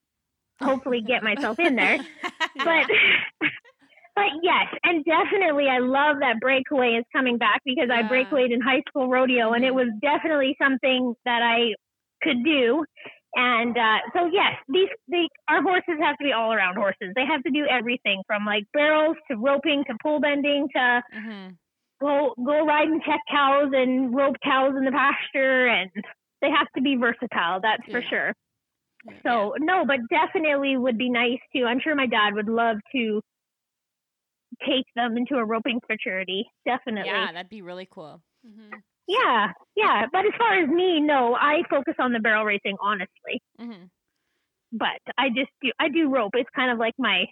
hopefully 0.61 1.01
get 1.01 1.23
myself 1.23 1.57
in 1.59 1.75
there. 1.75 1.97
But, 2.55 2.85
but 4.15 4.29
yes, 4.41 4.67
and 4.83 5.03
definitely, 5.05 5.67
I 5.69 5.79
love 5.79 6.17
that 6.21 6.39
breakaway 6.39 6.91
is 6.99 7.05
coming 7.13 7.37
back 7.37 7.61
because 7.65 7.89
I 7.91 8.03
Yeah. 8.03 8.03
breakawayed 8.03 8.51
in 8.51 8.61
high 8.61 8.81
school 8.87 9.09
rodeo, 9.09 9.53
and 9.53 9.63
it 9.65 9.73
Mhm. 9.73 9.75
was 9.75 9.89
definitely 10.01 10.55
something 10.61 11.13
that 11.25 11.41
I 11.41 11.73
could 12.21 12.43
do. 12.43 12.85
And 13.35 13.77
uh, 13.77 13.99
so, 14.15 14.27
yes, 14.31 14.53
these 14.69 14.89
they, 15.09 15.27
our 15.49 15.61
horses 15.61 15.95
have 16.01 16.17
to 16.17 16.23
be 16.23 16.31
all 16.33 16.53
around 16.53 16.75
horses. 16.75 17.13
They 17.15 17.25
have 17.25 17.43
to 17.43 17.51
do 17.51 17.65
everything 17.69 18.23
from 18.27 18.45
like 18.45 18.63
barrels 18.73 19.17
to 19.29 19.37
roping 19.37 19.83
to 19.87 19.95
pole 20.03 20.19
bending 20.19 20.67
to 20.75 21.01
hmm 21.11 21.57
go 22.01 22.33
go 22.37 22.65
ride 22.65 22.87
and 22.87 23.01
check 23.03 23.19
cows 23.29 23.71
and 23.73 24.15
rope 24.15 24.35
cows 24.43 24.73
in 24.77 24.85
the 24.85 24.91
pasture, 24.91 25.67
and 25.67 25.89
they 26.41 26.49
have 26.49 26.67
to 26.75 26.81
be 26.81 26.95
versatile. 26.95 27.59
That's 27.61 27.83
for 27.89 28.01
sure. 28.09 28.33
Yeah. 29.05 29.13
So 29.23 29.53
no, 29.59 29.85
but 29.85 29.99
definitely 30.09 30.77
would 30.77 30.97
be 30.97 31.09
nice 31.09 31.39
to. 31.55 31.63
I'm 31.63 31.79
sure 31.79 31.95
my 31.95 32.07
dad 32.07 32.33
would 32.33 32.49
love 32.49 32.77
to 32.93 33.21
take 34.67 34.85
them 34.95 35.17
into 35.17 35.35
a 35.35 35.45
roping 35.45 35.79
futurity. 35.85 36.45
Definitely. 36.65 37.11
Yeah, 37.11 37.31
that'd 37.31 37.49
be 37.49 37.61
really 37.61 37.87
cool. 37.91 38.21
mm-hmm. 38.45 38.75
yeah, 39.07 39.51
yeah. 39.75 40.05
But 40.11 40.25
as 40.25 40.33
far 40.37 40.61
as 40.61 40.69
me, 40.69 41.01
no, 41.01 41.35
I 41.35 41.63
focus 41.69 41.95
on 41.99 42.13
the 42.13 42.19
barrel 42.19 42.45
racing, 42.45 42.77
honestly. 42.81 43.41
mm-hmm. 43.59 43.85
But 44.71 45.01
I 45.17 45.29
just 45.29 45.51
do. 45.61 45.71
I 45.79 45.89
do 45.89 46.09
rope. 46.09 46.31
It's 46.33 46.49
kind 46.55 46.71
of 46.71 46.77
like 46.79 46.95
my 46.97 47.25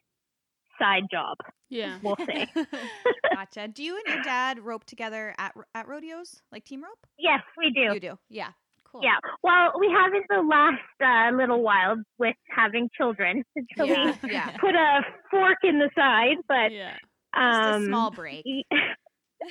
side 0.80 1.04
job. 1.12 1.38
Yeah. 1.70 1.98
We'll 2.04 2.18
say. 2.26 2.48
gotcha. 3.34 3.68
Do 3.68 3.84
you 3.84 3.96
and 3.96 4.16
your 4.16 4.24
dad 4.24 4.60
rope 4.60 4.86
together 4.86 5.34
at 5.38 5.54
at 5.76 5.88
rodeos, 5.88 6.42
like 6.52 6.66
team 6.66 6.84
rope? 6.84 7.06
yes, 7.18 7.42
we 7.58 7.72
do. 7.72 7.94
You 7.94 8.00
do. 8.00 8.20
Yeah. 8.30 8.50
Cool. 8.92 9.02
Yeah. 9.04 9.18
Well, 9.42 9.72
we 9.80 9.90
haven't 9.90 10.26
the 10.30 10.44
last 10.44 10.78
uh, 11.04 11.36
little 11.36 11.64
while 11.64 11.96
with 12.20 12.36
having 12.56 12.90
children. 12.96 13.44
So 13.76 13.86
Yeah. 13.86 14.16
we 14.22 14.32
Yeah. 14.32 14.56
put 14.58 14.76
a 14.76 15.02
fork 15.32 15.58
in 15.64 15.80
the 15.80 15.90
side, 15.96 16.38
but 16.48 16.72
yeah. 16.72 16.94
Just 17.36 17.60
um, 17.76 17.84
a 17.84 17.86
small 17.88 18.12
break. 18.12 18.46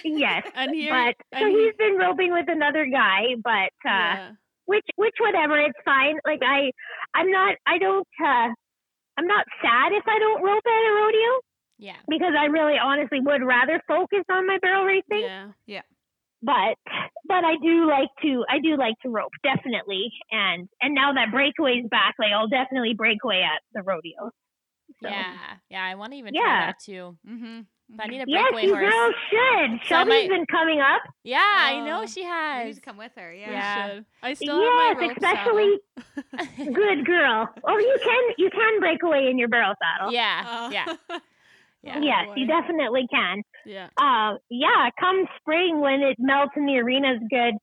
yes. 0.05 0.47
And 0.55 0.75
here, 0.75 0.91
but 0.93 1.17
so 1.39 1.45
and 1.45 1.57
he- 1.57 1.65
he's 1.65 1.75
been 1.77 1.97
roping 1.97 2.33
with 2.33 2.47
another 2.49 2.87
guy, 2.87 3.35
but 3.43 3.73
uh 3.85 3.91
yeah. 3.91 4.31
which 4.67 4.87
which 4.97 5.15
whatever, 5.19 5.59
it's 5.59 5.79
fine. 5.85 6.19
Like 6.25 6.41
I 6.47 6.71
I'm 7.15 7.31
not 7.31 7.57
I 7.67 7.79
don't 7.79 8.07
uh 8.25 8.49
I'm 9.19 9.27
not 9.27 9.45
sad 9.63 9.93
if 9.93 10.05
I 10.07 10.19
don't 10.19 10.43
rope 10.43 10.63
at 10.67 10.91
a 10.91 10.95
rodeo 10.95 11.31
Yeah. 11.79 11.97
because 12.09 12.33
I 12.39 12.47
really 12.47 12.79
honestly 12.79 13.21
would 13.21 13.43
rather 13.43 13.81
focus 13.87 14.25
on 14.31 14.47
my 14.47 14.59
barrel 14.63 14.85
racing. 14.85 15.23
Yeah. 15.23 15.53
Yeah. 15.67 15.83
But 16.43 16.77
but 17.29 17.45
I 17.45 17.55
do 17.63 17.87
like 17.89 18.09
to 18.23 18.45
I 18.51 18.59
do 18.59 18.77
like 18.77 18.95
to 19.03 19.11
rope, 19.11 19.31
definitely. 19.45 20.11
And 20.31 20.69
and 20.81 20.95
now 20.95 21.13
that 21.13 21.31
breakaway's 21.31 21.87
back, 21.91 22.15
like 22.19 22.33
I'll 22.33 22.49
definitely 22.49 22.95
breakaway 22.95 23.43
at 23.43 23.63
the 23.75 23.83
rodeo. 23.83 24.31
So. 25.03 25.09
Yeah. 25.09 25.35
Yeah. 25.71 25.85
I 25.85 25.95
want 25.95 26.13
to 26.13 26.19
even 26.19 26.35
Yeah. 26.35 26.41
try 26.43 26.67
that 26.67 26.77
too. 26.85 27.17
Mm-hmm. 27.29 27.61
But 27.95 28.07
I 28.07 28.09
need 28.09 28.23
a 28.23 28.25
Yes, 28.27 28.43
breakaway 28.53 28.63
you 28.67 28.75
horse. 28.75 28.91
girls 28.91 29.15
should. 29.31 29.71
So 29.71 29.95
I 29.95 29.99
Shelby's 29.99 30.09
might- 30.09 30.29
been 30.31 30.47
coming 30.47 30.81
up. 30.81 31.03
Yeah, 31.25 31.41
I 31.45 31.81
know 31.85 32.03
Oh, 32.03 32.07
she 32.07 32.23
You 32.23 32.27
has. 32.29 32.67
need 32.67 32.75
to 32.77 32.81
come 32.81 32.97
with 32.97 33.13
her. 33.17 33.33
Yeah. 33.35 33.51
Yeah. 33.51 33.87
should. 33.95 34.05
I 34.23 34.35
still 34.35 34.61
yes, 34.63 34.73
have 34.89 34.97
my 34.97 35.03
rope 35.09 35.17
especially 35.19 35.81
saddle. 36.57 36.75
good 36.75 37.05
girl. 37.07 37.49
Oh, 37.65 37.79
you 37.79 37.99
can 38.03 38.23
you 38.39 38.51
can 38.51 38.81
break 38.81 39.03
away 39.03 39.29
in 39.29 39.39
your 39.39 39.49
barrel 39.49 39.75
saddle. 39.83 40.13
yeah. 40.13 40.45
Uh, 40.47 40.71
Yeah. 40.73 41.19
Yeah. 41.85 41.99
yes, 42.01 42.27
boy. 42.29 42.35
you 42.37 42.47
definitely 42.47 43.09
can. 43.13 43.43
Yeah. 43.67 43.89
Uh, 43.97 44.37
yeah, 44.49 44.89
come 45.01 45.27
spring 45.41 45.81
when 45.81 46.01
it 46.03 46.17
melts 46.17 46.53
and 46.55 46.69
the 46.69 46.77
arena's 46.79 47.19
good, 47.29 47.55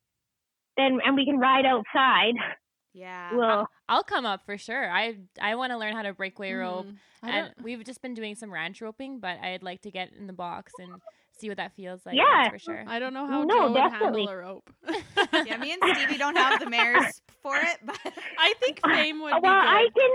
then 0.75 0.99
and 1.05 1.15
we 1.15 1.25
can 1.25 1.39
ride 1.39 1.65
outside. 1.65 2.33
Yeah. 2.99 3.33
We'll 3.35 3.67
I'll 3.87 4.03
come 4.03 4.25
up 4.25 4.45
for 4.45 4.57
sure. 4.57 4.89
I 4.91 5.17
I 5.41 5.55
want 5.55 5.71
to 5.71 5.77
learn 5.77 5.95
how 5.95 6.01
to 6.03 6.13
breakaway 6.13 6.51
rope. 6.53 6.87
Mhm. 6.87 6.97
And 7.23 7.53
we've 7.61 7.83
just 7.83 8.01
been 8.01 8.13
doing 8.13 8.35
some 8.35 8.51
ranch 8.51 8.81
roping, 8.81 9.19
but 9.19 9.39
I'd 9.39 9.63
like 9.63 9.81
to 9.81 9.91
get 9.91 10.11
in 10.13 10.27
the 10.27 10.33
box 10.33 10.73
and 10.79 11.01
see 11.37 11.47
what 11.49 11.57
that 11.57 11.73
feels 11.75 12.05
like. 12.05 12.15
Yeah. 12.15 12.49
for 12.49 12.59
sure. 12.59 12.83
I 12.87 12.99
don't 12.99 13.13
know 13.13 13.25
how 13.25 13.43
No, 13.43 13.67
Joe 13.67 13.71
would 13.71 13.91
handle 13.91 14.29
a 14.29 14.35
rope. 14.37 14.69
yeah. 15.45 15.57
Me 15.57 15.71
and 15.73 15.81
Stevie 15.95 16.17
don't 16.17 16.35
have 16.35 16.59
the 16.59 16.69
mares 16.69 17.21
for 17.41 17.55
it, 17.57 17.77
but 17.83 17.97
I 18.37 18.53
think 18.59 18.79
fame 18.85 19.21
would 19.21 19.31
well, 19.31 19.41
be 19.41 19.47
I 19.47 19.87
can 19.95 20.11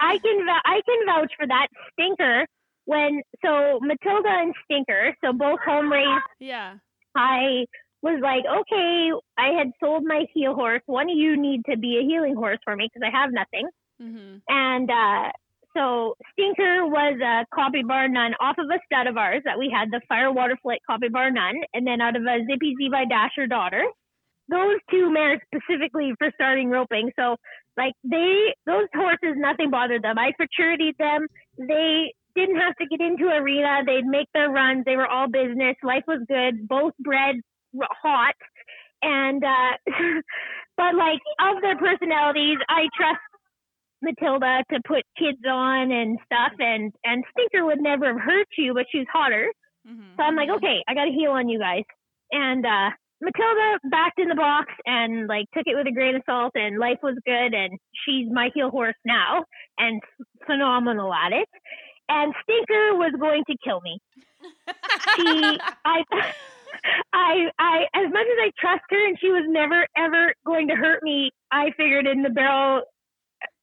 I 0.00 0.18
can 0.18 0.46
I 0.48 0.80
can 0.86 1.06
vouch 1.06 1.32
for 1.38 1.46
that 1.46 1.66
stinker 1.92 2.46
when 2.84 3.22
so 3.44 3.78
Matilda 3.80 4.28
and 4.28 4.54
Stinker, 4.64 5.16
so 5.24 5.32
both 5.32 5.60
home 5.64 5.90
raised. 5.92 6.24
Yeah. 6.40 6.76
I 7.14 7.66
was 8.02 8.20
like, 8.22 8.44
okay, 8.44 9.10
I 9.38 9.56
had 9.56 9.70
sold 9.80 10.04
my 10.04 10.26
heel 10.34 10.54
horse. 10.54 10.82
One 10.86 11.08
of 11.08 11.16
you 11.16 11.40
need 11.40 11.62
to 11.70 11.76
be 11.76 11.98
a 11.98 12.02
heeling 12.02 12.34
horse 12.34 12.58
for 12.64 12.74
me 12.76 12.88
because 12.92 13.06
I 13.06 13.16
have 13.16 13.30
nothing. 13.32 13.68
hmm 14.00 14.36
And 14.48 14.90
uh, 14.90 15.30
so 15.76 16.16
Stinker 16.32 16.86
was 16.86 17.18
a 17.22 17.46
copy 17.54 17.82
bar 17.82 18.08
nun 18.08 18.34
off 18.40 18.56
of 18.58 18.66
a 18.66 18.78
stud 18.86 19.06
of 19.06 19.16
ours 19.16 19.42
that 19.44 19.58
we 19.58 19.70
had, 19.74 19.90
the 19.90 20.00
Fire 20.08 20.32
Water 20.32 20.56
Flight 20.62 20.80
copy 20.86 21.08
bar 21.08 21.30
nun, 21.30 21.54
and 21.72 21.86
then 21.86 22.00
out 22.00 22.16
of 22.16 22.22
a 22.22 22.44
Zippy 22.50 22.74
Zevi 22.78 23.06
Dasher 23.08 23.46
daughter. 23.46 23.84
Those 24.48 24.78
two 24.90 25.10
mares 25.10 25.40
specifically 25.54 26.12
for 26.18 26.30
starting 26.34 26.68
roping. 26.68 27.10
So 27.18 27.36
like 27.76 27.94
they, 28.04 28.54
those 28.66 28.88
horses, 28.94 29.36
nothing 29.36 29.70
bothered 29.70 30.02
them. 30.02 30.18
I 30.18 30.32
fraternityed 30.38 30.98
them. 30.98 31.26
They 31.56 32.12
didn't 32.34 32.56
have 32.56 32.74
to 32.76 32.86
get 32.86 33.00
into 33.00 33.28
arena. 33.28 33.82
They'd 33.86 34.04
make 34.04 34.28
their 34.34 34.50
runs. 34.50 34.84
They 34.84 34.96
were 34.96 35.06
all 35.06 35.28
business. 35.28 35.76
Life 35.82 36.04
was 36.06 36.20
good. 36.28 36.66
Both 36.68 36.92
bred 36.98 37.36
hot. 38.02 38.34
And, 39.02 39.42
uh, 39.42 39.76
but 40.76 40.94
like 40.94 41.20
of 41.40 41.60
their 41.62 41.76
personalities, 41.76 42.58
I 42.68 42.88
trust 42.96 43.20
Matilda 44.02 44.64
to 44.72 44.80
put 44.86 45.04
kids 45.18 45.38
on 45.48 45.92
and 45.92 46.18
stuff 46.26 46.52
and 46.58 46.92
and 47.04 47.24
Stinker 47.30 47.64
would 47.64 47.80
never 47.80 48.06
have 48.12 48.20
hurt 48.20 48.48
you, 48.58 48.74
but 48.74 48.86
she's 48.90 49.06
hotter. 49.12 49.52
Mhm. 49.88 50.16
So 50.16 50.22
I'm 50.22 50.36
like, 50.36 50.50
okay, 50.50 50.82
I 50.88 50.94
got 50.94 51.04
to 51.04 51.12
heel 51.12 51.30
on 51.30 51.48
you 51.48 51.58
guys. 51.58 51.84
And 52.32 52.66
uh 52.66 52.90
Matilda 53.20 53.78
backed 53.88 54.18
in 54.18 54.28
the 54.28 54.34
box 54.34 54.72
and 54.84 55.28
like 55.28 55.46
took 55.54 55.62
it 55.66 55.76
with 55.76 55.86
a 55.86 55.92
grain 55.92 56.16
of 56.16 56.22
salt 56.26 56.52
and 56.56 56.78
life 56.78 56.98
was 57.04 57.16
good 57.24 57.54
and 57.54 57.78
she's 58.04 58.26
my 58.32 58.50
heel 58.52 58.70
horse 58.70 58.96
now 59.04 59.44
and 59.78 60.02
phenomenal 60.44 61.14
at 61.14 61.32
it. 61.32 61.48
And 62.08 62.34
Stinker 62.42 62.96
was 62.96 63.12
going 63.18 63.44
to 63.48 63.56
kill 63.64 63.80
me. 63.80 63.98
She 65.16 65.58
I 65.84 66.02
I 67.12 67.48
I 67.58 67.84
as 67.94 68.12
much 68.12 68.26
as 68.26 68.38
I 68.40 68.50
trust 68.58 68.82
her 68.90 69.06
and 69.06 69.18
she 69.20 69.28
was 69.30 69.44
never 69.48 69.86
ever 69.96 70.34
going 70.46 70.68
to 70.68 70.74
hurt 70.74 71.02
me, 71.02 71.30
I 71.50 71.70
figured 71.76 72.06
in 72.06 72.22
the 72.22 72.30
barrel 72.30 72.82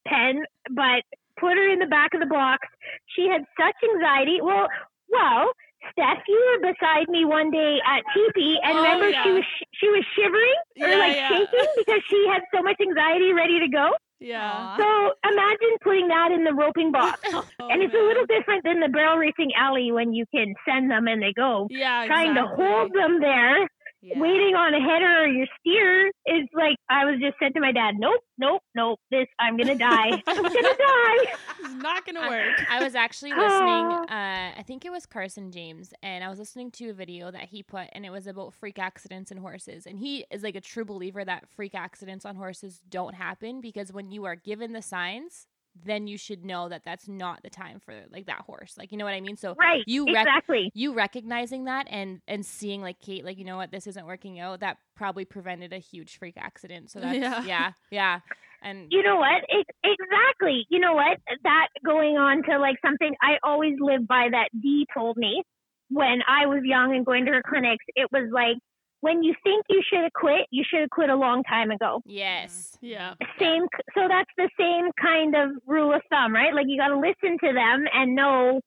pen, 0.08 0.44
but 0.72 1.04
put 1.40 1.58
her 1.58 1.70
in 1.72 1.80
the 1.80 1.88
back 1.88 2.14
of 2.14 2.20
the 2.20 2.26
box. 2.26 2.68
She 3.16 3.28
had 3.28 3.44
such 3.60 3.76
anxiety. 3.96 4.40
Well, 4.42 4.68
well, 5.10 5.52
Steph, 5.94 6.24
you 6.28 6.38
were 6.62 6.72
beside 6.74 7.08
me 7.10 7.26
one 7.26 7.52
day 7.52 7.78
at 7.86 8.04
teepee, 8.14 8.58
and 8.64 8.78
Oh, 8.78 8.82
remember 8.82 9.12
she 9.24 9.32
was 9.32 9.44
she 9.74 9.88
was 9.90 10.04
shivering 10.16 10.60
or 10.82 10.90
Yeah, 10.90 10.98
like 10.98 11.16
yeah. 11.16 11.30
shaking 11.30 11.68
because 11.78 12.02
she 12.10 12.28
had 12.32 12.42
so 12.54 12.62
much 12.62 12.78
anxiety 12.82 13.34
ready 13.34 13.60
to 13.60 13.68
go. 13.70 13.92
Yeah. 14.20 14.76
So 14.78 15.14
imagine 15.30 15.78
putting 15.82 16.08
that 16.10 16.32
in 16.32 16.44
the 16.44 16.54
roping 16.54 16.92
box, 16.92 17.22
Oh, 17.34 17.68
and 17.70 17.82
it's 17.82 17.94
a 17.94 17.98
little 17.98 18.26
different 18.26 18.64
than 18.64 18.80
the 18.80 18.90
barrel 18.90 19.18
racing 19.18 19.52
alley 19.56 19.92
when 19.92 20.14
you 20.14 20.26
can 20.34 20.54
send 20.68 20.92
them 20.92 21.08
and 21.08 21.22
they 21.22 21.34
go. 21.34 21.68
Yeah. 21.70 22.06
Trying 22.06 22.32
exactly. 22.32 22.58
to 22.58 22.70
hold 22.70 22.94
them 22.94 23.20
there 23.20 23.69
Yeah. 24.02 24.18
waiting 24.18 24.56
on 24.56 24.74
a 24.74 24.80
header 24.80 25.24
or 25.24 25.28
your 25.28 25.46
steer 25.60 26.08
is 26.26 26.48
like 26.54 26.78
I 26.90 27.04
was 27.04 27.20
just 27.20 27.36
said 27.38 27.54
to 27.56 27.60
my 27.60 27.74
dad, 27.74 27.96
nope, 27.98 28.22
nope, 28.38 28.62
nope. 28.74 28.98
This 29.12 29.28
I'm 29.40 29.58
gonna 29.58 29.76
die. 29.76 30.24
I'm 30.28 30.42
gonna 30.42 30.54
die. 30.54 31.26
It's 31.60 31.84
not 31.84 32.06
gonna 32.06 32.30
work. 32.30 32.66
I 32.70 32.82
was 32.82 32.96
actually 32.96 33.32
listening. 33.32 34.10
Uh, 34.10 34.54
I 34.58 34.64
think 34.66 34.86
it 34.86 34.92
was 34.92 35.06
Carson 35.06 35.52
James, 35.52 35.94
and 36.02 36.24
I 36.24 36.30
was 36.30 36.40
listening 36.40 36.72
to 36.72 36.90
a 36.92 36.94
video 36.94 37.30
that 37.30 37.50
he 37.50 37.62
put, 37.62 37.88
and 37.92 38.06
it 38.06 38.10
was 38.10 38.26
about 38.26 38.54
freak 38.54 38.80
accidents 38.80 39.32
and 39.32 39.40
horses. 39.40 39.86
And 39.86 40.00
he 40.00 40.26
is 40.32 40.44
like 40.44 40.56
a 40.56 40.62
true 40.62 40.86
believer 40.86 41.26
that 41.26 41.50
freak 41.50 41.76
accidents 41.76 42.26
on 42.26 42.38
horses 42.38 42.82
don't 42.90 43.16
happen 43.16 43.60
because 43.60 43.92
when 43.92 44.12
you 44.12 44.24
are 44.24 44.36
given 44.36 44.72
the 44.72 44.82
signs, 44.82 45.48
then 45.86 46.08
you 46.08 46.18
should 46.18 46.44
know 46.44 46.68
that 46.70 46.84
that's 46.84 47.08
not 47.08 47.42
the 47.44 47.50
time 47.50 47.80
for 47.80 47.94
like 48.12 48.26
that 48.26 48.42
horse. 48.42 48.76
Like 48.78 48.92
you 48.92 48.98
know 48.98 49.06
what 49.06 49.14
I 49.14 49.22
mean? 49.22 49.38
So 49.38 49.56
Right. 49.60 49.84
You 49.88 50.06
rec- 50.06 50.26
exactly. 50.28 50.72
you 50.74 50.94
recognizing 50.94 51.66
that 51.66 51.88
and 51.90 52.22
and 52.28 52.46
seeing 52.46 52.82
like 52.82 53.00
Kate, 53.00 53.24
like 53.24 53.38
you 53.38 53.46
know 53.46 53.58
what, 53.58 53.72
this 53.72 53.88
isn't 53.88 54.06
working 54.06 54.40
out. 54.40 54.60
That 54.60 54.78
probably 54.96 55.26
prevented 55.26 55.72
a 55.74 55.78
huge 55.78 56.18
freak 56.18 56.36
accident. 56.38 56.90
So 56.92 57.00
that's 57.00 57.18
Yeah. 57.18 57.44
yeah, 57.46 57.72
yeah. 57.92 58.20
And 58.62 58.88
You 58.92 59.04
know 59.04 59.16
what? 59.18 59.42
It, 59.48 59.66
exactly. 59.84 60.66
You 60.70 60.80
know 60.80 60.94
what? 60.94 61.18
That 61.44 61.68
going 61.86 62.18
on 62.18 62.44
to 62.50 62.60
like 62.60 62.76
something 62.86 63.14
I 63.22 63.38
always 63.44 63.76
live 63.80 64.06
by 64.08 64.28
that 64.32 64.50
D 64.60 64.86
told 64.94 65.16
me 65.18 65.44
when 65.90 66.20
I 66.28 66.46
was 66.46 66.62
young 66.66 66.94
and 66.96 67.06
going 67.06 67.26
to 67.26 67.32
her 67.32 67.42
clinics. 67.48 67.86
It 67.96 68.10
was 68.12 68.30
like 68.34 68.58
when 69.02 69.24
you 69.24 69.34
think 69.44 69.66
you 69.70 69.82
should 69.88 70.04
have 70.04 70.14
quit, 70.14 70.48
you 70.52 70.64
should 70.68 70.82
have 70.82 70.90
quit 70.90 71.10
a 71.10 71.16
long 71.16 71.44
time 71.44 71.72
ago. 71.72 72.02
Yes. 72.06 72.78
Yeah. 72.82 73.14
Same, 73.40 73.64
so 73.96 74.08
that's 74.08 74.30
the 74.38 74.50
same 74.60 74.92
kind 75.02 75.36
of 75.36 75.52
rule 75.66 75.94
of 75.94 76.02
thumb, 76.10 76.34
right? 76.34 76.54
Like 76.54 76.66
you 76.68 76.78
got 76.78 76.90
to 76.90 77.00
listen 77.00 77.38
to 77.44 77.54
them 77.54 77.86
and 77.94 78.16
know, 78.16 78.62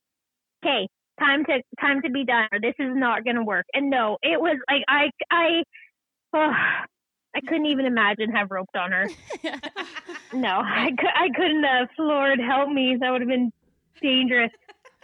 okay, 0.64 0.89
time 1.20 1.45
to 1.45 1.62
time 1.80 2.03
to 2.03 2.11
be 2.11 2.24
done, 2.24 2.49
or 2.53 2.61
this 2.61 2.74
is 2.78 2.95
not 2.95 3.24
going 3.24 3.37
to 3.37 3.45
work. 3.45 3.66
And 3.74 3.91
no, 3.91 4.18
it 4.22 4.41
was 4.41 4.57
like 4.70 4.83
I 4.89 5.11
I, 5.30 5.62
oh, 6.35 6.53
I 7.35 7.41
couldn't 7.41 7.66
even 7.66 7.87
imagine 7.87 8.30
have 8.33 8.51
roped 8.51 8.76
on 8.76 8.93
her. 8.93 9.09
No, 10.35 10.62
I, 10.64 10.91
I 11.14 11.28
couldn't 11.37 11.64
have. 11.64 11.89
Lord 11.99 12.41
help 12.41 12.70
me, 12.70 12.97
that 12.99 13.11
would 13.11 13.20
have 13.20 13.28
been 13.28 13.53
dangerous. 14.01 14.51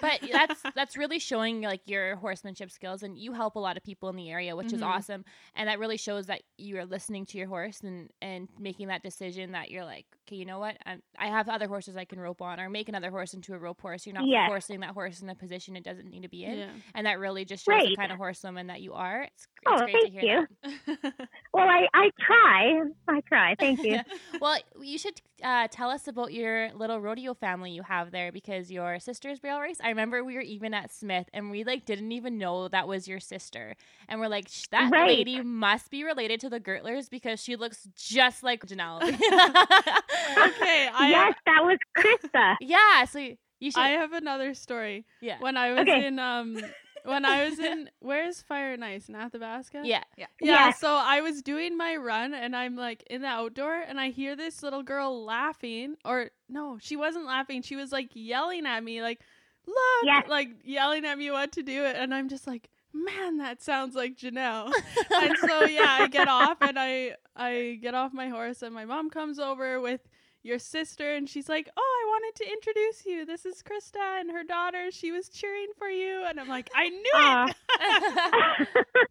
But 0.01 0.21
that's 0.33 0.63
that's 0.75 0.97
really 0.97 1.19
showing 1.19 1.61
like 1.63 1.81
your 1.87 2.17
horsemanship 2.17 2.71
skills 2.71 3.03
and 3.03 3.19
you 3.19 3.33
help 3.33 3.57
a 3.57 3.59
lot 3.59 3.77
of 3.77 3.83
people 3.83 4.09
in 4.09 4.17
the 4.17 4.31
area 4.31 4.55
which 4.57 4.73
is 4.73 4.81
Mhm. 4.81 4.87
awesome 4.87 5.25
and 5.55 5.69
that 5.69 5.79
really 5.79 5.97
shows 5.97 6.27
that 6.27 6.43
you 6.57 6.79
are 6.79 6.85
listening 6.87 7.27
to 7.27 7.39
your 7.39 7.49
horse 7.49 7.81
and 7.81 8.11
and 8.23 8.49
making 8.59 8.89
that 8.89 9.03
decision 9.03 9.53
that 9.53 9.71
you're 9.71 9.85
like 9.85 10.07
okay 10.27 10.37
you 10.37 10.45
know 10.45 10.59
what 10.59 10.77
I'm, 10.87 11.03
i 11.19 11.27
have 11.29 11.49
other 11.49 11.69
horses 11.69 11.97
i 11.97 12.05
can 12.05 12.21
rope 12.21 12.41
on 12.43 12.61
or 12.61 12.69
make 12.71 12.89
another 12.89 13.11
horse 13.11 13.35
into 13.35 13.55
a 13.55 13.59
rope 13.59 13.81
horse 13.81 14.07
you're 14.07 14.15
not 14.15 14.25
forcing 14.49 14.81
that 14.81 14.91
horse 14.95 15.21
in 15.21 15.29
a 15.29 15.35
position 15.35 15.77
it 15.77 15.85
doesn't 15.85 16.09
need 16.09 16.23
to 16.23 16.29
be 16.29 16.45
in 16.45 16.59
Yeah. 16.59 16.71
and 16.95 17.07
that 17.07 17.19
really 17.19 17.45
just 17.45 17.65
shows 17.65 17.83
the 17.83 17.97
kind 17.97 18.13
of 18.13 18.19
horsewoman 18.19 18.69
that 18.69 18.81
you 18.81 18.93
are 18.95 19.23
it's, 19.23 19.35
it's 19.45 19.49
Oh, 19.67 19.79
great 19.79 19.93
to 19.93 20.01
thank 20.01 20.13
hear 20.15 20.49
you. 20.65 21.11
Well, 21.53 21.67
I 21.69 21.89
I 21.93 22.11
try, 22.21 22.83
I 23.09 23.21
try. 23.23 23.55
Thank 23.59 23.83
you. 23.83 23.99
well, 24.41 24.57
you 24.81 24.99
should 24.99 25.21
uh, 25.43 25.67
tell 25.71 25.91
us 25.91 26.07
about 26.07 26.33
your 26.33 26.73
little 26.75 27.01
rodeo 27.01 27.35
family 27.35 27.73
you 27.73 27.83
have 27.83 28.11
there 28.13 28.31
because 28.31 28.71
your 28.71 29.01
sister's 29.01 29.41
barrel 29.41 29.61
race. 29.61 29.79
I 29.89 29.91
remember 29.93 30.23
we 30.23 30.35
were 30.35 30.43
even 30.43 30.75
at 30.75 30.93
Smith 30.93 31.31
and 31.33 31.51
we 31.51 31.65
like 31.65 31.87
didn't 31.87 32.13
even 32.13 32.37
know 32.37 32.69
that 32.69 32.87
was 32.87 33.09
your 33.09 33.21
sister, 33.21 33.75
and 34.07 34.21
we're 34.21 34.29
like, 34.29 34.49
that 34.71 34.91
Right. 34.93 35.09
lady 35.09 35.41
must 35.41 35.91
be 35.91 36.05
related 36.05 36.41
to 36.41 36.51
the 36.51 36.61
Gertlers 36.61 37.09
because 37.09 37.43
she 37.43 37.57
looks 37.57 37.89
just 37.97 38.43
like 38.43 38.67
Janelle. 38.67 39.01
okay. 39.03 40.89
I 40.93 41.09
yes, 41.09 41.35
that 41.47 41.63
was 41.65 41.79
Krista. 41.97 42.57
yeah, 42.61 43.05
so 43.07 43.19
you 43.19 43.37
you 43.61 43.71
should. 43.71 43.81
I 43.81 43.89
have 43.91 44.13
another 44.13 44.53
story. 44.55 45.05
yeah, 45.21 45.37
When 45.41 45.57
I 45.57 45.71
was 45.73 45.81
Okay. 45.81 46.07
in 46.07 46.19
um 46.19 46.61
when 47.05 47.25
I 47.25 47.49
was 47.49 47.59
in 47.59 47.89
where's 48.01 48.43
Fire 48.43 48.73
and 48.75 48.85
Ice 48.85 49.09
in 49.09 49.15
Athabasca? 49.15 49.83
yeah. 49.85 50.05
Yeah, 50.19 50.27
Yeah. 50.41 50.71
so 50.73 50.95
I 50.95 51.23
was 51.23 51.41
doing 51.43 51.77
my 51.79 51.97
run 51.97 52.35
and 52.35 52.55
I'm 52.55 52.77
like 52.77 53.05
in 53.09 53.23
the 53.23 53.29
outdoor 53.29 53.75
and 53.75 53.99
I 53.99 54.11
hear 54.11 54.37
this 54.37 54.63
little 54.63 54.83
girl 54.83 55.25
laughing 55.25 55.97
or 56.05 56.31
no, 56.49 56.79
she 56.81 56.95
wasn't 56.97 57.25
laughing. 57.27 57.63
She 57.63 57.77
was 57.77 57.91
like 57.91 58.11
yelling 58.13 58.67
at 58.67 58.85
me 58.85 59.01
like, 59.03 59.21
"Look!" 59.69 60.05
Yes. 60.05 60.29
like 60.29 60.49
yelling 60.65 61.05
at 61.05 61.19
me 61.19 61.31
what 61.31 61.53
to 61.53 61.63
do 61.63 61.85
and 61.85 62.15
I'm 62.15 62.29
just 62.29 62.47
like, 62.47 62.69
"Man, 62.93 63.39
that 63.39 63.63
sounds 63.63 63.95
like 63.95 64.17
Janelle." 64.17 64.73
and 65.23 65.37
so 65.39 65.65
yeah, 65.65 65.99
I 66.01 66.09
get 66.09 66.29
off 66.29 66.59
and 66.61 66.79
I 66.79 67.17
I 67.37 67.79
get 67.81 67.95
off 67.95 68.13
my 68.13 68.29
horse 68.29 68.63
and 68.63 68.75
my 68.75 68.85
mom 68.85 69.11
comes 69.11 69.39
over 69.39 69.81
with 69.81 70.08
your 70.43 70.59
sister 70.59 71.15
and 71.15 71.29
she's 71.29 71.49
like, 71.49 71.69
"Oh, 71.77 71.81
I 71.81 72.09
wanted 72.09 72.45
to 72.45 72.51
introduce 72.53 73.05
you. 73.07 73.27
This 73.27 73.45
is 73.45 73.63
Krista 73.63 74.21
and 74.21 74.31
her 74.31 74.45
daughter. 74.45 74.91
She 74.91 75.11
was 75.13 75.29
cheering 75.29 75.69
for 75.79 75.89
you." 75.89 76.25
And 76.29 76.39
I'm 76.41 76.49
like, 76.49 76.71
"I 76.75 76.89
knew 76.89 77.11
Aw. 77.15 77.53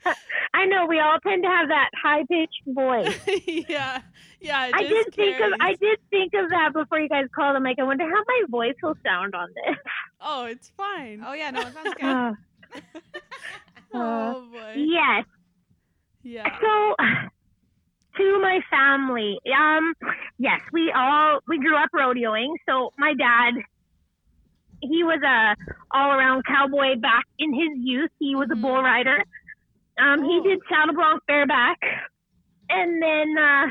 I 0.53 0.65
know 0.65 0.85
we 0.87 0.99
all 0.99 1.19
tend 1.19 1.43
to 1.43 1.49
have 1.49 1.67
that 1.69 1.89
high 2.01 2.23
pitched 2.29 2.63
voice. 2.67 3.19
yeah. 3.69 4.01
Yeah, 4.39 4.67
it 4.67 4.73
I 4.75 4.83
just 4.83 5.05
did 5.11 5.15
think 5.15 5.39
of 5.41 5.51
I 5.59 5.73
did 5.75 5.99
think 6.09 6.33
of 6.33 6.49
that 6.49 6.71
before 6.73 6.99
you 6.99 7.09
guys 7.09 7.25
called. 7.35 7.55
I'm 7.55 7.63
like, 7.63 7.79
I 7.79 7.83
wonder 7.83 8.05
how 8.05 8.23
my 8.27 8.41
voice 8.49 8.75
will 8.81 8.95
sound 9.03 9.35
on 9.35 9.49
this. 9.53 9.77
Oh, 10.21 10.45
it's 10.45 10.69
fine. 10.77 11.23
Oh 11.25 11.33
yeah, 11.33 11.51
no, 11.51 11.61
it 11.61 11.73
sounds 11.73 11.93
good. 11.99 12.05
Uh, 12.05 12.31
Oh 13.93 14.47
boy. 14.51 14.73
yes. 14.75 15.25
Yeah. 16.23 16.45
So 16.59 16.95
to 18.17 18.39
my 18.41 18.59
family, 18.69 19.39
um, 19.57 19.93
yes, 20.37 20.59
we 20.73 20.91
all 20.95 21.39
we 21.47 21.59
grew 21.59 21.77
up 21.77 21.89
rodeoing. 21.95 22.53
So 22.67 22.91
my 22.97 23.13
dad, 23.13 23.53
he 24.81 25.03
was 25.03 25.21
a 25.23 25.55
all 25.91 26.11
around 26.11 26.43
cowboy 26.45 26.95
back 26.99 27.25
in 27.39 27.53
his 27.53 27.69
youth. 27.77 28.11
He 28.19 28.35
was 28.35 28.49
a 28.51 28.55
bull 28.55 28.81
rider. 28.81 29.23
Um, 29.99 30.23
he 30.23 30.39
Oh. 30.39 30.43
did 30.43 30.59
Saddle 30.69 30.95
Bronc 30.95 31.21
bareback, 31.27 31.79
and 32.69 33.01
then 33.01 33.37
uh, 33.37 33.67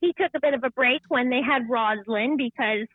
he 0.00 0.12
took 0.12 0.32
a 0.34 0.40
bit 0.40 0.54
of 0.54 0.64
a 0.64 0.70
break 0.70 1.02
when 1.08 1.30
they 1.30 1.42
had 1.42 1.68
Roslyn 1.68 2.36
because. 2.36 2.86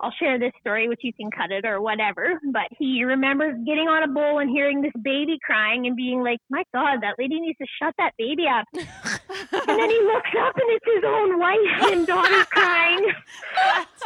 I'll 0.00 0.12
share 0.18 0.38
this 0.38 0.52
story, 0.60 0.88
which 0.88 1.00
you 1.02 1.12
can 1.12 1.30
cut 1.30 1.50
it 1.50 1.66
or 1.66 1.80
whatever. 1.82 2.40
But 2.52 2.68
he 2.78 3.04
remembers 3.04 3.54
getting 3.66 3.86
on 3.88 4.02
a 4.02 4.08
bowl 4.08 4.38
and 4.38 4.48
hearing 4.48 4.80
this 4.80 4.92
baby 5.02 5.38
crying 5.44 5.86
and 5.86 5.94
being 5.94 6.22
like, 6.22 6.38
"My 6.48 6.64
God, 6.74 7.02
that 7.02 7.16
lady 7.18 7.38
needs 7.38 7.58
to 7.58 7.66
shut 7.82 7.94
that 7.98 8.12
baby 8.18 8.46
up." 8.48 8.66
And 9.52 9.78
then 9.78 9.90
he 9.90 10.00
looks 10.02 10.30
up 10.40 10.54
and 10.54 10.64
it's 10.68 10.84
his 10.94 11.04
own 11.06 11.38
wife 11.38 11.92
and 11.92 12.06
daughter 12.06 12.44
crying. 12.46 13.12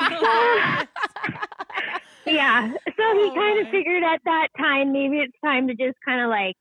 Yeah. 2.27 2.69
So 2.69 3.05
he 3.21 3.31
Oh, 3.31 3.35
kind 3.35 3.61
of 3.61 3.69
figured 3.71 4.03
at 4.03 4.21
that 4.25 4.49
time 4.59 4.93
maybe 4.93 5.19
it's 5.19 5.37
time 5.45 5.69
to 5.69 5.75
just 5.75 5.97
kind 6.05 6.21
of 6.23 6.31
like 6.31 6.57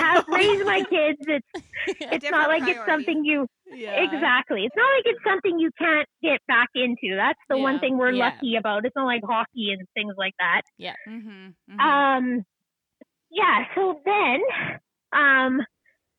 have 0.00 0.24
raise 0.28 0.64
my 0.64 0.82
kids. 0.90 1.18
It's 1.20 1.46
it's 2.00 2.30
not 2.30 2.48
like 2.48 2.62
it's 2.68 2.80
something 2.86 3.24
you 3.24 3.46
yeah. 3.66 4.02
exactly. 4.02 4.64
It's 4.64 4.76
not 4.76 4.88
like 4.96 5.04
it's 5.06 5.24
something 5.26 5.58
you 5.58 5.70
can't 5.78 6.06
get 6.22 6.40
back 6.48 6.68
into. 6.74 7.16
That's 7.16 7.38
the 7.48 7.58
one 7.58 7.78
thing 7.80 7.98
we're 7.98 8.10
Yeah. 8.12 8.26
lucky 8.30 8.56
about. 8.56 8.84
It's 8.86 8.94
not 8.96 9.06
like 9.06 9.22
hockey 9.24 9.72
and 9.72 9.86
things 9.94 10.14
like 10.16 10.34
that. 10.38 10.62
Mm-hmm, 11.08 11.80
Um, 11.80 12.44
yeah. 13.30 13.64
So 13.74 14.00
then, 14.04 14.40
um, 15.12 15.60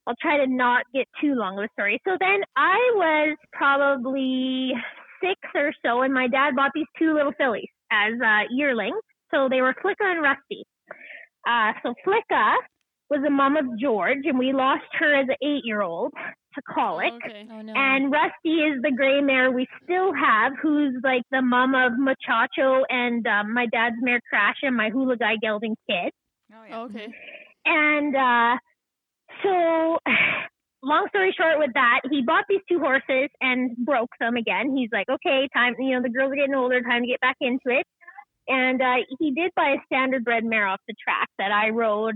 I'll 0.07 0.15
try 0.21 0.37
to 0.37 0.47
not 0.47 0.83
get 0.93 1.07
too 1.21 1.33
long 1.33 1.57
of 1.57 1.65
a 1.65 1.69
story. 1.73 1.99
So 2.07 2.15
then 2.19 2.41
I 2.55 2.77
was 2.95 3.37
probably 3.53 4.71
six 5.23 5.39
or 5.55 5.71
so, 5.85 6.01
and 6.01 6.13
my 6.13 6.27
dad 6.27 6.55
bought 6.55 6.71
these 6.75 6.85
two 6.99 7.13
little 7.13 7.31
fillies 7.37 7.69
as 7.91 8.13
uh, 8.23 8.41
yearlings. 8.51 9.01
So 9.33 9.47
they 9.49 9.61
were 9.61 9.73
Flicka 9.83 10.03
and 10.05 10.21
Rusty. 10.21 10.65
Uh, 11.47 11.73
so 11.83 11.93
Flicka 12.05 12.55
was 13.09 13.21
the 13.23 13.29
mom 13.29 13.55
of 13.55 13.65
George, 13.79 14.25
and 14.25 14.39
we 14.39 14.51
lost 14.51 14.85
her 14.93 15.13
as 15.13 15.27
an 15.29 15.35
eight-year-old 15.47 16.11
to 16.55 16.61
colic. 16.73 17.13
Okay. 17.13 17.47
oh 17.51 17.61
no. 17.61 17.73
And 17.75 18.11
Rusty 18.11 18.61
is 18.61 18.81
the 18.81 18.91
gray 18.91 19.21
mare 19.21 19.51
we 19.51 19.67
still 19.83 20.13
have, 20.13 20.53
who's 20.61 20.95
like 21.03 21.21
the 21.31 21.41
mom 21.41 21.75
of 21.75 21.93
Machacho 21.93 22.83
and 22.89 23.25
um, 23.27 23.53
my 23.53 23.67
dad's 23.67 23.97
mare 24.01 24.21
Crash 24.29 24.57
and 24.63 24.75
my 24.75 24.89
hula 24.89 25.17
guy 25.17 25.35
gelding 25.41 25.75
kid. 25.87 26.11
Oh 26.53 26.63
yeah. 26.67 26.79
Okay. 26.81 27.07
And 27.65 28.15
uh, 28.15 28.57
so, 29.43 29.97
long 30.83 31.07
story 31.09 31.33
short, 31.37 31.59
with 31.59 31.73
that, 31.73 32.01
he 32.09 32.23
bought 32.25 32.45
these 32.49 32.61
two 32.69 32.79
horses 32.79 33.29
and 33.41 33.75
broke 33.77 34.11
them 34.19 34.35
again. 34.35 34.75
He's 34.75 34.89
like, 34.91 35.09
okay, 35.09 35.47
time, 35.53 35.75
you 35.79 35.95
know, 35.95 36.01
the 36.01 36.09
girls 36.09 36.31
are 36.31 36.35
getting 36.35 36.55
older, 36.55 36.81
time 36.81 37.01
to 37.01 37.07
get 37.07 37.21
back 37.21 37.37
into 37.41 37.67
it. 37.67 37.85
And 38.47 38.81
uh, 38.81 38.97
he 39.19 39.31
did 39.31 39.51
buy 39.55 39.69
a 39.69 39.85
standard 39.85 40.23
bred 40.23 40.45
mare 40.45 40.67
off 40.67 40.79
the 40.87 40.93
track 41.03 41.27
that 41.39 41.51
I 41.51 41.69
rode 41.69 42.15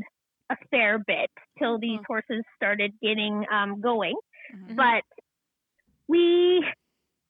a 0.49 0.57
fair 0.71 0.99
bit 0.99 1.29
till 1.57 1.77
these 1.79 1.99
Oh. 2.01 2.05
horses 2.07 2.43
started 2.55 2.93
getting 3.01 3.45
um, 3.51 3.81
going. 3.81 4.15
Mhm. 4.55 4.75
but 4.75 5.03
we 6.07 6.65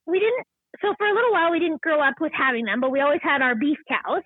we 0.06 0.18
didn't 0.18 0.46
so 0.80 0.94
for 0.96 1.06
a 1.06 1.12
little 1.14 1.32
while 1.32 1.50
we 1.50 1.58
didn't 1.58 1.82
grow 1.82 2.00
up 2.00 2.14
with 2.20 2.32
having 2.32 2.64
them 2.64 2.80
but 2.80 2.90
we 2.90 3.00
always 3.00 3.20
had 3.22 3.42
our 3.42 3.54
beef 3.54 3.78
cows. 3.88 4.22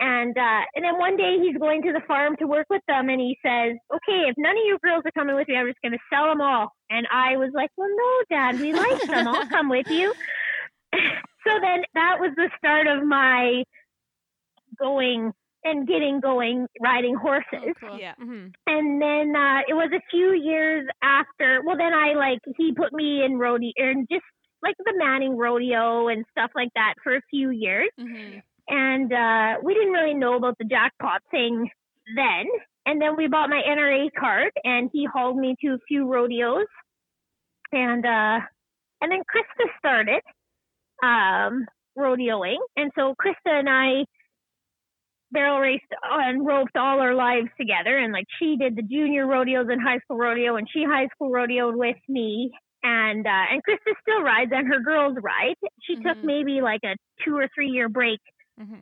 And 0.00 0.36
uh 0.36 0.62
and 0.74 0.84
then 0.84 0.98
one 0.98 1.16
day 1.16 1.38
he's 1.38 1.56
going 1.56 1.82
to 1.82 1.92
the 1.92 2.00
farm 2.08 2.34
to 2.40 2.46
work 2.48 2.66
with 2.68 2.82
them 2.88 3.08
and 3.08 3.20
he 3.20 3.38
says 3.46 3.76
okay 3.94 4.20
if 4.28 4.34
none 4.36 4.56
of 4.56 4.64
you 4.64 4.76
girls 4.82 5.02
are 5.04 5.12
coming 5.12 5.36
with 5.36 5.46
me 5.46 5.56
i'm 5.56 5.68
just 5.68 5.80
going 5.82 5.92
to 5.92 5.98
sell 6.12 6.26
them 6.26 6.40
all. 6.40 6.72
And 6.90 7.06
i 7.12 7.36
was 7.36 7.50
like 7.54 7.70
well 7.76 7.88
no 7.88 8.36
dad 8.36 8.58
we 8.58 8.72
like 8.72 9.00
them. 9.02 9.28
I'll 9.28 9.46
come 9.48 9.68
with 9.68 9.88
you. 9.88 10.12
So 11.46 11.58
then 11.60 11.82
that 11.94 12.18
was 12.20 12.30
the 12.36 12.48
start 12.58 12.86
of 12.86 13.02
my 13.04 13.64
going 14.78 15.32
and 15.64 15.86
getting 15.86 16.20
going 16.20 16.66
riding 16.80 17.14
horses 17.14 17.46
Oh, 17.54 17.72
cool. 17.80 17.98
Yeah. 17.98 18.14
hmm 18.18 18.48
and 18.66 19.00
then 19.02 19.34
uh, 19.36 19.60
it 19.68 19.74
was 19.74 19.90
a 19.94 20.00
few 20.10 20.32
years 20.34 20.86
after. 21.02 21.60
Well, 21.64 21.76
then 21.76 21.92
I 21.94 22.14
like 22.14 22.38
he 22.56 22.72
put 22.72 22.92
me 22.92 23.24
in 23.24 23.38
rodeo 23.38 23.72
and 23.78 24.06
just 24.10 24.24
like 24.62 24.76
the 24.78 24.94
Manning 24.96 25.36
rodeo 25.36 26.08
and 26.08 26.24
stuff 26.30 26.50
like 26.54 26.70
that 26.74 26.94
for 27.02 27.16
a 27.16 27.20
few 27.30 27.50
years. 27.50 27.90
Mm-hmm. 28.00 28.38
And 28.68 29.12
uh, 29.12 29.60
we 29.62 29.74
didn't 29.74 29.92
really 29.92 30.14
know 30.14 30.36
about 30.36 30.56
the 30.58 30.64
jackpot 30.64 31.20
thing 31.30 31.68
then. 32.16 32.46
And 32.86 33.00
then 33.00 33.16
we 33.16 33.26
bought 33.28 33.50
my 33.50 33.60
NRA 33.68 34.08
card, 34.18 34.50
and 34.64 34.88
he 34.92 35.06
hauled 35.12 35.36
me 35.36 35.54
to 35.62 35.74
a 35.74 35.78
few 35.86 36.06
rodeos. 36.12 36.66
And 37.72 38.04
uh, 38.04 38.38
and 39.00 39.10
then 39.12 39.20
Krista 39.20 39.66
started 39.78 40.22
um, 41.02 41.66
rodeoing, 41.98 42.58
and 42.76 42.90
so 42.96 43.14
Krista 43.20 43.58
and 43.58 43.68
I 43.68 44.04
barrel 45.32 45.58
raced 45.60 45.84
and 46.02 46.46
roped 46.46 46.76
all 46.76 47.00
our 47.00 47.14
lives 47.14 47.48
together. 47.58 47.98
And 47.98 48.12
like 48.12 48.26
she 48.38 48.56
did 48.56 48.76
the 48.76 48.82
junior 48.82 49.26
rodeos 49.26 49.66
and 49.70 49.80
high 49.82 49.98
school 50.00 50.18
rodeo, 50.18 50.56
and 50.56 50.68
she 50.72 50.84
high 50.84 51.08
school 51.14 51.30
rodeoed 51.30 51.76
with 51.76 51.96
me. 52.08 52.50
And 52.84 53.26
uh, 53.26 53.44
and 53.50 53.62
Krista 53.68 53.92
still 54.00 54.22
rides, 54.22 54.50
and 54.54 54.66
her 54.68 54.80
girls 54.80 55.16
ride. 55.22 55.54
She 55.82 55.94
took 55.96 56.16
Mhm. 56.18 56.24
maybe 56.24 56.60
like 56.60 56.80
a 56.84 56.96
two 57.24 57.36
or 57.36 57.48
three 57.54 57.68
year 57.68 57.88
break 57.88 58.20
hmm 58.58 58.80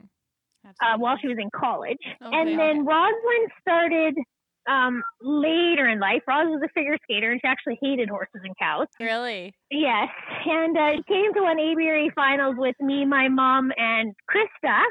uh, 0.83 0.97
while 0.97 1.17
she 1.17 1.27
was 1.27 1.37
in 1.39 1.49
college. 1.55 1.97
Okay. 2.21 2.37
and 2.37 2.59
then 2.59 2.85
Roslyn 2.85 3.47
started 3.61 4.15
um, 4.69 5.01
later 5.21 5.87
in 5.87 5.99
life. 5.99 6.21
Roz 6.27 6.47
was 6.47 6.61
a 6.63 6.69
figure 6.69 6.97
skater, 7.03 7.31
and 7.31 7.39
she 7.43 7.47
actually 7.47 7.77
hated 7.81 8.09
horses 8.09 8.41
and 8.43 8.55
cows. 8.57 8.87
Really? 8.99 9.53
Yes, 9.71 10.09
and 10.45 10.77
uh, 10.77 10.91
she 10.97 11.03
came 11.03 11.33
to 11.33 11.41
one 11.41 11.59
aviary 11.59 12.11
finals 12.15 12.55
with 12.57 12.75
me, 12.79 13.05
my 13.05 13.27
mom, 13.27 13.71
and 13.77 14.13
Krista, 14.29 14.81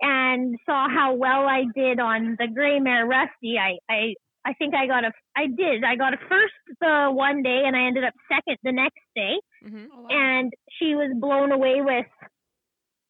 and 0.00 0.56
saw 0.66 0.88
how 0.88 1.14
well 1.14 1.46
I 1.46 1.64
did 1.74 2.00
on 2.00 2.36
the 2.38 2.46
gray 2.46 2.78
mare 2.80 3.06
Rusty. 3.06 3.58
I, 3.58 3.78
I, 3.90 4.14
I 4.44 4.52
think 4.54 4.74
I 4.74 4.86
got 4.86 5.04
a, 5.04 5.12
I 5.36 5.46
did, 5.46 5.84
I 5.84 5.96
got 5.96 6.14
a 6.14 6.18
first 6.28 6.54
the 6.80 7.08
one 7.12 7.42
day, 7.42 7.62
and 7.66 7.76
I 7.76 7.86
ended 7.86 8.04
up 8.04 8.14
second 8.30 8.56
the 8.62 8.72
next 8.72 9.00
day. 9.14 9.40
hmm 9.62 9.86
Oh, 9.92 10.02
wow. 10.02 10.08
And 10.10 10.52
she 10.78 10.94
was 10.94 11.12
blown 11.18 11.52
away 11.52 11.80
with 11.80 12.06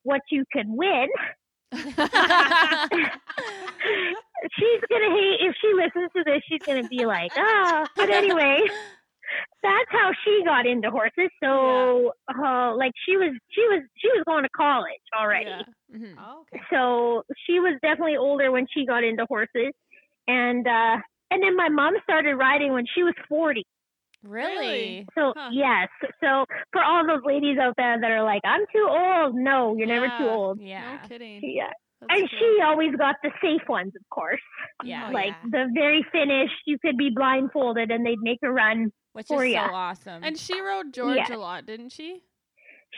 what 0.03 0.23
you 0.31 0.45
could 0.53 0.67
win. 0.69 1.09
she's 4.57 4.83
gonna 4.91 5.11
hate 5.11 5.41
if 5.41 5.55
she 5.61 5.73
listens 5.75 6.11
to 6.17 6.25
this. 6.25 6.43
She's 6.49 6.63
gonna 6.67 6.85
be 6.85 7.05
like, 7.07 7.33
ah. 7.37 7.87
But 7.97 8.11
anyway, 8.11 8.61
that's 9.63 9.91
how 9.91 10.11
she 10.25 10.43
got 10.45 10.67
into 10.67 10.91
horses. 10.91 11.31
So, 11.43 12.13
uh, 12.29 12.75
like, 12.77 12.93
she 13.07 13.17
was, 13.17 13.33
she 13.51 13.63
was, 13.69 13.83
she 13.97 14.09
was 14.09 14.23
going 14.27 14.45
to 14.45 14.51
college 14.57 15.05
already. 15.19 15.65
Yeah. 15.91 15.99
Mhm. 15.99 16.15
Oh, 16.19 16.41
okay. 16.43 16.63
So 16.71 17.23
she 17.47 17.59
was 17.61 17.79
definitely 17.83 18.17
older 18.17 18.51
when 18.51 18.67
she 18.73 18.87
got 18.87 19.05
into 19.05 19.27
horses, 19.29 19.73
and 20.27 20.67
uh, 20.67 20.97
and 21.31 21.43
then 21.43 21.57
my 21.57 21.69
mom 21.69 21.95
started 22.03 22.35
riding 22.37 22.73
when 22.73 22.85
she 22.95 23.03
was 23.03 23.15
forty. 23.29 23.65
Really? 24.23 25.07
So 25.15 25.33
Huh. 25.37 25.51
yes, 25.53 25.89
so 26.21 26.45
for 26.73 26.83
all 26.83 27.07
those 27.07 27.23
ladies 27.25 27.59
out 27.59 27.75
there 27.77 27.99
that 28.01 28.11
are 28.11 28.23
like, 28.23 28.43
I'm 28.45 28.63
too 28.73 28.87
old. 28.89 29.35
No, 29.35 29.77
you're 29.77 29.87
never 29.87 30.09
too 30.09 30.29
old. 30.29 30.59
Yeah. 30.61 30.93
No 30.93 30.99
kidding. 31.09 31.41
Yeah, 31.43 31.73
That's 32.01 32.21
and 32.21 32.31
cool. 32.31 32.39
she 32.39 32.59
always 32.63 32.95
got 32.97 33.17
the 33.23 33.31
safe 33.43 33.69
ones, 33.69 33.93
of 33.97 34.03
course. 34.11 34.41
Yeah. 34.85 35.07
Oh, 35.09 35.13
like 35.13 35.35
yeah. 35.45 35.51
the 35.67 35.71
very 35.75 36.05
finished, 36.13 36.55
you 36.67 36.79
could 36.79 36.97
be 36.97 37.11
blindfolded 37.15 37.91
and 37.91 38.07
they'd 38.07 38.21
make 38.21 38.39
a 38.45 38.51
run. 38.51 38.93
Which 39.13 39.27
for 39.27 39.45
is 39.45 39.55
so 39.55 39.59
awesome. 39.61 40.23
And 40.23 40.39
she 40.39 40.61
rode 40.61 40.93
George 40.95 41.17
Yeah. 41.17 41.35
a 41.35 41.39
lot, 41.39 41.67
didn't 41.67 41.91
she? 41.91 42.23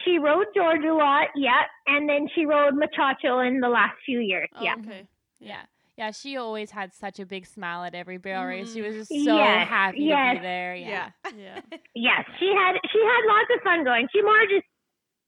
She 0.05 0.19
rode 0.19 0.47
George 0.55 0.85
a 0.85 0.93
lot, 0.95 1.29
yeah, 1.35 1.63
and 1.87 2.09
then 2.09 2.29
she 2.35 2.45
rode 2.47 2.75
Machacho 2.75 3.47
in 3.47 3.59
the 3.61 3.69
last 3.69 3.97
few 4.07 4.21
years, 4.21 4.49
Oh, 4.55 4.63
yeah. 4.63 4.75
Okay. 4.79 5.09
yeah. 5.41 5.63
Yeah, 5.99 6.13
she 6.13 6.37
always 6.37 6.71
had 6.71 6.95
such 6.95 7.19
a 7.21 7.27
big 7.27 7.45
smile 7.45 7.85
at 7.85 7.95
every 7.95 8.17
barrel 8.17 8.47
race. 8.47 8.73
She 8.73 8.81
was 8.81 8.95
just 8.95 9.09
so 9.11 9.17
Yes, 9.37 9.69
happy 9.69 10.09
to 10.09 10.33
be 10.35 10.39
there. 10.41 10.75
Yeah. 10.75 11.11
Yeah. 11.37 11.61
Yes, 11.95 12.25
she 12.39 12.47
had 12.47 12.77
she 12.91 12.99
had 13.01 13.27
lots 13.27 13.51
of 13.55 13.63
fun 13.63 13.85
going. 13.85 14.09
She 14.15 14.23
more 14.23 14.41
just 14.49 14.65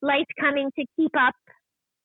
liked 0.01 0.31
coming 0.39 0.71
to 0.79 0.85
keep 0.95 1.11
up 1.19 1.35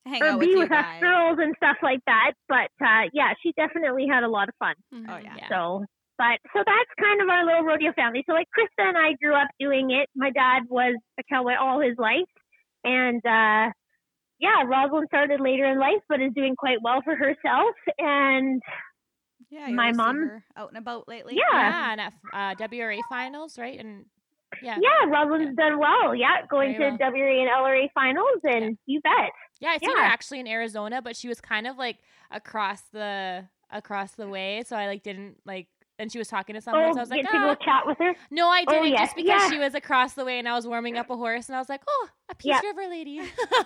Hang 0.09 0.23
or 0.23 0.27
out 0.27 0.41
be 0.41 0.49
with, 0.49 0.59
with 0.59 0.71
you 0.71 0.77
us 0.77 0.83
guys. 0.85 1.01
girls 1.01 1.39
and 1.41 1.55
stuff 1.57 1.77
like 1.83 2.01
that. 2.07 2.33
But 2.49 2.71
uh, 2.85 3.09
yeah, 3.13 3.33
she 3.43 3.53
definitely 3.57 4.07
had 4.11 4.23
a 4.25 4.29
lot 4.29 4.49
of 4.49 4.55
fun. 4.59 4.75
Oh 4.93 4.97
Mhm. 4.97 5.25
yeah. 5.25 5.35
Yeah. 5.37 5.49
So, 5.49 5.85
but 6.17 6.39
so 6.53 6.63
that's 6.67 6.91
kind 7.01 7.21
of 7.23 7.29
our 7.29 7.45
little 7.45 7.63
rodeo 7.63 7.93
family. 7.93 8.25
So 8.27 8.33
like 8.33 8.49
Krista 8.57 8.89
and 8.89 8.97
I 8.99 9.13
grew 9.23 9.35
up 9.35 9.49
doing 9.61 9.91
it. 9.91 10.09
My 10.17 10.31
dad 10.31 10.63
was 10.69 10.97
a 11.19 11.23
cowboy 11.31 11.55
all 11.61 11.81
his 11.81 11.97
life, 11.99 12.27
and 12.85 13.25
uh, 13.25 13.71
yeah, 14.41 14.63
Rosalind 14.67 15.07
started 15.09 15.41
later 15.41 15.65
in 15.67 15.79
life, 15.79 16.01
but 16.09 16.21
is 16.21 16.33
doing 16.35 16.57
quite 16.57 16.79
well 16.83 17.03
for 17.03 17.15
herself. 17.17 17.75
And 17.99 18.61
Yeah, 19.51 19.69
My 19.69 19.93
mom- 19.93 20.29
her 20.29 20.45
out 20.57 20.69
and 20.71 20.79
about 20.79 21.09
lately. 21.09 21.35
Yeah. 21.37 21.45
Yeah, 21.53 21.93
and 21.93 22.01
at 22.01 22.13
uh, 22.33 22.67
WRA 22.69 22.99
finals, 23.09 23.59
right? 23.59 23.79
And 23.81 24.05
yeah. 24.63 24.79
yeah, 24.81 25.07
Rosalind's 25.09 25.57
done 25.57 25.79
well. 25.79 26.15
Yeah, 26.15 26.47
going 26.49 26.77
Very 26.77 26.91
to 26.93 27.05
WRA 27.05 27.41
and 27.43 27.51
LRA 27.51 27.89
finals, 27.95 28.41
and 28.45 28.77
you 28.87 29.01
bet. 29.03 29.31
Yeah, 29.61 29.71
I 29.71 29.79
seen 29.79 29.97
her 29.97 30.03
actually 30.03 30.41
in 30.41 30.47
Arizona, 30.47 31.03
but 31.03 31.17
she 31.17 31.29
was 31.29 31.41
kind 31.41 31.67
of 31.67 31.77
like 31.77 31.99
across 32.31 32.83
the 32.93 33.47
across 33.71 34.13
the 34.13 34.29
way, 34.29 34.63
so 34.67 34.77
I 34.77 34.87
like 34.87 35.03
didn't 35.03 35.39
like 35.45 35.69
and 35.99 36.11
she 36.13 36.19
was 36.19 36.29
talking 36.29 36.55
to 36.55 36.61
someone, 36.61 36.85
Oh, 36.91 36.93
so 36.93 36.99
I 36.99 37.03
was 37.03 37.11
like, 37.11 37.23
get 37.23 37.31
to 37.33 37.37
"Ah." 37.37 37.55
go 37.55 37.65
chat 37.65 37.83
with 37.87 37.99
her. 37.99 38.15
No, 38.31 38.49
I 38.49 38.65
Oh, 38.67 38.73
didn't 38.73 38.93
yeah, 38.93 38.99
just 39.05 39.17
because 39.17 39.29
yeah. 39.43 39.51
she 39.51 39.59
was 39.59 39.75
across 39.75 40.13
the 40.15 40.25
way 40.25 40.39
and 40.39 40.49
I 40.49 40.55
was 40.55 40.67
warming 40.67 40.97
up 40.97 41.11
a 41.11 41.17
horse 41.17 41.49
and 41.49 41.57
I 41.57 41.59
was 41.59 41.69
like, 41.69 41.83
Oh, 41.89 42.09
a 42.31 42.35
Peace 42.35 42.55
Yeah. 42.55 42.61
River 42.69 42.89
lady. 42.89 43.11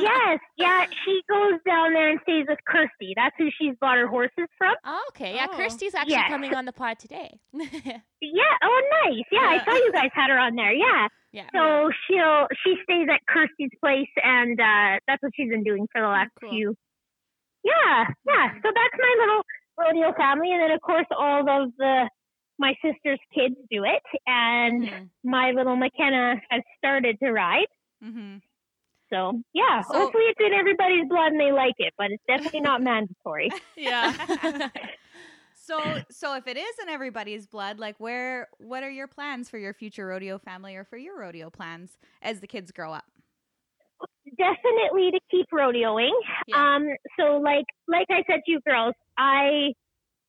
yes, 0.00 0.38
yeah, 0.56 0.86
she 1.04 1.20
goes 1.28 1.60
down 1.66 1.92
there 1.92 2.10
and 2.10 2.20
stays 2.22 2.46
with 2.48 2.58
Kirsty. 2.66 3.14
That's 3.16 3.34
who 3.38 3.48
she's 3.58 3.74
bought 3.80 3.96
her 3.96 4.06
horses 4.06 4.48
from. 4.58 4.74
Oh, 4.84 5.04
okay. 5.10 5.34
Yeah, 5.36 5.46
Oh. 5.50 5.56
Kirsty's 5.56 5.94
actually 5.94 6.12
Yes. 6.14 6.28
coming 6.28 6.54
on 6.54 6.64
the 6.64 6.72
pod 6.72 6.98
today. 6.98 7.38
Yeah. 8.20 8.42
Oh, 8.62 8.82
nice. 9.04 9.24
Yeah, 9.30 9.40
I 9.60 9.62
saw 9.64 9.74
you 9.74 9.92
guys 9.92 10.08
had 10.14 10.30
her 10.30 10.38
on 10.38 10.54
there. 10.54 10.72
Yeah. 10.72 11.08
yeah. 11.30 11.46
So 11.54 11.90
she'll 12.08 12.46
she 12.64 12.74
stays 12.84 13.06
at 13.12 13.20
Kirsty's 13.28 13.70
place, 13.78 14.08
and 14.22 14.58
uh, 14.58 14.98
that's 15.06 15.22
what 15.22 15.32
she's 15.36 15.50
been 15.50 15.62
doing 15.62 15.86
for 15.92 16.00
the 16.00 16.08
last 16.08 16.30
cool. 16.40 16.48
few. 16.50 16.74
Yeah, 17.64 18.06
yeah. 18.26 18.48
So 18.62 18.68
that's 18.72 18.96
my 18.98 19.14
little 19.20 19.42
rodeo 19.78 20.12
family, 20.14 20.50
and 20.52 20.60
then 20.62 20.70
of 20.70 20.80
course 20.80 21.06
all 21.16 21.40
of 21.48 21.72
the 21.78 22.08
my 22.58 22.74
sister's 22.84 23.18
kids 23.34 23.56
do 23.70 23.84
it, 23.84 24.02
and 24.26 24.82
Mhm. 24.82 25.10
my 25.24 25.50
little 25.50 25.76
McKenna 25.76 26.40
has 26.50 26.62
started 26.78 27.18
to 27.20 27.32
ride. 27.32 27.66
Mm-hmm. 28.02 28.36
So 29.10 29.42
yeah, 29.52 29.82
So- 29.82 29.98
hopefully 29.98 30.24
it's 30.24 30.40
in 30.40 30.52
everybody's 30.52 31.06
blood 31.08 31.32
and 31.32 31.40
they 31.40 31.52
like 31.52 31.74
it, 31.78 31.94
but 31.98 32.10
it's 32.10 32.22
definitely 32.28 32.60
not 32.60 32.80
mandatory. 32.90 33.50
Yeah. 33.76 34.12
So, 35.56 35.80
so 36.10 36.34
if 36.36 36.46
it 36.46 36.58
is 36.58 36.74
in 36.82 36.90
everybody's 36.90 37.46
blood, 37.46 37.78
like 37.78 37.98
where, 37.98 38.48
what 38.58 38.82
are 38.82 38.90
your 38.90 39.06
plans 39.06 39.48
for 39.48 39.56
your 39.56 39.72
future 39.72 40.06
rodeo 40.06 40.36
family, 40.36 40.76
or 40.76 40.84
for 40.84 40.98
your 40.98 41.18
rodeo 41.18 41.48
plans 41.48 41.96
as 42.20 42.40
the 42.40 42.46
kids 42.46 42.70
grow 42.70 42.92
up? 42.92 43.06
Definitely 44.36 45.10
to 45.12 45.20
keep 45.30 45.46
rodeoing. 45.52 46.12
Yeah. 46.46 46.56
Um, 46.56 46.86
so 47.18 47.36
like 47.38 47.66
like 47.88 48.06
I 48.10 48.22
said 48.28 48.40
to 48.46 48.50
you 48.52 48.60
girls, 48.66 48.94
I 49.18 49.72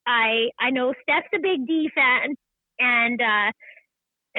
I 0.08 0.50
I 0.60 0.72
know 0.72 0.94
Steph's 1.04 1.28
a 1.36 1.40
big 1.40 1.68
D 1.68 1.90
fan, 1.96 2.36
and 2.80 3.22
uh, 3.22 3.52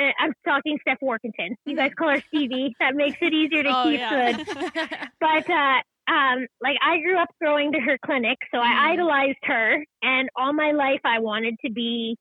uh, 0.01 0.13
I'm 0.19 0.33
talking 0.47 0.79
Steph 0.83 0.99
Workington. 1.03 1.57
You 1.67 1.77
guys 1.77 1.91
call 1.99 2.11
her 2.11 2.23
Stevie. 2.29 2.75
that 2.81 2.95
makes 2.95 3.19
it 3.23 3.33
easier 3.35 3.63
to 3.65 3.75
Oh, 3.75 3.83
keep 3.83 4.01
yeah. 4.01 4.09
good. 4.09 4.41
But 5.21 5.49
uh, 5.51 6.13
um, 6.13 6.47
like 6.61 6.77
I 6.83 7.01
grew 7.01 7.19
up 7.19 7.29
going 7.43 7.73
to 7.73 7.81
her 7.81 7.99
clinic, 8.05 8.39
so 8.53 8.59
I 8.61 8.91
Mhm. 8.91 8.91
idolized 8.93 9.39
her, 9.45 9.85
and 10.03 10.29
all 10.37 10.53
my 10.53 10.73
life 10.73 11.01
I 11.05 11.21
wanted 11.21 11.57
to 11.65 11.73
be 11.73 12.17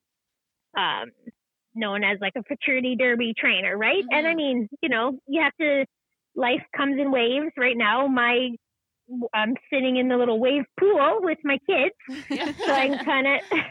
um, 0.78 1.12
known 1.76 2.04
as 2.04 2.18
like 2.22 2.34
a 2.38 2.44
futurity 2.44 2.96
derby 2.96 3.34
trainer, 3.38 3.78
right? 3.78 4.04
And 4.12 4.28
I 4.28 4.34
Mhm. 4.34 4.36
mean, 4.36 4.68
you 4.82 4.90
know, 4.90 5.20
you 5.28 5.42
have 5.42 5.54
to. 5.60 5.86
Life 6.36 6.64
comes 6.76 7.00
in 7.00 7.12
waves. 7.12 7.52
Right 7.58 7.78
now, 7.78 8.08
my 8.08 8.50
I'm 9.34 9.54
sitting 9.72 9.98
in 9.98 10.08
the 10.08 10.18
little 10.18 10.40
wave 10.40 10.64
pool 10.80 11.18
with 11.22 11.38
my 11.44 11.58
kids, 11.70 11.96
so 12.66 12.72
I'm 12.74 12.98
kind 13.06 13.28
of. 13.28 13.60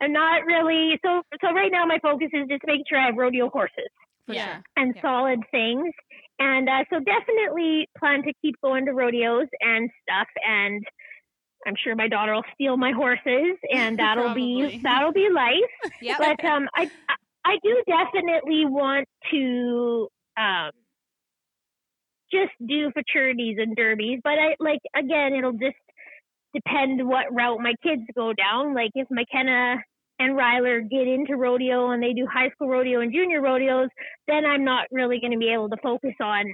I'm 0.00 0.12
not 0.12 0.44
really 0.46 0.98
so. 1.04 1.22
So 1.40 1.52
right 1.52 1.70
now, 1.70 1.86
my 1.86 1.98
focus 2.02 2.28
is 2.32 2.48
just 2.48 2.62
making 2.66 2.84
sure 2.88 2.98
I 2.98 3.06
have 3.06 3.16
rodeo 3.16 3.48
horses 3.50 3.88
Yeah. 4.26 4.54
sure. 4.56 4.62
and 4.76 4.92
Yeah. 4.96 5.02
solid 5.02 5.40
things. 5.52 5.92
And 6.40 6.68
uh, 6.68 6.84
so 6.90 6.98
definitely 6.98 7.88
plan 7.98 8.22
to 8.24 8.32
keep 8.42 8.56
going 8.62 8.86
to 8.86 8.92
rodeos 8.92 9.46
and 9.60 9.88
stuff. 10.02 10.26
And 10.44 10.82
I'm 11.66 11.74
sure 11.84 11.94
my 11.94 12.08
daughter 12.08 12.34
will 12.34 12.44
steal 12.54 12.76
my 12.76 12.90
horses, 12.92 13.56
and 13.70 13.96
that'll 14.02 14.34
be 14.34 14.80
that'll 14.82 15.12
be 15.12 15.28
life. 15.32 15.92
Yep. 16.02 16.18
But 16.18 16.44
um, 16.44 16.68
I 16.74 16.86
I 17.44 17.58
do 17.62 17.82
definitely 17.86 18.64
want 18.66 19.06
to 19.30 20.08
um 20.36 20.70
just 22.32 22.52
do 22.66 22.90
futurities 22.92 23.56
and 23.58 23.76
derbies. 23.76 24.20
But 24.22 24.34
I 24.38 24.56
like 24.60 24.80
again, 24.96 25.34
it'll 25.34 25.52
just 25.52 25.76
depend 26.54 27.06
what 27.06 27.26
route 27.32 27.60
my 27.60 27.74
kids 27.82 28.02
go 28.14 28.32
down. 28.32 28.74
Like 28.74 28.90
if 28.94 29.08
McKenna 29.10 29.76
and 30.18 30.36
Ryler 30.36 30.88
get 30.88 31.06
into 31.08 31.36
rodeo 31.36 31.90
and 31.90 32.02
they 32.02 32.12
do 32.12 32.26
high 32.30 32.50
school 32.50 32.68
rodeo 32.68 33.00
and 33.00 33.12
junior 33.12 33.40
rodeos, 33.40 33.88
then 34.26 34.44
I'm 34.44 34.64
not 34.64 34.86
really 34.90 35.18
going 35.20 35.32
to 35.32 35.38
be 35.38 35.52
able 35.52 35.68
to 35.70 35.76
focus 35.82 36.14
on 36.20 36.44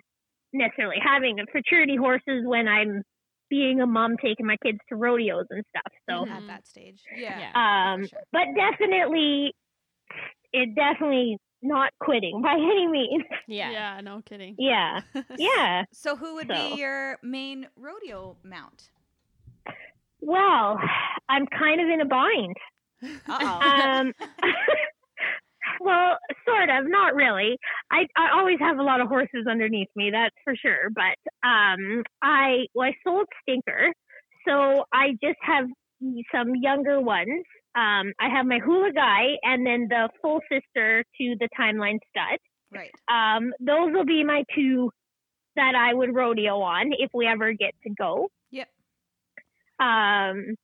necessarily 0.53 0.97
having 1.03 1.37
futurity 1.51 1.97
horses 1.97 2.45
when 2.45 2.68
I'm 2.68 3.03
being 3.49 3.81
a 3.81 3.87
mom 3.87 4.16
taking 4.22 4.47
my 4.47 4.57
kids 4.64 4.79
to 4.89 4.97
rodeos 4.97 5.47
and 5.51 5.64
stuff. 5.68 5.93
So, 6.09 6.24
Mhm. 6.24 6.31
at 6.31 6.47
that 6.49 6.66
stage. 6.66 7.01
Yeah. 7.16 7.39
Yeah. 7.55 7.93
um, 7.95 8.07
sure. 8.07 8.20
but 8.33 8.47
definitely, 8.55 9.55
it 10.53 10.74
definitely 10.74 11.39
not 11.66 11.92
quitting 12.00 12.40
by 12.42 12.52
any 12.54 12.86
means. 12.86 13.24
Yeah. 13.46 13.70
Yeah, 13.70 14.00
no 14.02 14.22
kidding. 14.24 14.54
Yeah, 14.58 15.00
yeah. 15.38 15.84
So, 15.92 16.16
who 16.16 16.34
would 16.36 16.48
So- 16.48 16.54
be 16.54 16.80
your 16.80 17.18
main 17.22 17.68
rodeo 17.76 18.36
mount? 18.44 18.90
Well, 20.20 20.80
I'm 21.28 21.46
kind 21.46 21.80
of 21.80 21.88
in 21.88 22.00
a 22.00 22.04
bind. 22.06 22.56
Uh-oh. 23.28 23.60
Um, 23.60 24.12
well, 25.80 26.18
sort 26.46 26.70
of, 26.70 26.88
not 26.88 27.14
really. 27.14 27.58
I 27.90 28.06
I 28.16 28.30
always 28.38 28.58
have 28.60 28.78
a 28.78 28.82
lot 28.82 29.00
of 29.00 29.08
horses 29.08 29.46
underneath 29.48 29.88
me, 29.94 30.10
that's 30.10 30.34
for 30.44 30.54
sure. 30.56 30.90
But 30.94 31.16
um, 31.46 32.02
I 32.22 32.66
well, 32.74 32.88
I 32.88 32.94
sold 33.04 33.26
Stinker, 33.42 33.92
so 34.48 34.84
I 34.92 35.10
just 35.22 35.38
have 35.42 35.66
some 36.34 36.54
younger 36.56 37.00
ones. 37.00 37.44
Um, 37.77 38.12
I 38.18 38.31
have 38.31 38.47
my 38.47 38.59
hula 38.59 38.91
guy, 38.93 39.37
and 39.43 39.66
then 39.66 39.87
the 39.89 40.09
full 40.22 40.41
sister 40.51 41.05
to 41.20 41.37
the 41.39 41.49
timeline 41.59 41.99
stud. 42.09 42.39
right. 42.72 42.91
Um, 43.09 43.53
those 43.61 43.93
will 43.93 44.07
be 44.07 44.24
my 44.24 44.45
two 44.55 44.91
that 45.57 45.74
I 45.74 45.93
would 45.93 46.14
rodeo 46.14 46.61
on 46.61 46.93
if 46.99 47.11
we 47.12 47.27
ever 47.27 47.53
get 47.53 47.74
to 47.85 47.91
go. 47.99 48.29
Yep. 48.51 48.68
Um, 49.79 50.55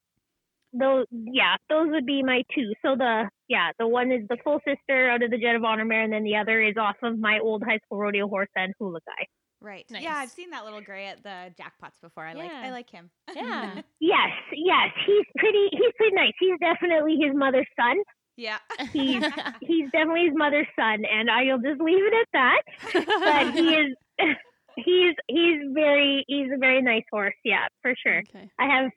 those 0.72 1.04
yeah, 1.10 1.56
those 1.68 1.88
would 1.90 2.06
be 2.06 2.22
my 2.22 2.42
two. 2.54 2.72
So 2.82 2.96
the 2.96 3.28
yeah, 3.48 3.72
the 3.78 3.86
one 3.86 4.10
is 4.10 4.26
the 4.28 4.38
full 4.42 4.60
sister 4.66 5.10
out 5.10 5.22
of 5.22 5.30
the 5.30 5.38
Jet 5.38 5.54
of 5.54 5.64
Honor 5.64 5.84
mare, 5.84 6.04
and 6.04 6.12
then 6.12 6.24
the 6.24 6.36
other 6.36 6.62
is 6.62 6.76
off 6.78 6.96
of 7.02 7.18
my 7.18 7.40
old 7.40 7.62
high 7.62 7.78
school 7.84 7.98
rodeo 7.98 8.26
horse 8.26 8.48
and 8.56 8.72
hula 8.78 9.00
guy. 9.06 9.26
Right. 9.62 9.86
Nice. 9.90 10.02
Yeah, 10.02 10.16
I've 10.16 10.30
seen 10.30 10.50
that 10.50 10.64
little 10.64 10.80
gray 10.80 11.06
at 11.06 11.22
the 11.22 11.54
jackpots 11.60 12.00
before. 12.02 12.24
I 12.24 12.32
like 12.34 12.50
I 12.50 12.70
like 12.70 12.90
him. 12.90 13.10
Yeah. 13.34 13.80
Yes, 14.00 14.30
yes, 14.52 14.88
he's 15.06 15.24
pretty. 15.38 15.68
He's 15.70 15.92
pretty 15.96 16.14
nice. 16.16 16.32
He's 16.40 16.58
definitely 16.60 17.16
his 17.20 17.34
mother's 17.34 17.68
son. 17.78 17.96
yeah. 18.36 18.58
He's 18.92 19.22
he's 19.62 19.90
definitely 19.92 20.24
his 20.26 20.34
mother's 20.36 20.66
son, 20.78 21.04
and 21.06 21.30
I'll 21.30 21.58
just 21.58 21.80
leave 21.80 22.02
it 22.02 22.12
at 22.12 22.28
that. 22.32 22.62
But 22.92 23.54
he 23.54 23.68
is. 23.74 23.96
He's 24.74 25.14
he's 25.28 25.60
very 25.74 26.24
he's 26.26 26.48
a 26.50 26.56
very 26.58 26.80
nice 26.80 27.04
horse. 27.12 27.34
Yeah, 27.44 27.66
for 27.82 27.94
sure. 28.02 28.20
Okay. 28.20 28.48
I 28.58 28.64
have 28.74 28.90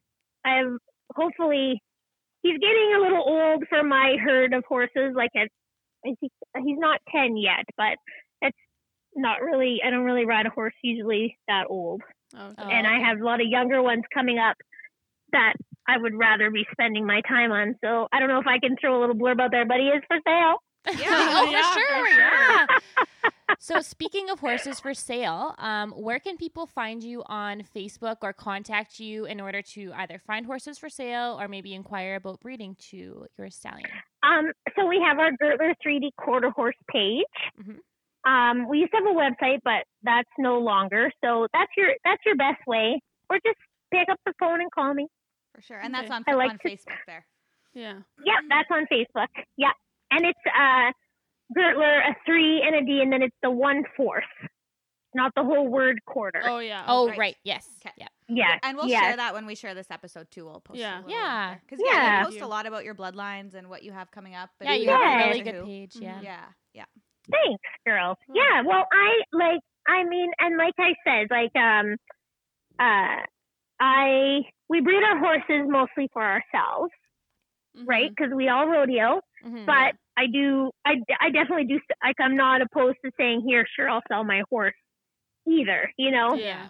I 0.45 0.55
have 0.59 0.71
hopefully 1.13 1.81
he's 2.43 2.57
getting 2.59 2.93
a 2.95 3.01
little 3.01 3.21
old 3.21 3.65
for 3.67 3.83
my 3.83 4.15
herd 4.23 4.53
of 4.53 4.63
horses. 4.69 5.13
Like 5.15 5.31
at 5.35 5.49
I 6.05 6.15
think 6.19 6.19
he's 6.21 6.79
not 6.79 7.01
ten 7.13 7.35
yet, 7.35 7.65
but 7.75 7.91
it's 7.91 8.24
not 9.15 9.41
really. 9.41 9.79
I 9.85 9.89
don't 9.89 10.03
really 10.03 10.25
ride 10.25 10.45
a 10.45 10.49
horse 10.49 10.73
usually 10.83 11.37
that 11.47 11.65
old, 11.69 12.01
Okay. 12.33 12.53
Oh, 12.57 12.67
and 12.69 12.85
I 12.87 12.99
have 13.07 13.19
a 13.21 13.23
lot 13.23 13.39
of 13.41 13.47
younger 13.47 13.81
ones 13.81 14.03
coming 14.13 14.37
up 14.39 14.57
that 15.31 15.53
I 15.87 15.97
would 15.97 16.13
rather 16.15 16.49
be 16.51 16.65
spending 16.71 17.05
my 17.05 17.21
time 17.21 17.51
on. 17.51 17.75
So 17.83 18.07
I 18.11 18.19
don't 18.19 18.29
know 18.29 18.39
if 18.39 18.47
I 18.47 18.59
can 18.59 18.75
throw 18.79 18.97
a 18.97 18.99
little 18.99 19.15
blurb 19.15 19.39
out 19.39 19.51
there, 19.51 19.65
but 19.65 19.77
he 19.77 19.87
is 19.87 20.01
for 20.07 20.17
sale. 20.27 20.55
Yeah. 20.99 21.07
oh, 21.37 21.49
Yeah, 21.51 21.73
for 21.73 21.79
for 21.79 21.79
sure. 21.79 22.07
sure. 22.07 22.17
Yeah. 22.17 22.65
so, 23.59 23.81
speaking 23.81 24.29
of 24.29 24.39
horses 24.39 24.79
for 24.79 24.93
sale, 24.93 25.55
um, 25.57 25.91
where 25.91 26.19
can 26.19 26.37
people 26.37 26.65
find 26.67 27.03
you 27.03 27.23
on 27.27 27.63
Facebook 27.75 28.17
or 28.21 28.33
contact 28.33 28.99
you 28.99 29.25
in 29.25 29.39
order 29.41 29.61
to 29.73 29.91
either 29.95 30.19
find 30.27 30.45
horses 30.45 30.77
for 30.77 30.89
sale 30.89 31.37
or 31.39 31.47
maybe 31.47 31.73
inquire 31.73 32.15
about 32.15 32.39
breeding 32.39 32.75
to 32.91 33.25
your 33.37 33.49
stallion? 33.49 33.89
Um, 34.23 34.51
so 34.75 34.85
we 34.87 35.01
have 35.07 35.17
our 35.19 35.31
Gertler 35.41 35.73
3D 35.85 36.09
quarter 36.17 36.49
horse 36.49 36.75
page. 36.91 37.23
Mhm. 37.59 37.77
Um, 38.25 38.67
we 38.67 38.79
used 38.79 38.91
to 38.91 38.97
have 38.97 39.05
a 39.05 39.17
website, 39.17 39.59
but 39.63 39.85
that's 40.03 40.29
no 40.39 40.57
longer. 40.59 41.11
So 41.23 41.47
that's 41.53 41.71
your 41.77 41.91
that's 42.03 42.21
your 42.25 42.35
best 42.35 42.65
way, 42.67 42.99
or 43.29 43.37
just 43.45 43.57
pick 43.91 44.09
up 44.09 44.19
the 44.25 44.33
phone 44.39 44.61
and 44.61 44.71
call 44.71 44.93
me. 44.93 45.07
For 45.53 45.61
sure. 45.61 45.79
And 45.79 45.93
that's 45.93 46.05
Okay. 46.07 46.15
on 46.15 46.23
I 46.27 46.33
like 46.33 46.51
on 46.51 46.57
to- 46.59 46.67
Facebook 46.69 46.97
there. 47.07 47.25
Yeah. 47.73 47.99
Yeah, 48.25 48.39
that's 48.49 48.69
on 48.71 48.85
Facebook. 48.91 49.27
Yeah, 49.57 49.71
and 50.11 50.25
it's 50.25 50.39
uh, 50.47 50.91
Gertler 51.57 52.09
a 52.09 52.15
three 52.25 52.61
and 52.65 52.75
a 52.75 52.81
D, 52.85 53.01
and 53.01 53.11
then 53.11 53.21
it's 53.21 53.35
the 53.43 53.51
one 53.51 53.83
fourth, 53.95 54.23
not 55.13 55.31
the 55.35 55.43
whole 55.43 55.67
word 55.67 55.99
quarter. 56.05 56.41
Oh 56.45 56.59
yeah. 56.59 56.83
Oh, 56.87 57.07
right. 57.09 57.17
right. 57.19 57.35
Yes. 57.43 57.67
'Kay. 57.81 57.91
Yeah. 57.97 58.07
yeah, 58.27 58.59
And 58.63 58.75
we'll 58.77 58.87
yeah. 58.87 59.01
share 59.01 59.15
that 59.17 59.33
when 59.33 59.45
we 59.45 59.53
share 59.55 59.75
this 59.75 59.91
episode 59.91 60.31
too. 60.31 60.45
We'll 60.45 60.61
post 60.61 60.79
Yeah. 60.79 61.03
Yeah. 61.07 61.55
Because 61.61 61.79
yeah. 61.85 61.93
Yeah. 61.93 62.19
you 62.21 62.25
post 62.25 62.41
a 62.41 62.47
lot 62.47 62.65
about 62.65 62.83
your 62.85 62.95
bloodlines 62.95 63.53
and 63.53 63.69
what 63.69 63.83
you 63.83 63.91
have 63.91 64.09
coming 64.09 64.33
up. 64.35 64.49
and 64.59 64.67
Yeah, 64.69 64.75
who 64.75 64.81
you 64.81 64.89
have 64.89 65.01
a 65.01 65.03
Yeah. 65.05 65.27
really 65.27 65.39
who. 65.39 65.51
good 65.51 65.65
page. 65.65 65.95
Yeah. 65.97 66.15
Mhm. 66.19 66.23
Yeah. 66.23 66.45
Yeah. 66.73 66.85
Thanks, 67.31 67.63
girl. 67.85 68.17
Yeah, 68.33 68.61
well, 68.65 68.85
I 68.91 69.21
like. 69.31 69.61
I 69.87 70.03
mean, 70.03 70.31
and 70.39 70.57
like 70.57 70.73
I 70.79 70.95
said, 71.05 71.27
like 71.29 71.55
um, 71.55 71.95
uh, 72.79 73.23
I 73.79 74.41
we 74.69 74.81
breed 74.81 75.03
our 75.03 75.17
horses 75.19 75.67
mostly 75.67 76.09
for 76.13 76.23
ourselves, 76.23 76.91
Mhm. 77.77 77.87
right? 77.87 78.09
Because 78.09 78.33
we 78.33 78.49
all 78.49 78.67
rodeo. 78.67 79.21
Mhm. 79.43 79.65
But 79.65 79.95
I 80.17 80.27
do, 80.27 80.71
I, 80.85 80.95
I 81.19 81.29
definitely 81.29 81.65
do. 81.65 81.79
Like, 82.03 82.15
I'm 82.19 82.35
not 82.37 82.61
opposed 82.61 82.97
to 83.05 83.11
saying, 83.17 83.41
"Here, 83.47 83.65
sure, 83.75 83.89
I'll 83.89 84.03
sell 84.07 84.23
my 84.23 84.43
horse." 84.49 84.75
Either, 85.47 85.91
you 85.97 86.11
know, 86.11 86.35
Yeah. 86.35 86.69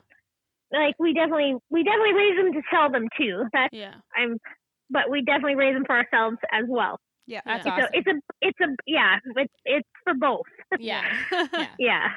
like 0.72 0.96
we 1.00 1.14
definitely, 1.14 1.56
we 1.70 1.84
definitely 1.84 2.14
raise 2.14 2.38
them 2.38 2.54
to 2.54 2.62
sell 2.72 2.92
them 2.92 3.08
too. 3.18 3.46
That's 3.54 3.74
Yeah. 3.74 3.96
I'm, 4.16 4.38
but 4.90 5.10
we 5.10 5.22
definitely 5.24 5.56
raise 5.56 5.76
them 5.76 5.86
for 5.86 5.96
ourselves 5.96 6.38
as 6.52 6.66
well. 6.68 7.00
Yeah. 7.28 7.42
That's 7.46 7.66
Yeah. 7.66 7.72
awesome. 7.74 7.86
So 7.86 7.90
it's 7.94 8.08
a, 8.08 8.14
it's 8.42 8.60
a, 8.62 8.76
yeah, 8.86 9.18
it's 9.36 9.54
it's 9.66 9.90
for 10.04 10.14
both. 10.14 10.42
yeah. 10.80 11.04
Yeah. 11.32 11.68
Yeah. 11.80 12.08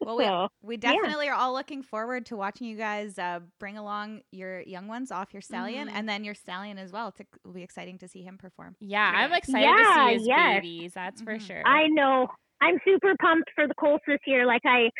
Well, 0.00 0.16
we, 0.16 0.24
So 0.24 0.48
we 0.62 0.74
yeah. 0.74 0.92
definitely 0.92 1.28
are 1.28 1.34
all 1.36 1.52
looking 1.52 1.82
forward 1.82 2.26
to 2.26 2.36
watching 2.36 2.66
you 2.66 2.76
guys 2.76 3.18
uh, 3.18 3.38
bring 3.60 3.78
along 3.78 4.22
your 4.32 4.60
young 4.62 4.88
ones 4.88 5.12
off 5.12 5.32
your 5.32 5.42
stallion 5.42 5.88
Mhm. 5.88 5.92
and 5.94 6.08
then 6.08 6.24
your 6.24 6.34
stallion 6.34 6.76
as 6.78 6.90
well. 6.92 7.14
It 7.18 7.26
will 7.44 7.52
be 7.52 7.62
exciting 7.62 7.98
to 7.98 8.08
see 8.08 8.22
him 8.22 8.36
perform. 8.36 8.74
Yeah, 8.80 9.12
I'm 9.14 9.30
Yeah. 9.30 9.36
excited 9.36 9.68
to 9.76 9.94
see 10.08 10.14
his 10.14 10.26
yes. 10.26 10.56
babies. 10.56 10.92
That's 10.94 11.22
for 11.22 11.36
Mhm. 11.36 11.46
sure. 11.46 11.62
I 11.66 11.86
know. 11.88 12.26
I'm 12.60 12.78
super 12.84 13.14
pumped 13.20 13.50
for 13.56 13.66
the 13.66 13.74
colts 13.74 14.04
this 14.06 14.20
year. 14.26 14.46
Like 14.46 14.62
I, 14.64 14.90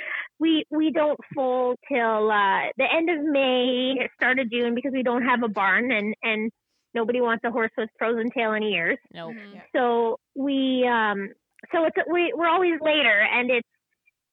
we 0.40 0.64
we 0.70 0.90
don't 0.90 1.18
foal 1.34 1.76
till 1.88 2.30
uh, 2.30 2.62
the 2.76 2.86
end 2.92 3.08
of 3.08 3.24
May, 3.24 4.08
start 4.16 4.38
of 4.40 4.50
June 4.50 4.74
because 4.74 4.92
we 4.92 5.02
don't 5.04 5.22
have 5.24 5.42
a 5.44 5.48
barn 5.48 5.90
and 5.92 6.14
and 6.22 6.50
nobody 6.94 7.20
wants 7.20 7.44
a 7.44 7.50
horse 7.50 7.70
with 7.76 7.90
frozen 7.98 8.30
tail 8.30 8.52
and 8.52 8.64
ears. 8.64 8.98
nope. 9.12 9.34
Mhm. 9.34 9.62
So 9.74 10.18
we 10.34 10.86
um 10.86 11.30
so 11.72 11.84
it's 11.84 11.96
we 12.10 12.32
we're 12.36 12.48
always 12.48 12.80
later 12.80 13.20
and 13.32 13.50
it's 13.50 13.68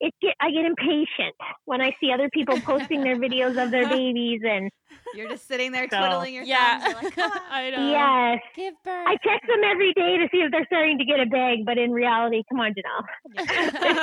it 0.01 0.13
get 0.21 0.33
I 0.39 0.51
get 0.51 0.63
impatient 0.65 1.35
when 1.65 1.81
I 1.81 1.93
see 1.99 2.11
other 2.13 2.29
people 2.29 2.59
posting 2.61 3.01
their 3.03 3.17
videos 3.17 3.61
of 3.61 3.69
their 3.71 3.87
babies 3.99 4.41
and 4.47 4.71
You're 5.13 5.27
just 5.29 5.45
sitting 5.47 5.71
there 5.73 5.87
So- 5.91 5.97
twiddling 5.99 6.33
your 6.35 6.43
Yeah. 6.43 6.79
thumbs. 6.79 6.93
You're 6.93 7.03
like, 7.03 7.15
"Come 7.15 7.31
on." 7.33 7.41
I 7.51 7.69
know. 7.69 7.91
yes. 7.91 8.39
Give 8.55 8.73
birth. 8.85 9.05
I 9.07 9.17
check 9.17 9.41
them 9.47 9.59
every 9.65 9.93
day 9.93 10.17
to 10.17 10.27
see 10.31 10.37
if 10.39 10.51
they're 10.51 10.65
starting 10.67 10.97
to 10.99 11.05
get 11.05 11.19
a 11.19 11.25
bag, 11.25 11.65
but 11.65 11.77
in 11.77 11.91
reality, 11.91 12.43
come 12.49 12.61
on, 12.61 12.73
Janelle. 12.73 13.43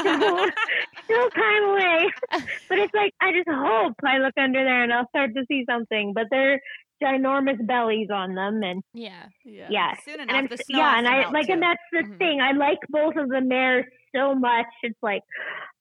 still, 0.01 0.49
still 1.05 1.31
time 1.31 1.65
away. 1.71 2.11
But 2.69 2.79
it's 2.79 2.95
like 2.95 3.13
I 3.21 3.33
just 3.33 3.49
hope 3.49 3.95
I 4.05 4.19
look 4.19 4.35
under 4.39 4.63
there 4.65 4.83
and 4.83 4.93
I'll 4.93 5.09
start 5.09 5.35
to 5.35 5.45
see 5.49 5.65
something. 5.69 6.13
But 6.15 6.27
they're 6.31 6.61
ginormous 7.03 7.65
bellies 7.67 8.09
on 8.11 8.35
them, 8.35 8.63
and 8.63 8.83
yeah. 8.95 9.27
Yeah. 9.45 9.69
yeah, 9.71 9.95
Soon 10.05 10.21
and 10.21 10.31
enough, 10.31 10.37
I'm 10.37 10.49
the 10.49 10.57
snow 10.59 10.79
yeah, 10.79 10.99
and 10.99 11.07
I 11.09 11.31
like, 11.31 11.47
too. 11.47 11.53
and 11.53 11.63
that's 11.63 11.81
the 11.93 12.03
Mhm. 12.03 12.19
thing. 12.19 12.41
I 12.41 12.53
like 12.53 12.79
both 12.89 13.17
of 13.17 13.29
the 13.29 13.41
mares 13.41 13.87
so 14.17 14.35
much. 14.35 14.67
It's 14.83 14.99
like, 15.03 15.23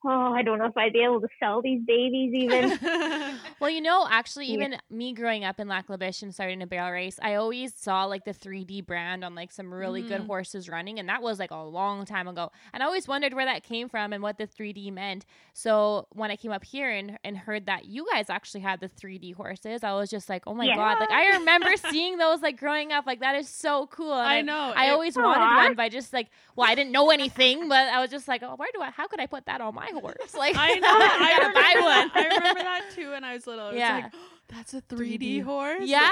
oh, 0.05 0.33
I 0.33 0.41
don't 0.43 0.59
know 0.59 0.65
if 0.65 0.77
I'd 0.77 0.93
be 0.93 1.03
able 1.03 1.21
to 1.21 1.27
sell 1.39 1.61
these 1.61 1.81
babies 1.85 2.33
even. 2.33 2.77
Well, 3.61 3.69
you 3.69 3.79
know, 3.81 4.05
actually, 4.09 4.47
Yeah. 4.47 4.55
even 4.55 4.77
me 4.89 5.13
growing 5.13 5.45
up 5.45 5.59
in 5.61 5.69
Lac 5.69 5.89
La 5.89 5.95
Biche 5.95 6.21
and 6.23 6.33
starting 6.33 6.61
a 6.61 6.67
barrel 6.67 6.91
race, 6.91 7.17
I 7.21 7.35
always 7.35 7.73
saw 7.73 8.03
like 8.03 8.25
the 8.25 8.33
3D 8.33 8.85
brand 8.85 9.23
on 9.23 9.33
like 9.33 9.51
some 9.51 9.73
really 9.73 10.01
good 10.01 10.21
Mhm. 10.21 10.27
horses 10.27 10.67
running, 10.67 10.99
and 10.99 11.07
that 11.07 11.21
was 11.21 11.39
like 11.39 11.51
a 11.51 11.63
long 11.63 12.05
time 12.05 12.27
ago. 12.27 12.51
And 12.73 12.83
I 12.83 12.85
always 12.85 13.07
wondered 13.07 13.33
where 13.33 13.45
that 13.45 13.63
came 13.63 13.87
from 13.87 14.11
and 14.11 14.21
what 14.21 14.37
the 14.37 14.45
3D 14.45 14.91
meant. 14.91 15.25
So 15.53 16.07
when 16.11 16.31
I 16.31 16.35
came 16.35 16.51
up 16.51 16.65
here 16.65 16.91
and, 16.91 17.17
and 17.23 17.37
heard 17.37 17.65
that 17.67 17.85
you 17.85 18.05
guys 18.11 18.29
actually 18.29 18.59
had 18.61 18.81
the 18.81 18.89
3D 18.89 19.33
horses, 19.33 19.83
I 19.85 19.93
was 19.93 20.09
just 20.09 20.27
like, 20.27 20.43
oh 20.47 20.53
my 20.53 20.67
god! 20.67 20.99
Like 20.99 21.11
I 21.11 21.37
remember 21.37 21.69
seeing 21.89 22.17
those 22.17 22.41
like 22.41 22.59
growing 22.59 22.91
up. 22.91 23.05
Like 23.07 23.21
that 23.21 23.35
is 23.35 23.47
so 23.47 23.87
cool. 23.87 24.13
And 24.13 24.27
I 24.29 24.41
know. 24.41 24.73
I 24.75 24.87
it- 24.87 24.91
always 24.91 25.15
wanted 25.15 25.45
one, 25.63 25.75
but 25.75 25.91
just 25.93 26.11
like, 26.11 26.27
well, 26.57 26.69
I 26.69 26.75
didn't 26.75 26.91
know 26.91 27.09
anything, 27.09 27.69
but 27.69 27.87
I 27.87 28.01
was 28.01 28.11
just 28.11 28.24
like, 28.27 28.43
oh, 28.43 28.55
where 28.55 28.69
do 28.73 28.81
I? 28.81 28.89
How 28.91 29.07
could 29.07 29.19
I 29.19 29.25
put 29.25 29.45
that 29.45 29.61
on 29.61 29.73
my 29.75 29.87
horse? 29.93 30.33
Like, 30.37 30.55
I 30.57 30.75
know. 30.79 30.87
I 30.87 31.17
I 31.21 31.29
gotta 31.29 31.47
remember 31.47 31.53
buy 31.59 31.73
that. 31.75 32.09
one. 32.13 32.23
I 32.23 32.27
remember 32.35 32.59
that 32.71 32.81
too 32.95 33.11
when 33.11 33.23
I 33.23 33.33
was 33.33 33.47
little. 33.47 33.65
I 33.65 33.69
was 33.71 33.77
Yeah. 33.77 33.95
like, 33.95 34.11
oh, 34.13 34.17
that's 34.49 34.73
a 34.73 34.81
3D, 34.81 35.19
3D. 35.19 35.43
horse. 35.43 35.83
Yeah. 35.85 36.09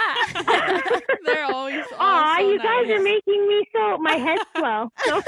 They're 1.26 1.46
always. 1.46 1.84
Aw, 2.00 2.36
so 2.38 2.50
you 2.50 2.58
guys 2.58 2.88
nice. 2.88 3.00
are 3.00 3.04
making 3.04 3.48
me 3.48 3.64
so 3.74 3.98
my 4.00 4.16
head 4.16 4.40
swell. 4.58 4.92
So 5.06 5.22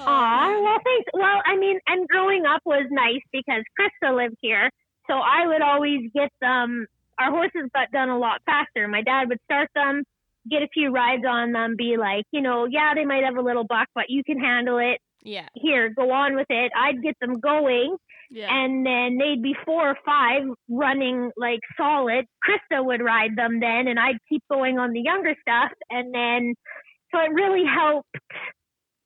Oh, 0.00 0.04
Aw, 0.06 0.60
well, 0.62 0.78
thanks. 0.84 1.10
Well, 1.12 1.42
I 1.44 1.56
mean, 1.56 1.80
and 1.88 2.06
growing 2.08 2.46
up 2.46 2.62
was 2.64 2.86
nice 2.90 3.20
because 3.32 3.64
Krista 3.78 4.14
lived 4.16 4.36
here, 4.40 4.70
so 5.08 5.14
I 5.14 5.46
would 5.46 5.60
always 5.60 6.08
get 6.14 6.30
them. 6.40 6.86
Our 7.18 7.30
horses 7.32 7.68
got 7.74 7.90
done 7.90 8.08
a 8.08 8.16
lot 8.18 8.40
faster. 8.46 8.86
My 8.86 9.02
dad 9.02 9.28
would 9.28 9.40
start 9.44 9.68
them, 9.74 10.04
get 10.50 10.62
a 10.62 10.68
few 10.72 10.90
rides 10.90 11.24
on 11.28 11.52
them, 11.52 11.74
be 11.76 11.96
like, 11.96 12.24
you 12.32 12.40
know, 12.40 12.66
yeah, 12.66 12.92
they 12.94 13.04
might 13.04 13.24
have 13.24 13.36
a 13.36 13.42
little 13.42 13.64
buck, 13.64 13.88
but 13.94 14.04
you 14.08 14.22
can 14.24 14.38
handle 14.38 14.78
it. 14.78 14.98
yeah. 15.22 15.48
Here, 15.54 15.88
go 15.90 16.10
on 16.12 16.36
with 16.36 16.46
it. 16.48 16.70
I'd 16.76 17.02
get 17.02 17.16
them 17.20 17.40
going, 17.40 17.96
Yeah. 18.30 18.54
and 18.54 18.86
then 18.86 19.18
they'd 19.18 19.42
be 19.42 19.54
four 19.66 19.90
or 19.90 19.96
five 20.06 20.42
running 20.68 21.30
like 21.36 21.60
solid. 21.76 22.24
Krista 22.46 22.84
would 22.84 23.02
ride 23.02 23.34
them 23.36 23.58
then, 23.60 23.88
and 23.88 23.98
I'd 23.98 24.18
keep 24.28 24.42
going 24.50 24.78
on 24.78 24.92
the 24.92 25.00
younger 25.00 25.34
stuff, 25.40 25.72
and 25.90 26.14
then 26.14 26.54
so 27.12 27.18
it 27.20 27.32
really 27.32 27.64
helped. 27.66 28.08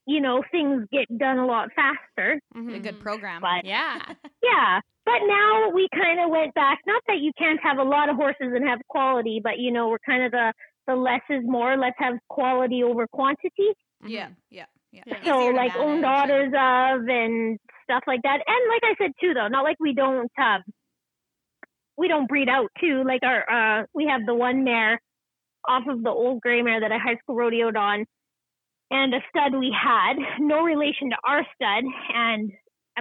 You 0.05 0.21
know, 0.21 0.43
things 0.51 0.85
get 0.93 1.07
done 1.17 1.39
a 1.39 1.47
lot 1.47 1.69
faster. 1.77 2.41
a 2.55 2.59
Mhm. 2.59 2.83
good 2.83 3.01
program. 3.01 3.41
But 3.41 3.65
Yeah. 3.65 4.01
yeah, 4.43 4.81
but 5.07 5.21
now 5.27 5.71
we 5.71 5.89
kind 5.95 6.19
of 6.21 6.29
went 6.31 6.53
back. 6.55 6.81
Not 6.87 7.03
that 7.07 7.19
you 7.21 7.33
can't 7.39 7.61
have 7.63 7.79
a 7.79 7.85
lot 7.85 8.09
of 8.09 8.17
horses 8.17 8.53
and 8.53 8.67
have 8.69 8.81
quality, 8.89 9.41
but 9.43 9.59
you 9.61 9.71
know, 9.71 9.89
we're 9.89 10.01
kind 10.01 10.25
of 10.25 10.33
the 10.33 10.53
the 10.87 10.95
less 10.97 11.23
is 11.31 11.43
more. 11.45 11.77
Let's 11.77 11.97
have 11.99 12.15
quality 12.29 12.83
over 12.83 13.07
quantity. 13.09 13.75
yeah, 14.05 14.29
Mhm. 14.29 14.37
yeah, 14.51 14.67
yeah. 14.93 15.03
Yeah. 15.07 15.25
So 15.25 15.41
Easier 15.41 15.55
like 15.55 15.77
own 15.77 16.01
daughters 16.01 16.49
of 16.49 17.09
and 17.09 17.59
stuff 17.85 18.03
like 18.07 18.21
that. 18.23 18.41
And 18.47 18.69
like 18.69 18.83
I 18.85 18.95
said 18.99 19.13
too, 19.21 19.35
though, 19.35 19.49
not 19.49 19.65
like 19.65 19.77
we 19.81 19.95
don't 19.95 20.31
um, 20.39 20.63
we 21.97 22.09
don't 22.09 22.27
breed 22.29 22.49
out 22.49 22.71
too. 22.81 23.03
Like 23.05 23.23
our 23.23 23.81
uh, 23.81 23.87
we 23.95 24.07
have 24.07 24.27
the 24.27 24.35
one 24.35 24.65
mare 24.65 25.01
off 25.69 25.85
of 25.89 26.03
the 26.03 26.11
old 26.11 26.41
gray 26.41 26.63
mare 26.63 26.81
that 26.81 26.93
I 26.93 26.99
high 26.99 27.17
school 27.23 27.37
rodeoed 27.37 27.77
on, 27.77 28.05
and 28.91 29.15
a 29.15 29.21
stud 29.31 29.55
we 29.59 29.71
had, 29.73 30.15
no 30.41 30.63
relation 30.63 31.11
to 31.11 31.17
our 31.25 31.47
stud, 31.55 31.85
and 32.15 32.51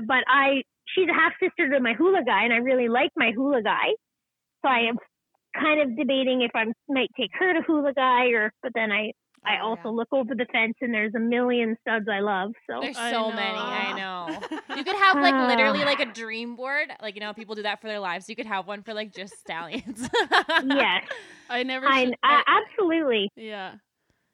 but 0.07 0.23
I 0.27 0.63
she's 0.95 1.09
a 1.09 1.13
half 1.13 1.33
sister 1.41 1.69
to 1.71 1.79
my 1.79 1.93
hula 1.93 2.23
guy, 2.25 2.43
and 2.43 2.53
I 2.53 2.57
really 2.57 2.89
like 2.89 3.11
my 3.15 3.31
hula 3.31 3.63
guy, 3.63 3.87
so 4.61 4.69
I 4.69 4.91
kind 5.59 5.81
of 5.81 5.95
debating 5.97 6.41
if 6.41 6.51
I 6.55 6.65
might 6.89 7.09
take 7.17 7.31
her 7.33 7.53
to 7.53 7.61
Hula 7.61 7.93
Guy 7.93 8.27
or, 8.31 8.51
but 8.63 8.71
then 8.73 8.91
I 8.91 9.11
I 9.43 9.57
Oh, 9.59 9.69
also 9.69 9.81
yeah. 9.85 9.89
look 9.89 10.09
over 10.11 10.35
the 10.35 10.45
fence 10.51 10.75
and 10.81 10.93
there's 10.93 11.15
a 11.15 11.19
million 11.19 11.75
studs 11.81 12.05
I 12.07 12.19
love. 12.19 12.51
So 12.69 12.79
There's 12.79 12.95
so 12.95 13.29
know. 13.29 13.31
many. 13.31 13.57
I 13.57 13.97
know. 13.97 14.39
You 14.77 14.83
could 14.83 14.95
have 14.95 15.15
like 15.15 15.33
Ah. 15.33 15.47
literally 15.47 15.83
like 15.83 15.99
a 15.99 16.05
dream 16.05 16.55
board. 16.55 16.89
Like 17.01 17.15
you 17.15 17.21
know, 17.21 17.33
people 17.33 17.55
do 17.55 17.63
that 17.63 17.81
for 17.81 17.87
their 17.87 17.99
lives. 17.99 18.29
You 18.29 18.35
could 18.35 18.45
have 18.45 18.67
one 18.67 18.83
for 18.83 18.93
like 18.93 19.13
just 19.13 19.37
stallions. 19.39 20.07
yes, 20.63 21.03
I 21.49 21.63
never. 21.63 21.87
I, 21.87 22.05
should, 22.05 22.15
I 22.23 22.43
I- 22.45 22.61
absolutely. 22.61 23.29
yeah. 23.35 23.75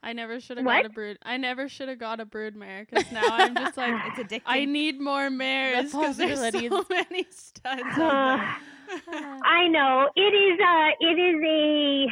I 0.03 0.13
never 0.13 0.39
should 0.39 0.57
have 0.57 0.65
got 0.65 0.85
a 0.85 0.89
brood. 0.89 1.17
I 1.23 1.37
never 1.37 1.67
should 1.67 1.89
have 1.89 1.97
got 1.99 2.19
a 2.19 2.25
brood 2.25 2.55
mare 2.55 2.85
because 2.87 3.11
now 3.11 3.23
I'm 3.29 3.55
just 3.55 3.75
like 3.77 3.93
It's 4.17 4.31
addicting. 4.31 4.41
I 4.45 4.65
need 4.65 4.99
more 5.01 5.29
mares 5.29 5.91
because 5.91 6.17
there's 6.17 6.39
so 6.39 6.85
many 6.89 7.25
studs. 7.31 7.97
out 8.89 9.01
there. 9.11 9.43
I 9.43 9.67
know 9.67 10.09
it 10.15 10.33
is 10.33 10.59
a 10.59 10.91
it 10.99 11.19
is 11.19 11.43
a, 11.43 12.07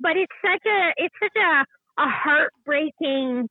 but 0.00 0.16
it's 0.16 0.32
such 0.44 0.64
a 0.66 0.92
it's 0.96 1.14
such 1.20 1.36
a 1.36 1.64
a 2.00 2.08
heartbreaking 2.08 3.48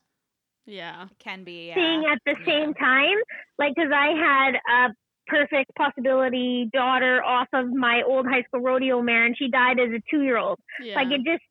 yeah. 0.66 1.08
Can 1.20 1.44
be. 1.44 1.68
Yeah. 1.68 1.76
thing 1.76 2.06
at 2.12 2.20
the 2.26 2.36
Yeah. 2.40 2.46
same 2.46 2.74
time. 2.74 3.18
Like, 3.58 3.74
because 3.76 3.92
I 3.94 4.08
had 4.18 4.56
a 4.90 4.94
perfect 5.28 5.72
possibility 5.76 6.70
daughter 6.74 7.24
off 7.24 7.48
of 7.54 7.70
my 7.72 8.02
old 8.06 8.26
high 8.28 8.44
school 8.44 8.62
rodeo 8.62 9.02
mare, 9.02 9.26
and 9.26 9.36
she 9.38 9.50
died 9.50 9.80
as 9.80 9.90
a 9.92 10.02
two 10.10 10.22
year 10.24 10.38
old. 10.38 10.60
Yeah. 10.80 10.96
Like, 10.96 11.08
it 11.12 11.22
just 11.26 11.44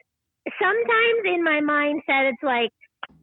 sometimes 0.60 1.22
in 1.24 1.42
my 1.44 1.60
mindset, 1.60 2.30
it's 2.32 2.42
like 2.42 2.70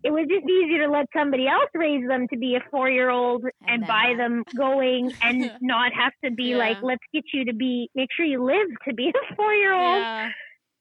it 0.03 0.11
was 0.11 0.25
just 0.29 0.45
easier 0.49 0.85
to 0.85 0.91
let 0.91 1.05
somebody 1.15 1.47
else 1.47 1.69
raise 1.73 2.07
them 2.07 2.27
to 2.29 2.37
be 2.37 2.55
a 2.55 2.69
four 2.69 2.89
year 2.89 3.09
old 3.09 3.43
and, 3.43 3.81
And 3.81 3.87
buy 3.87 4.13
them 4.17 4.43
going 4.57 5.11
and 5.21 5.51
not 5.61 5.93
have 5.93 6.13
to 6.25 6.31
be 6.31 6.55
like, 6.55 6.77
let's 6.81 7.03
get 7.13 7.23
you 7.33 7.45
to 7.45 7.53
be, 7.53 7.89
make 7.95 8.09
sure 8.15 8.25
you 8.25 8.43
live 8.43 8.67
to 8.87 8.93
be 8.93 9.09
a 9.09 9.35
four 9.35 9.53
year 9.53 9.73
old. 9.73 9.97
yeah. 9.97 10.29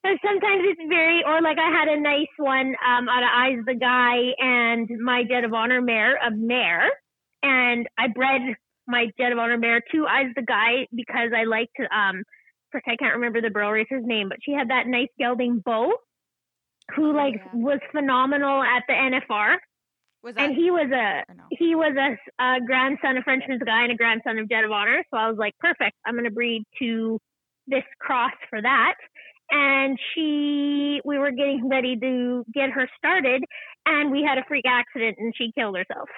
Sometimes 0.02 0.62
it's 0.64 0.80
very, 0.88 1.22
or 1.26 1.42
like 1.42 1.58
I 1.58 1.70
had 1.70 1.88
a 1.88 2.00
nice 2.00 2.32
one 2.38 2.74
um, 2.88 3.06
out 3.08 3.22
of 3.22 3.28
Eyes 3.34 3.58
the 3.66 3.74
Guy 3.74 4.32
and 4.38 4.88
my 4.98 5.24
Jet 5.28 5.44
of 5.44 5.52
Honor 5.52 5.82
mare, 5.82 6.16
a 6.16 6.30
mare, 6.30 6.88
and 7.42 7.86
I 7.98 8.08
bred 8.08 8.40
my 8.88 9.08
Jet 9.18 9.32
of 9.32 9.38
Honor 9.38 9.58
mare 9.58 9.82
to 9.92 10.06
Eyes 10.06 10.32
the 10.34 10.42
Guy 10.42 10.86
because 10.94 11.32
I 11.36 11.44
liked, 11.44 11.76
um, 11.92 12.22
first 12.72 12.86
I 12.88 12.96
can't 12.96 13.16
remember 13.16 13.42
the 13.42 13.50
barrel 13.50 13.72
racer's 13.72 14.04
name, 14.06 14.30
but 14.30 14.38
she 14.42 14.52
had 14.52 14.70
that 14.70 14.86
nice 14.86 15.08
gelding 15.18 15.60
bow, 15.62 15.92
who 16.94 17.10
Oh, 17.10 17.14
like 17.14 17.34
yeah. 17.36 17.50
was 17.54 17.78
phenomenal 17.92 18.62
at 18.62 18.82
the 18.88 18.94
NFR, 18.94 19.56
Was 20.22 20.34
that? 20.34 20.44
and 20.44 20.54
he 20.54 20.70
was 20.70 20.90
a 20.92 21.32
no? 21.34 21.44
he 21.50 21.74
was 21.74 21.94
a, 21.96 22.42
a 22.42 22.60
grandson 22.64 23.16
of 23.16 23.24
Frenchman's 23.24 23.62
Guy 23.64 23.82
and 23.82 23.92
a 23.92 23.96
grandson 23.96 24.38
of 24.38 24.48
Jet 24.48 24.64
of 24.64 24.70
Honor. 24.72 25.02
So 25.10 25.16
I 25.18 25.28
was 25.28 25.38
like, 25.38 25.54
perfect. 25.58 25.96
I'm 26.06 26.14
going 26.14 26.24
to 26.24 26.30
breed 26.30 26.64
to 26.80 27.18
this 27.66 27.84
cross 28.00 28.32
for 28.48 28.60
that. 28.60 28.94
And 29.52 29.98
she, 30.14 31.00
we 31.04 31.18
were 31.18 31.32
getting 31.32 31.68
ready 31.68 31.96
to 31.96 32.44
get 32.54 32.70
her 32.70 32.88
started, 32.96 33.42
and 33.84 34.12
we 34.12 34.22
had 34.22 34.38
a 34.38 34.44
freak 34.46 34.64
accident, 34.64 35.16
and 35.18 35.34
she 35.36 35.50
killed 35.58 35.76
herself. 35.76 36.08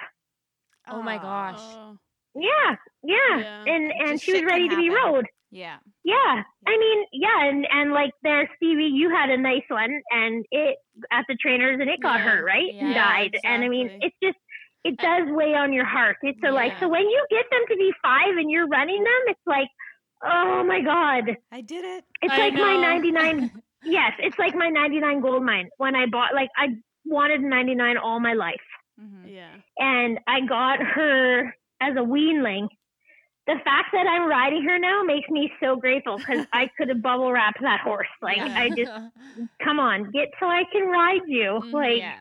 Oh 0.87 1.01
my 1.01 1.17
gosh. 1.17 1.57
Oh. 1.59 1.97
Yeah, 2.35 2.75
yeah, 3.03 3.41
Yeah. 3.41 3.63
and 3.65 3.91
and 3.91 4.09
Just 4.11 4.25
she 4.25 4.33
was 4.33 4.43
ready 4.45 4.69
to 4.69 4.75
be 4.75 4.89
rode. 4.89 5.25
Yeah. 5.51 5.77
Yeah, 6.03 6.43
I 6.67 6.77
mean, 6.77 7.05
yeah, 7.13 7.45
and 7.49 7.65
and 7.71 7.91
like 7.93 8.11
there, 8.23 8.49
Stevie, 8.57 8.91
you 8.93 9.09
had 9.09 9.29
a 9.29 9.37
nice 9.37 9.63
one, 9.69 9.91
and 10.11 10.45
it 10.51 10.77
at 11.11 11.25
the 11.27 11.35
trainers, 11.35 11.79
and 11.79 11.89
it 11.89 11.99
got 12.01 12.19
Yeah, 12.19 12.23
hurt, 12.23 12.43
right, 12.45 12.71
and 12.79 12.93
yeah, 12.93 12.93
died. 12.93 13.31
And 13.43 13.63
I 13.63 13.69
mean, 13.69 13.89
it's 14.01 14.15
just 14.23 14.37
it 14.83 14.99
does 14.99 15.23
weigh 15.29 15.55
on 15.55 15.71
your 15.73 15.85
heart. 15.85 16.17
It's 16.23 16.39
a, 16.45 16.51
like 16.51 16.73
so 16.79 16.87
when 16.89 17.03
you 17.09 17.25
get 17.29 17.45
them 17.51 17.61
to 17.69 17.75
be 17.75 17.91
five 18.01 18.35
and 18.37 18.49
you're 18.51 18.67
running 18.67 19.03
them, 19.03 19.21
it's 19.27 19.45
like, 19.47 19.67
oh 20.23 20.63
my 20.65 20.81
god, 20.81 21.37
I 21.51 21.61
did 21.61 21.83
it. 21.85 22.03
it's 22.21 22.33
I 22.33 22.37
like 22.37 22.53
my 22.53 22.75
ninety 22.75 23.11
nine. 23.11 23.51
yes, 23.83 24.11
it's 24.19 24.37
like 24.39 24.55
my 24.55 24.69
ninety 24.69 24.99
nine 24.99 25.21
gold 25.21 25.43
mine 25.43 25.69
when 25.77 25.95
I 25.95 26.05
bought. 26.07 26.33
Like 26.33 26.49
I 26.57 26.67
wanted 27.05 27.41
ninety 27.41 27.75
nine 27.75 27.97
all 27.97 28.19
my 28.19 28.33
life 28.33 28.61
Mm-hmm. 28.99 29.27
Yeah. 29.29 29.55
and 29.77 30.19
I 30.27 30.41
got 30.47 30.79
her 30.81 31.55
as 31.89 31.95
a 31.97 32.01
weanling. 32.05 32.67
The 33.45 33.55
fact 33.65 33.89
that 33.91 34.07
I'm 34.07 34.29
riding 34.29 34.63
her 34.63 34.79
now 34.79 35.03
makes 35.03 35.29
me 35.29 35.51
so 35.61 35.75
grateful 35.75 36.17
because 36.17 36.45
I 36.53 36.69
could 36.77 36.87
have 36.89 37.01
bubble 37.01 37.31
wrapped 37.31 37.61
that 37.61 37.81
horse. 37.81 38.07
Like 38.21 38.37
Yeah. 38.37 38.53
I 38.57 38.69
just 38.69 38.91
come 39.63 39.79
on, 39.79 40.11
get 40.11 40.29
so 40.39 40.45
I 40.45 40.63
can 40.71 40.87
ride 40.87 41.21
you. 41.27 41.59
Mhm. 41.61 41.73
Like 41.73 41.97
yeah. 41.97 42.15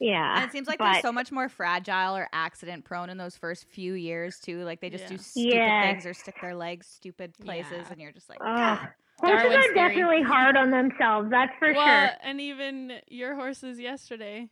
yeah, 0.00 0.36
And 0.36 0.44
it 0.44 0.50
seems 0.52 0.66
like 0.66 0.78
but- 0.80 0.92
they're 0.94 1.02
so 1.02 1.12
much 1.12 1.30
more 1.30 1.48
fragile 1.48 2.16
or 2.16 2.28
accident 2.32 2.84
prone 2.84 3.10
in 3.10 3.16
those 3.16 3.36
first 3.36 3.66
few 3.68 3.94
years 3.94 4.40
too. 4.40 4.64
Like 4.64 4.80
they 4.80 4.90
just 4.90 5.06
do 5.06 5.18
stupid 5.18 5.54
Yes. 5.54 5.84
things 5.92 6.06
or 6.06 6.14
stick 6.14 6.34
their 6.42 6.56
legs 6.56 6.88
stupid 6.88 7.34
places, 7.40 7.72
Yeah. 7.72 7.92
and 7.92 8.00
you're 8.00 8.12
just 8.12 8.28
like, 8.28 8.38
Ugh. 8.44 8.78
Horses 9.20 9.42
Darwin's 9.42 9.54
are 9.54 9.62
theory. 9.62 9.74
definitely 9.74 10.22
hard 10.22 10.56
on 10.56 10.70
themselves. 10.72 11.30
That's 11.30 11.52
for 11.60 11.72
well, 11.72 12.08
sure. 12.08 12.16
and 12.24 12.40
even 12.40 12.94
your 13.06 13.36
horses 13.36 13.78
yesterday, 13.78 14.48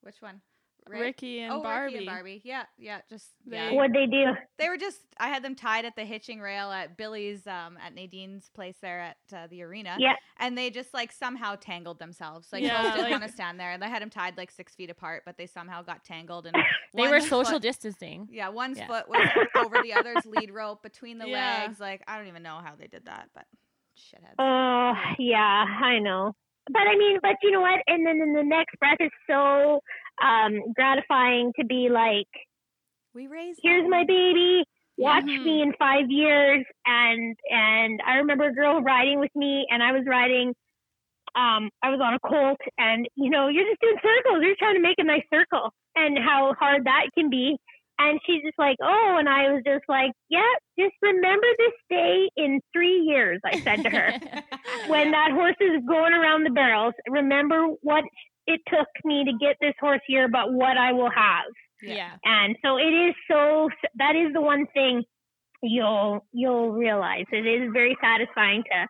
which 0.00 0.22
one? 0.22 0.40
Ricky 0.88 1.40
and 1.40 1.52
oh, 1.52 1.62
Barbie. 1.62 1.94
Ricky 1.94 1.96
and 1.98 2.06
Barbie. 2.06 2.42
Yeah, 2.44 2.62
yeah. 2.78 3.00
Just 3.08 3.30
yeah. 3.46 3.72
What'd 3.72 3.94
they 3.94 4.06
do? 4.06 4.24
They 4.58 4.68
were 4.68 4.76
just. 4.76 5.00
I 5.18 5.28
had 5.28 5.42
them 5.42 5.54
tied 5.54 5.84
at 5.84 5.96
the 5.96 6.04
hitching 6.04 6.40
rail 6.40 6.70
at 6.70 6.96
Billy's, 6.96 7.46
um, 7.46 7.78
at 7.84 7.94
Nadine's 7.94 8.50
place 8.54 8.76
there 8.82 9.00
at 9.00 9.16
uh, 9.34 9.46
the 9.48 9.62
arena. 9.62 9.96
Yeah. 9.98 10.14
And 10.38 10.56
they 10.56 10.70
just 10.70 10.92
like 10.94 11.12
somehow 11.12 11.56
tangled 11.56 11.98
themselves. 11.98 12.48
Like 12.52 12.62
Yeah, 12.62 12.82
both 12.82 12.94
didn't 12.96 13.10
want 13.10 13.22
to 13.24 13.32
stand 13.32 13.58
there. 13.58 13.72
And 13.72 13.82
they 13.82 13.88
had 13.88 14.02
them 14.02 14.10
tied 14.10 14.36
like 14.36 14.50
six 14.50 14.74
feet 14.74 14.90
apart, 14.90 15.22
but 15.24 15.36
they 15.38 15.46
somehow 15.46 15.82
got 15.82 16.04
tangled. 16.04 16.46
And 16.46 16.56
They 16.94 17.08
were 17.08 17.20
social 17.20 17.52
foot- 17.54 17.62
distancing. 17.62 18.28
Yeah, 18.30 18.48
one's 18.50 18.78
Yeah. 18.78 18.86
foot 18.86 19.08
was 19.08 19.26
over 19.56 19.82
the 19.82 19.94
other's 19.94 20.24
lead 20.26 20.50
rope 20.50 20.82
between 20.82 21.18
the 21.18 21.26
Yeah. 21.28 21.62
legs. 21.64 21.80
Like 21.80 22.02
I 22.06 22.18
don't 22.18 22.28
even 22.28 22.42
know 22.42 22.60
how 22.62 22.74
they 22.78 22.86
did 22.86 23.06
that, 23.06 23.28
but 23.34 23.44
shitheads. 23.98 24.34
Oh, 24.38 24.92
yeah, 25.18 25.64
I 25.82 25.98
know. 25.98 26.34
But 26.68 26.82
I 26.82 26.96
mean, 26.96 27.18
but 27.22 27.36
you 27.42 27.52
know 27.52 27.60
what? 27.60 27.80
And 27.86 28.04
then 28.04 28.20
in 28.20 28.32
the 28.32 28.42
next 28.42 28.76
breath 28.78 28.96
is 29.00 29.10
so 29.28 29.80
um, 30.22 30.72
gratifying 30.74 31.52
to 31.58 31.64
be 31.66 31.88
like, 31.90 32.28
we 33.14 33.26
raised. 33.26 33.60
here's 33.62 33.82
them. 33.82 33.90
my 33.90 34.04
baby. 34.04 34.64
Watch 34.98 35.24
Mhm. 35.24 35.44
me 35.44 35.62
in 35.62 35.72
five 35.74 36.10
years. 36.10 36.64
And 36.86 37.36
and 37.50 38.00
I 38.06 38.16
remember 38.16 38.44
a 38.44 38.52
girl 38.54 38.80
riding 38.80 39.20
with 39.20 39.34
me, 39.34 39.66
and 39.70 39.82
I 39.82 39.92
was 39.92 40.04
riding. 40.06 40.54
Um, 41.34 41.68
I 41.82 41.90
was 41.90 42.00
on 42.02 42.14
a 42.14 42.18
colt, 42.20 42.58
and 42.78 43.06
you 43.14 43.28
know, 43.28 43.48
you're 43.48 43.66
just 43.68 43.80
doing 43.80 43.96
circles. 44.02 44.42
You're 44.42 44.56
trying 44.56 44.74
to 44.76 44.80
make 44.80 44.98
a 44.98 45.04
nice 45.04 45.24
circle, 45.32 45.70
and 45.94 46.18
how 46.18 46.54
hard 46.58 46.84
that 46.84 47.06
can 47.16 47.28
be. 47.30 47.56
And 47.98 48.20
she's 48.26 48.42
just 48.42 48.58
like, 48.58 48.76
oh, 48.82 49.16
and 49.18 49.26
I 49.28 49.50
was 49.52 49.62
just 49.66 49.84
like, 49.88 50.12
yeah, 50.28 50.42
just 50.78 50.94
remember 51.00 51.46
this 51.58 51.72
day 51.88 52.28
in 52.36 52.60
three 52.72 53.00
years. 53.00 53.40
I 53.44 53.58
said 53.60 53.82
to 53.84 53.90
her 53.90 54.12
when 54.88 55.12
that 55.12 55.30
horse 55.32 55.56
is 55.60 55.80
going 55.88 56.12
around 56.12 56.44
the 56.44 56.50
barrels, 56.50 56.92
remember 57.08 57.66
what 57.80 58.04
it 58.46 58.60
took 58.68 58.88
me 59.04 59.24
to 59.24 59.32
get 59.40 59.56
this 59.60 59.74
horse 59.80 60.00
here, 60.06 60.28
but 60.28 60.52
what 60.52 60.76
I 60.76 60.92
will 60.92 61.10
have. 61.10 61.44
yeah. 61.82 62.16
And 62.24 62.56
so 62.64 62.76
it 62.78 62.92
is 62.92 63.14
so 63.30 63.68
that 63.96 64.14
is 64.16 64.32
the 64.32 64.40
one 64.40 64.66
thing 64.74 65.02
you'll 65.62 66.24
you'll 66.32 66.72
realize. 66.72 67.24
It 67.32 67.46
is 67.46 67.70
very 67.72 67.96
satisfying 68.02 68.62
to 68.72 68.86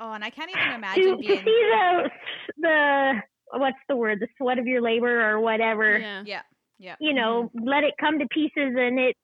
Oh, 0.00 0.12
and 0.12 0.24
I 0.24 0.30
can't 0.30 0.50
even 0.50 0.72
imagine 0.72 1.02
to 1.12 1.16
being. 1.18 1.38
see 1.44 1.70
the 1.72 2.10
the 2.58 3.12
what's 3.52 3.76
the 3.88 3.96
word, 3.96 4.18
the 4.20 4.28
sweat 4.38 4.58
of 4.58 4.66
your 4.66 4.80
labor 4.80 5.30
or 5.30 5.40
whatever. 5.40 5.98
Yeah. 5.98 6.22
Yeah, 6.26 6.42
yeah. 6.78 6.96
You 7.00 7.14
know, 7.14 7.50
let 7.54 7.84
it 7.84 7.94
come 8.00 8.18
to 8.18 8.26
pieces 8.28 8.74
and 8.76 8.98
it 8.98 9.16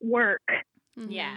work. 0.00 0.42
Mhm. 0.98 1.06
Yeah. 1.10 1.36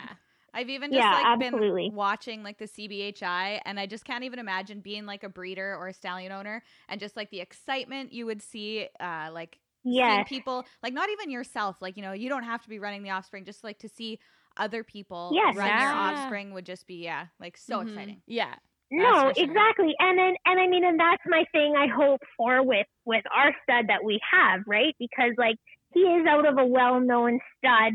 I've 0.56 0.70
even 0.70 0.94
just 0.94 1.12
Yeah, 1.12 1.12
like 1.12 1.38
absolutely. 1.38 1.38
been 1.38 1.62
watching 1.92 2.44
like 2.44 2.58
the 2.60 2.66
CBHI, 2.68 3.62
and 3.66 3.80
I 3.80 3.86
just 3.88 4.06
can't 4.06 4.24
even 4.24 4.40
imagine 4.40 4.82
being 4.82 5.06
like 5.06 5.24
a 5.24 5.30
breeder 5.30 5.76
or 5.76 5.90
a 5.90 5.94
stallion 5.94 6.32
owner, 6.32 6.64
and 6.90 7.00
just 7.00 7.18
like 7.18 7.30
the 7.32 7.42
excitement 7.42 8.14
you 8.14 8.26
would 8.26 8.42
see, 8.42 8.90
uh, 9.00 9.30
like 9.34 9.60
seeing 9.98 10.24
people, 10.24 10.66
like 10.84 10.94
not 10.94 11.10
even 11.12 11.30
yourself, 11.32 11.82
like 11.82 11.98
you 11.98 12.04
know, 12.04 12.14
you 12.14 12.30
don't 12.30 12.44
have 12.44 12.64
to 12.64 12.70
be 12.70 12.80
running 12.80 13.04
the 13.04 13.12
offspring, 13.12 13.46
just 13.46 13.64
like 13.64 13.80
to 13.80 13.90
see 13.90 14.20
other 14.58 14.84
people 14.84 15.42
Yes. 15.42 15.56
run 15.56 15.78
your 15.78 15.94
Yeah. 15.94 15.94
offspring 15.94 16.54
would 16.54 16.66
just 16.66 16.88
be 16.88 17.04
yeah, 17.04 17.28
like 17.40 17.58
so 17.58 17.82
Mhm. 17.82 17.82
exciting. 17.82 18.22
Yeah. 18.28 18.56
No, 18.92 19.12
That's 19.12 19.22
for 19.22 19.34
sure. 19.36 19.70
exactly. 19.70 19.96
And 20.00 20.18
then 20.20 20.36
and 20.46 20.60
I 20.60 20.68
mean 20.68 20.86
and 20.86 21.00
that's 21.00 21.24
my 21.28 21.46
thing 21.54 21.76
I 21.78 21.88
hope 21.88 22.22
for 22.38 22.64
with 22.66 22.88
with 23.06 23.26
our 23.36 23.54
stud 23.64 23.88
that 23.90 24.04
we 24.06 24.20
have, 24.32 24.62
right? 24.68 24.96
Because 25.00 25.34
like 25.38 25.58
he 25.94 26.02
is 26.02 26.28
out 26.28 26.48
of 26.48 26.58
a 26.60 26.66
well-known 26.66 27.40
stud 27.58 27.94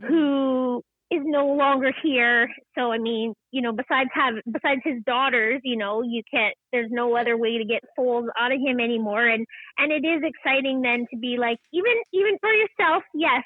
Mm-hmm. 0.00 0.08
who 0.08 0.82
is 1.10 1.20
no 1.24 1.46
longer 1.46 1.92
here. 2.02 2.48
So 2.76 2.92
I 2.92 2.98
mean, 2.98 3.34
you 3.50 3.62
know, 3.62 3.72
besides 3.72 4.10
have 4.14 4.34
besides 4.50 4.80
his 4.84 5.02
daughters, 5.06 5.60
you 5.64 5.76
know, 5.76 6.02
you 6.02 6.22
can't 6.32 6.54
there's 6.72 6.90
no 6.90 7.16
other 7.16 7.36
way 7.36 7.58
to 7.58 7.64
get 7.64 7.82
foals 7.96 8.26
out 8.38 8.52
of 8.52 8.60
him 8.60 8.80
anymore 8.80 9.26
and 9.26 9.46
and 9.78 9.92
it 9.92 10.06
is 10.06 10.22
exciting 10.22 10.82
then 10.82 11.06
to 11.10 11.18
be 11.18 11.36
like 11.38 11.58
even 11.72 11.92
even 12.12 12.38
for 12.40 12.50
yourself, 12.50 13.02
yes, 13.14 13.42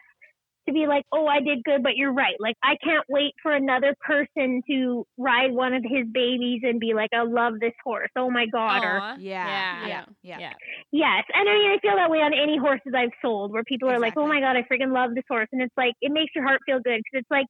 to 0.68 0.74
be 0.74 0.86
like, 0.86 1.04
"Oh, 1.12 1.26
I 1.26 1.40
did 1.40 1.64
good, 1.64 1.82
but 1.82 1.96
you're 1.96 2.14
right." 2.14 2.36
Like 2.40 2.56
I 2.64 2.76
can't 2.84 3.06
wait 3.08 3.34
for 3.42 3.52
another 3.52 3.96
person 4.00 4.62
to 4.70 5.06
ride 5.18 5.52
one 5.52 5.74
of 5.74 5.84
his 5.84 6.06
babies 6.12 6.62
and 6.64 6.80
be 6.80 6.94
like, 6.94 7.10
"I 7.14 7.24
love 7.24 7.54
this 7.60 7.74
horse. 7.84 8.10
Oh 8.16 8.30
my 8.30 8.46
god." 8.46 8.84
Or 8.84 9.02
Yeah, 9.42 9.64
Yeah. 9.80 9.80
yeah, 9.80 10.04
yeah. 10.22 10.40
Yeah. 10.40 10.54
Yes, 10.92 11.24
and 11.34 11.48
I 11.48 11.54
mean 11.54 11.70
I 11.72 11.78
feel 11.80 11.96
that 11.96 12.10
way 12.10 12.18
on 12.20 12.32
any 12.34 12.56
horses 12.58 12.92
I've 12.96 13.12
sold, 13.22 13.52
where 13.52 13.64
people 13.64 13.90
are 13.90 14.00
like, 14.00 14.14
"Oh 14.16 14.26
my 14.28 14.40
god, 14.40 14.56
I 14.56 14.62
freaking 14.62 14.92
love 14.92 15.14
this 15.14 15.24
horse," 15.28 15.48
and 15.52 15.62
it's 15.62 15.74
like 15.76 15.94
it 16.00 16.12
makes 16.12 16.34
your 16.34 16.44
heart 16.44 16.60
feel 16.66 16.80
good 16.80 17.00
because 17.04 17.20
it's 17.22 17.30
like 17.30 17.46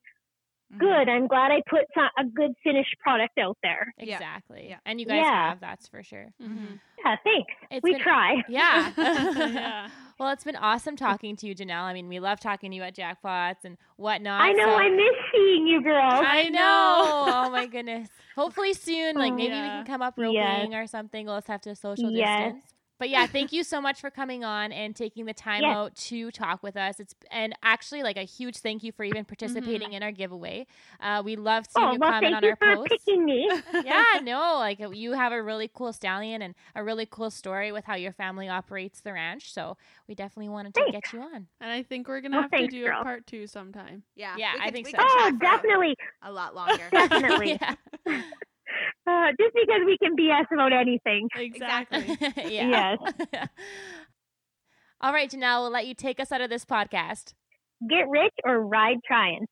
Mhm. 0.75 0.79
good. 0.79 1.09
I'm 1.09 1.27
glad 1.27 1.51
I 1.51 1.63
put 1.69 1.87
some, 1.95 2.09
a 2.19 2.25
good 2.25 2.53
finished 2.63 2.95
product 3.01 3.39
out 3.39 3.57
there. 3.63 3.93
Exactly. 3.99 4.67
Yeah. 4.69 4.77
And 4.85 5.01
you 5.01 5.07
guys 5.07 5.23
Yeah. 5.25 5.49
have, 5.51 5.61
that's 5.61 5.89
for 5.89 6.03
sure. 6.03 6.27
Mm-hmm. 6.43 6.75
Yeah, 7.05 7.17
thanks. 7.25 7.53
It's 7.71 7.83
we 7.83 7.93
been- 7.93 8.01
try. 8.03 8.35
Yeah. 8.49 8.93
Yeah. 8.97 9.89
Well, 10.19 10.31
it's 10.31 10.43
been 10.45 10.57
awesome 10.57 10.97
talking 10.97 11.37
to 11.37 11.47
you, 11.47 11.55
Janelle. 11.55 11.83
I 11.85 11.93
mean, 11.95 12.09
we 12.09 12.19
love 12.19 12.41
talking 12.41 12.73
to 12.73 12.77
you 12.77 12.83
at 12.83 12.95
Jackpots 12.97 13.65
and 13.65 13.77
whatnot. 13.97 14.41
I 14.41 14.53
know. 14.53 14.65
so- 14.65 14.75
I 14.77 14.89
miss 14.91 15.17
seeing 15.33 15.67
you 15.69 15.81
girls. 15.83 16.13
I 16.13 16.41
I 16.41 16.49
know. 16.49 16.59
know. 16.59 17.33
oh 17.47 17.51
my 17.51 17.67
goodness. 17.67 18.09
Hopefully 18.37 18.75
soon, 18.75 19.15
like 19.17 19.33
Oh. 19.33 19.37
maybe 19.37 19.53
we 19.55 19.59
can 19.61 19.85
come 19.87 20.03
up 20.03 20.15
Yes. 20.19 20.59
roping 20.59 20.75
or 20.75 20.87
something. 20.87 21.27
We'll 21.27 21.37
just 21.37 21.47
have 21.49 21.61
to 21.63 21.75
social 21.77 22.11
Yes. 22.11 22.53
distance. 22.53 22.75
But 22.99 23.11
yeah, 23.11 23.27
thank 23.27 23.53
you 23.53 23.63
so 23.63 23.81
much 23.81 24.01
for 24.01 24.11
coming 24.11 24.45
on 24.45 24.73
and 24.73 24.95
taking 24.97 25.25
the 25.27 25.33
time 25.35 25.63
Yes. 25.63 25.77
out 25.77 25.95
to 25.97 26.31
talk 26.31 26.63
with 26.63 26.77
us. 26.77 26.99
It's 27.01 27.15
and 27.31 27.55
actually 27.63 28.03
like 28.03 28.17
a 28.17 28.23
huge 28.25 28.57
thank 28.59 28.83
you 28.83 28.91
for 28.93 29.05
even 29.05 29.25
participating 29.25 29.93
in 29.93 30.03
our 30.03 30.11
giveaway. 30.13 30.67
Uh, 31.01 31.23
we 31.25 31.37
love 31.37 31.67
seeing 31.69 31.87
oh 31.87 31.93
you 31.93 31.99
well, 31.99 32.11
comment 32.11 32.33
thank 32.33 32.37
on 32.37 32.43
you 32.43 32.51
our 32.51 32.57
for 32.57 32.77
posts. 32.89 33.05
picking 33.05 33.25
me. 33.25 33.49
yeah, 33.85 34.05
no, 34.23 34.57
like 34.59 34.81
you 34.93 35.13
have 35.13 35.33
a 35.33 35.43
really 35.43 35.71
cool 35.73 35.93
stallion 35.93 36.43
and 36.43 36.55
a 36.75 36.83
really 36.83 37.07
cool 37.07 37.31
story 37.31 37.71
with 37.73 37.85
how 37.85 37.95
your 37.95 38.13
family 38.13 38.49
operates 38.49 39.01
the 39.01 39.13
ranch. 39.13 39.53
So 39.53 39.77
we 40.09 40.15
definitely 40.15 40.49
wanted 40.49 40.75
to 40.75 40.81
Thanks. 40.91 41.11
get 41.11 41.13
you 41.13 41.23
on. 41.23 41.47
And 41.61 41.71
I 41.71 41.83
think 41.83 42.09
we're 42.09 42.21
gonna 42.21 42.37
Well, 42.39 42.49
have 42.51 42.61
to 42.61 42.67
do 42.67 42.85
girl. 42.85 43.01
a 43.01 43.05
part 43.05 43.27
two 43.27 43.47
sometime. 43.47 44.03
Yeah. 44.17 44.35
Yeah, 44.37 44.55
we 44.55 44.61
I 44.61 44.65
could- 44.67 44.75
think 44.75 44.89
so. 44.89 44.97
Oh, 44.99 45.39
definitely. 45.41 45.97
A 46.23 46.33
lot 46.33 46.55
longer. 46.55 46.85
Definitely. 46.91 47.59
yeah. 47.61 47.75
Uh, 49.19 49.31
just 49.41 49.55
because 49.55 49.81
we 49.85 49.99
can 49.99 50.17
BS 50.17 50.47
about 50.53 50.73
anything. 50.73 51.29
Exactly. 51.37 52.17
yeah. 52.49 52.97
All 55.01 55.13
right, 55.13 55.31
Janelle, 55.31 55.63
we'll 55.63 55.71
let 55.71 55.87
you 55.87 55.95
take 55.95 56.19
us 56.21 56.33
out 56.33 56.41
of 56.41 56.51
this 56.51 56.65
podcast. 56.65 57.35
Get 57.89 58.09
rich 58.09 58.35
or 58.45 58.61
ride 58.61 58.99
trying. 59.07 59.47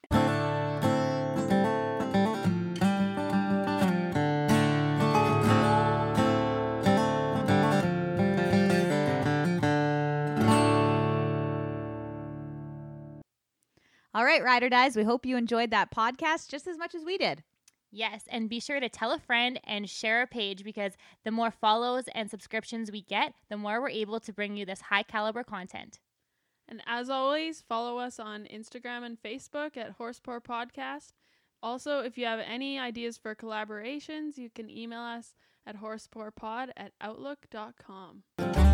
All 14.13 14.25
right, 14.25 14.43
Rider 14.43 14.69
Dies. 14.69 14.97
We 14.97 15.05
hope 15.05 15.27
you 15.27 15.37
enjoyed 15.37 15.71
that 15.71 15.93
podcast 15.93 16.49
just 16.49 16.67
as 16.67 16.79
much 16.79 16.95
as 16.95 17.05
we 17.05 17.19
did. 17.19 17.45
Yes, 17.97 18.25
and 18.29 18.51
be 18.51 18.61
sure 18.61 18.79
to 18.79 18.91
tell 18.91 19.11
a 19.13 19.19
friend 19.19 19.59
and 19.65 19.89
share 19.89 20.21
a 20.21 20.27
page 20.27 20.63
because 20.63 20.93
the 21.25 21.31
more 21.31 21.51
follows 21.51 22.05
and 22.15 22.31
subscriptions 22.31 22.93
we 22.93 23.01
get, 23.01 23.33
the 23.49 23.57
more 23.57 23.81
we're 23.81 23.89
able 23.89 24.21
to 24.21 24.35
bring 24.35 24.55
you 24.55 24.67
this 24.67 24.83
high 24.83 25.03
caliber 25.03 25.43
content. 25.43 25.99
And 26.69 26.83
as 26.87 27.09
always, 27.09 27.63
follow 27.67 27.97
us 27.97 28.21
on 28.21 28.45
Instagram 28.53 29.03
and 29.07 29.17
Facebook 29.23 29.79
at 29.79 29.93
Horse 29.93 30.21
Poor 30.21 30.43
Podcast. 30.43 31.15
Also, 31.63 32.01
if 32.01 32.19
you 32.19 32.27
have 32.27 32.41
any 32.41 32.79
ideas 32.79 33.17
for 33.17 33.35
collaborations, 33.35 34.37
you 34.37 34.51
can 34.51 34.69
email 34.69 35.01
us 35.01 35.35
at 35.67 35.81
horsepoorpod 35.81 36.73
at 36.77 36.93
outlook.com. 37.01 38.66